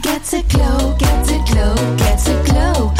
Get 0.00 0.28
the 0.30 0.42
glow, 0.48 0.94
get 0.98 1.26
the 1.26 1.40
glow, 1.44 1.76
get 1.98 2.24
the 2.24 2.40
glow. 2.44 2.99